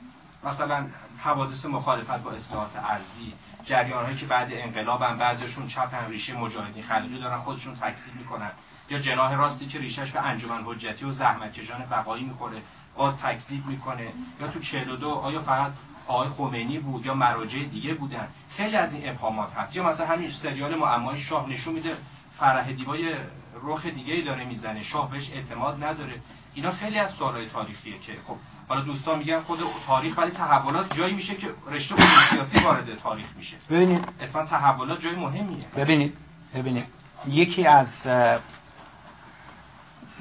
[0.44, 3.34] مثلا حوادث مخالفت با اصلاحات ارزی
[3.66, 8.52] جریان هایی که بعد انقلاب هم بعضیشون چپ ریشه مجاهدین خلیلی دارن خودشون تکثیر می‌کنن.
[8.90, 12.62] یا جناح راستی که ریشش به انجمن حجتی و زحمتکشان بقایی می‌خوره
[12.96, 14.14] باز تکذیب می‌کنه.
[14.42, 15.72] یا تو 42 آیا فقط
[16.08, 18.28] آقای خمینی بود یا مراجع دیگه بودن.
[18.58, 19.76] خیلی از این ابهامات هست.
[19.76, 21.98] یا مثلا همین سریال معمای شاه نشون میده
[22.40, 23.16] فرح دیبای
[23.64, 24.84] رخ دیگه ای داره می‌زنه.
[24.84, 26.14] شاه بهش اعتماد نداره.
[26.54, 28.36] اینا خیلی از سوالای تاریخیه که خب
[28.68, 31.96] حالا دوستان میگن خود تاریخ ولی تحولات جایی میشه که رشته
[32.30, 33.58] سیاسی وارد تاریخ میشه.
[33.70, 34.10] ببینید.
[34.22, 35.66] اتفاقا تحولات جای مهمیه.
[35.78, 36.18] ببینید
[36.56, 36.86] ببینید.
[37.28, 37.88] یکی از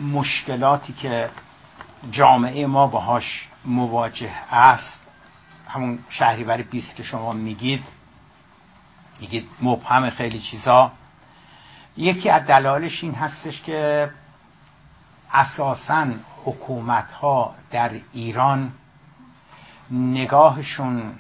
[0.01, 1.31] مشکلاتی که
[2.11, 5.06] جامعه ما باهاش مواجه است
[5.69, 7.85] همون شهریور 20 که شما میگید
[9.21, 10.93] میگید مبهم خیلی چیزا.
[11.97, 14.11] یکی از دلایلش این هستش که
[15.33, 16.07] اساسا
[16.45, 18.73] حکومت ها در ایران
[19.91, 21.13] نگاهشون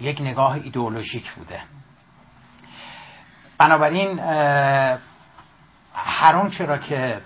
[0.00, 1.60] یک نگاه ایدئولوژیک بوده.
[3.58, 4.18] بنابراین
[5.94, 7.20] هر چرا که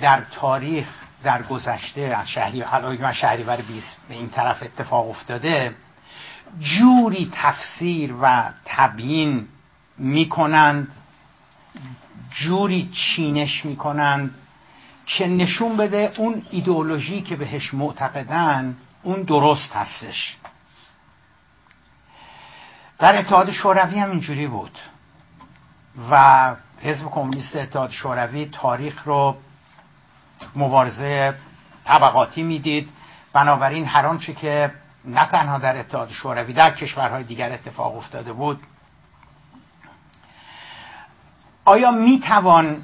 [0.00, 0.86] در تاریخ
[1.22, 2.64] در گذشته از شهری
[3.00, 5.74] من شهریور 20 به این طرف اتفاق افتاده
[6.58, 9.48] جوری تفسیر و تبیین
[9.98, 10.88] می‌کنند
[12.30, 14.34] جوری چینش می‌کنند
[15.06, 20.36] که نشون بده اون ایدئولوژی که بهش معتقدن اون درست هستش.
[22.98, 24.78] در اتحاد شوروی هم اینجوری بود
[26.10, 29.36] و حزب کمونیست اتحاد شوروی تاریخ رو
[30.56, 31.34] مبارزه
[31.84, 32.88] طبقاتی می‌دید.
[33.32, 34.72] بنابراین هر آنچه که
[35.04, 38.60] نه تنها در اتحاد شوروی در کشورهای دیگر اتفاق افتاده بود.
[41.64, 42.82] آیا می توان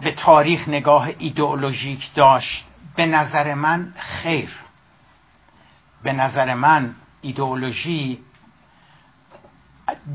[0.00, 4.50] به تاریخ نگاه ایدئولوژیک داشت؟ به نظر من خیر.
[6.02, 8.18] به نظر من ایدئولوژی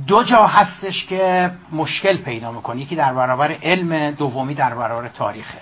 [0.07, 2.81] دو جا هستش که مشکل پیدا می‌کنه.
[2.81, 5.61] یکی در برابر علم دومی در برابر تاریخه.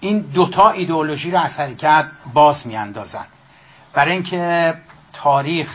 [0.00, 3.26] این دوتا ایدئولوژی رو از حرکت باز میاندازن
[3.98, 4.74] برای اینکه
[5.12, 5.68] تاریخ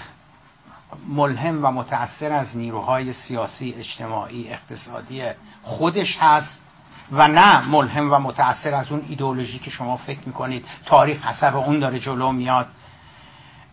[1.07, 5.23] ملهم و متأثر از نیروهای سیاسی اجتماعی اقتصادی
[5.61, 6.61] خودش هست
[7.11, 10.65] و نه ملهم و متأثر از اون ایدئولوژی که شما فکر می‌کنید.
[10.85, 12.67] تاریخ حسب اون داره جلو میاد.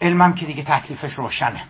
[0.00, 1.62] علمم که دیگه تکلیفش روشنه.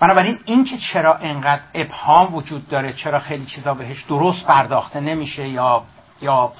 [0.00, 5.48] بنابراین این که چرا انقدر ابهام وجود داره چرا خیلی چیزا بهش درست پرداخته نمیشه
[5.48, 5.82] یا
[6.22, 6.52] یا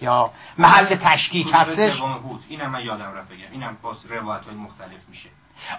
[0.00, 2.02] یا محل تشکیک هستش؟
[2.48, 3.52] اینم من یادم رفت بگم.
[3.52, 5.28] اینم باز روایت های مختلف میشه.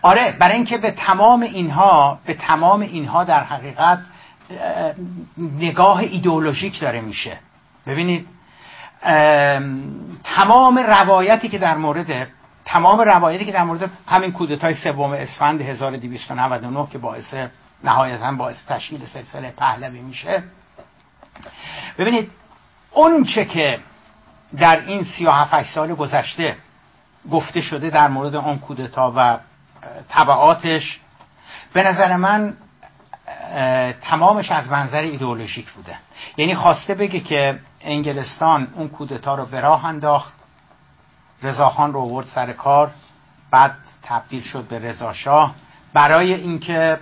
[0.02, 4.00] آره برای اینکه به تمام اینها به تمام اینها در حقیقت
[5.38, 7.40] نگاه ایدئولوژیک داره میشه.
[7.88, 8.28] ببینید
[10.24, 12.28] تمام روایتی که در مورد
[12.66, 17.34] تمام روایتی که در مورد همین کودتای سوم اسفند 1299 که باعث
[17.84, 20.44] نهایتا باعث تشکیل سلسله پهلوی میشه.
[21.98, 22.32] ببینید
[22.92, 23.80] اون چه که
[24.60, 26.56] در این 37 سال گذشته
[27.32, 29.38] گفته شده در مورد آن کودتا و
[30.10, 31.00] طبعاتش
[31.74, 32.58] به نظر من
[34.02, 35.98] تمامش از منظر ایدئولوژیک بوده.
[36.38, 40.34] یعنی خواسته بگه که انگلستان اون کودتا رو به راه انداخت
[41.44, 42.92] رضاخان رو آورد سر کار
[43.52, 45.56] بعد تبدیل شد به رضاشاه
[45.94, 47.00] برای اینکه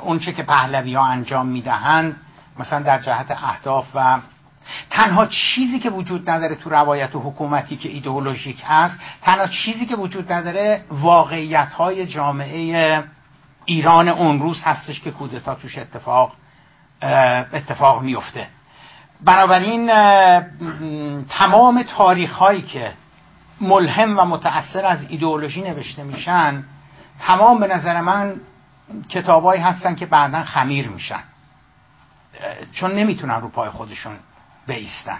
[0.00, 2.16] اونچه که پهلوی ها انجام می‌دهند
[2.58, 4.18] مثلا در جهت اهداف و
[4.90, 9.96] تنها چیزی که وجود نداره تو روایت و حکومتی که ایدئولوژیک هست تنها چیزی که
[9.96, 13.04] وجود نداره واقعیت های جامعه
[13.64, 16.32] ایران اون روز هستش که کودتا توش اتفاق
[17.52, 18.46] اتفاق میفته
[19.24, 19.86] بنابراین
[21.28, 22.92] تمام تاریخ هایی که
[23.60, 26.64] ملهم و متأثر از ایدئولوژی نوشته میشن
[27.20, 28.40] تمام به نظر من
[29.08, 31.22] کتابایی هستن که بعدا خمیر میشن.
[32.72, 34.16] چون نمی‌تونن رو پای خودشون
[34.66, 35.18] بیستن.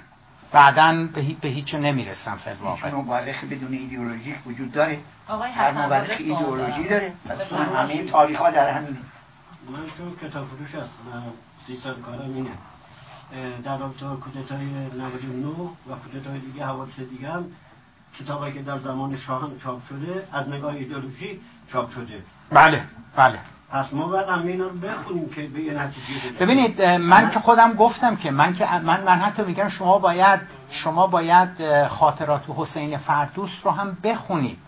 [0.52, 1.08] بعدا
[1.42, 2.90] به هیچ نمی‌رسن فعل واقع.
[2.94, 4.98] مورخ بدون ایدئولوژی وجود داره.
[5.28, 7.12] آقای حسن مورخ ایدئولوژی داره.
[7.76, 8.98] همه این تاریخ ها در همینه
[9.70, 11.22] من چون کتاب فروش هستم
[11.66, 12.50] سی سال کارم اینه.
[13.64, 17.44] در رابطه کودتای 99 و کودتای دیگه حوادث دیگه هم
[18.18, 21.40] کتابی که در زمان شاه چاپ شده از نگاه ایدئولوژی
[21.72, 22.22] چاپ شده.
[22.50, 22.84] بله
[23.16, 23.38] بله.
[23.72, 27.74] پس ما باید هم اینا رو بخونیم که به یه نتیجه ببینید من که خودم
[27.74, 30.40] گفتم که من که من من حتی میگم شما باید
[30.70, 31.48] شما باید
[31.88, 34.58] خاطرات حسین فردوس رو هم بخونید.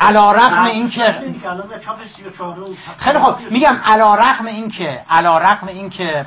[0.00, 1.14] علا رقم این که
[2.98, 3.50] خیلی خوب.
[3.50, 6.26] میگم علا رقم این که علا رقم این که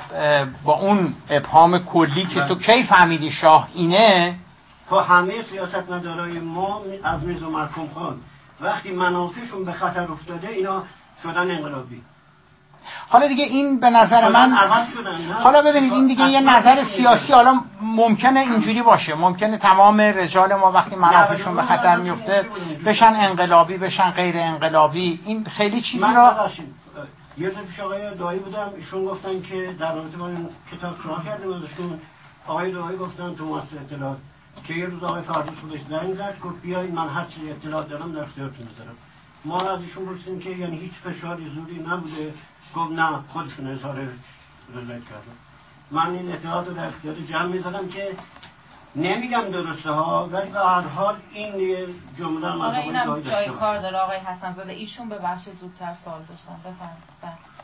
[0.64, 4.35] با اون ابهام کلی که تو کی فهمیدی شاه اینه؟
[4.89, 8.18] تا همه سیاست مدارای ما از میز و مرکم خان.
[8.61, 10.84] وقتی منافعشون به خطر افتاده اینا
[11.24, 12.02] شدن انقلابی.
[13.10, 14.52] حالا دیگه این به نظر من
[15.44, 19.16] حالا ببینید این دیگه یه نظر سیاسی حالا ممکنه اینجوری باشه.
[19.16, 22.46] ممکنه تمام رجال ما وقتی منافعشون به خطر میفته
[22.86, 25.20] بشن انقلابی بشن غیر انقلابی.
[25.26, 26.32] این خیلی چیزی رو
[27.38, 28.72] یه روز پیش آقای دایی بودم.
[28.78, 32.00] ایشون گفتن که در رابطه با این کتاب سوال کردیم ازشون
[32.48, 34.18] آقای دایی گفتن تو واسه اطلاعات
[34.64, 38.12] که یه روز آقای فردوس بهش زنگ زد گفت بیایید من هر چی اطلاع دارم
[38.12, 38.96] در اختیارتون بذارم
[39.46, 42.34] ما از ایشون پرسیدیم که یعنی هیچ فشاری زوری نبوده.
[42.76, 43.96] گفت نه خودشون اظهار
[44.76, 45.36] رضایت کردن.
[45.92, 48.18] من این اطلاعات رو در اختیار جمع می‌ذارم که
[48.96, 51.78] نمیگم درسته ها ولی به هر حال این
[52.18, 56.58] جمله آقا اینم جای کار داره آقای حسن زاده ایشون به بخش زودتر سوال داشتن.
[56.60, 57.04] بفرمایید.
[57.22, 57.55] بله.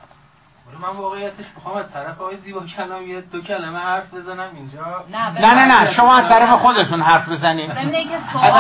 [0.80, 5.06] من واقعیتش می‌خوام از طرف آقای زیبا کلام یه دو کلمه حرف بزنم اینجا.
[5.12, 5.92] نه نه نه, نه.
[5.92, 7.74] شما از طرف خودتون حرف بزنید.
[7.74, 8.52] ضمن که سوال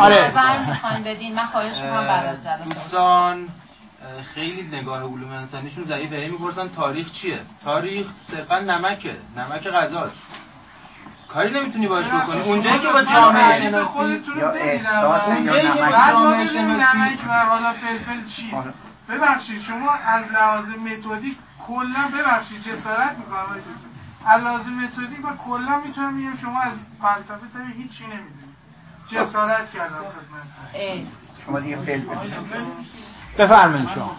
[0.00, 0.30] آره.
[0.30, 1.34] نظر می‌خواین بدین.
[1.34, 3.48] من خواهش می‌کنم از جلسه دوستان
[4.34, 6.16] خیلی نگاه علوم انسانیشون ضعیفه.
[6.16, 9.16] هی می‌پرسن تاریخ چیه؟ تاریخ صرفا نمکه.
[9.36, 10.16] نمک غذاست.
[11.28, 12.40] کاری نمی‌تونی باش بکنی.
[12.40, 14.22] اونجایی که با جامعه شناسی.
[14.36, 16.94] یا احساس یا نمک.
[16.94, 18.54] نمک و حالا فلفل چیست.
[18.54, 18.72] آره.
[19.08, 23.46] ببخشید شما از لحاظ متدیک کلا ببخشید جسارت می‌کنم
[24.26, 28.50] از لحاظ متدیک و کلا می‌تونم میگم شما از فلسفه تا هیچی نمی‌دونید.
[29.08, 31.06] جسارت کردم خدمت
[31.46, 32.04] شما دیگه فیل
[33.38, 34.16] بفرمایید شما.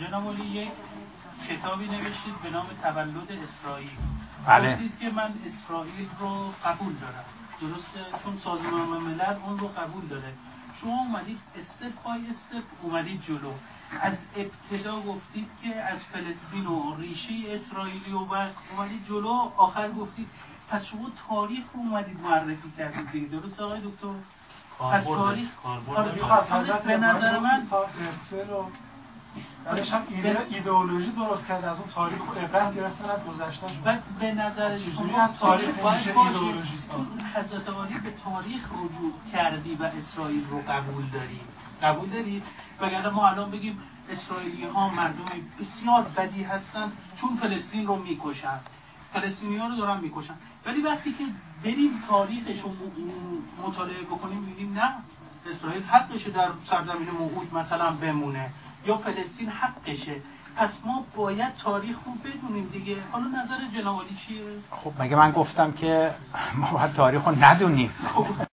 [0.00, 0.68] جناب یک
[1.48, 3.90] کتابی نوشتید به نام تولد اسرائیل.
[4.46, 4.72] بله.
[4.72, 7.24] گفتید که من اسرائیل رو قبول دارم.
[7.60, 10.32] درسته؟ چون سازمان ملل اون رو قبول داره.
[10.80, 13.52] شما اومدید استپ بای استپ اومدید جلو.
[14.00, 20.28] از ابتدا گفتید که از فلسطین و ریشه اسرائیلی و اومدید جلو آخر گفتید
[20.70, 23.26] پس شما تاریخ رو اومدید معرفی کردید دیگه.
[23.26, 24.08] درست آقای دکتر؟
[24.78, 25.48] پس تاریخ
[26.86, 27.66] به نظر من
[29.64, 30.02] بعدش هم
[30.50, 35.22] ایدئولوژی درست کرد از اون تاریخ و عبرت گرفتن از گذشته بعد به نظر شما
[35.22, 36.40] از تاریخ باید باشه؟
[37.34, 41.40] حضرت عالی به تاریخ رجوع کردی و اسرائیل رو قبول داری؟
[41.82, 42.42] قبول داری؟
[42.80, 43.78] وگرنه ما الان بگیم
[44.10, 45.24] اسرائیلی ها مردم
[45.60, 48.58] بسیار بدی هستن چون فلسطین رو می‌کشن.
[49.12, 50.34] فلسطینی ها رو دارن می‌کشن.
[50.66, 51.24] ولی وقتی که
[51.64, 52.70] بریم تاریخش رو
[53.66, 54.92] مطالعه بکنیم می‌بینیم نه
[55.50, 58.50] اسرائیل حقشه در سرزمین موعود مثلا بمونه
[58.86, 60.16] یا فلسطین حقشه.
[60.56, 62.96] پس ما باید تاریخ رو بدونیم دیگه.
[63.12, 64.40] حالا نظر جنابالی چیه؟
[64.70, 66.14] خب مگه من گفتم که
[66.56, 68.26] ما باید تاریخ رو ندونیم؟ خب.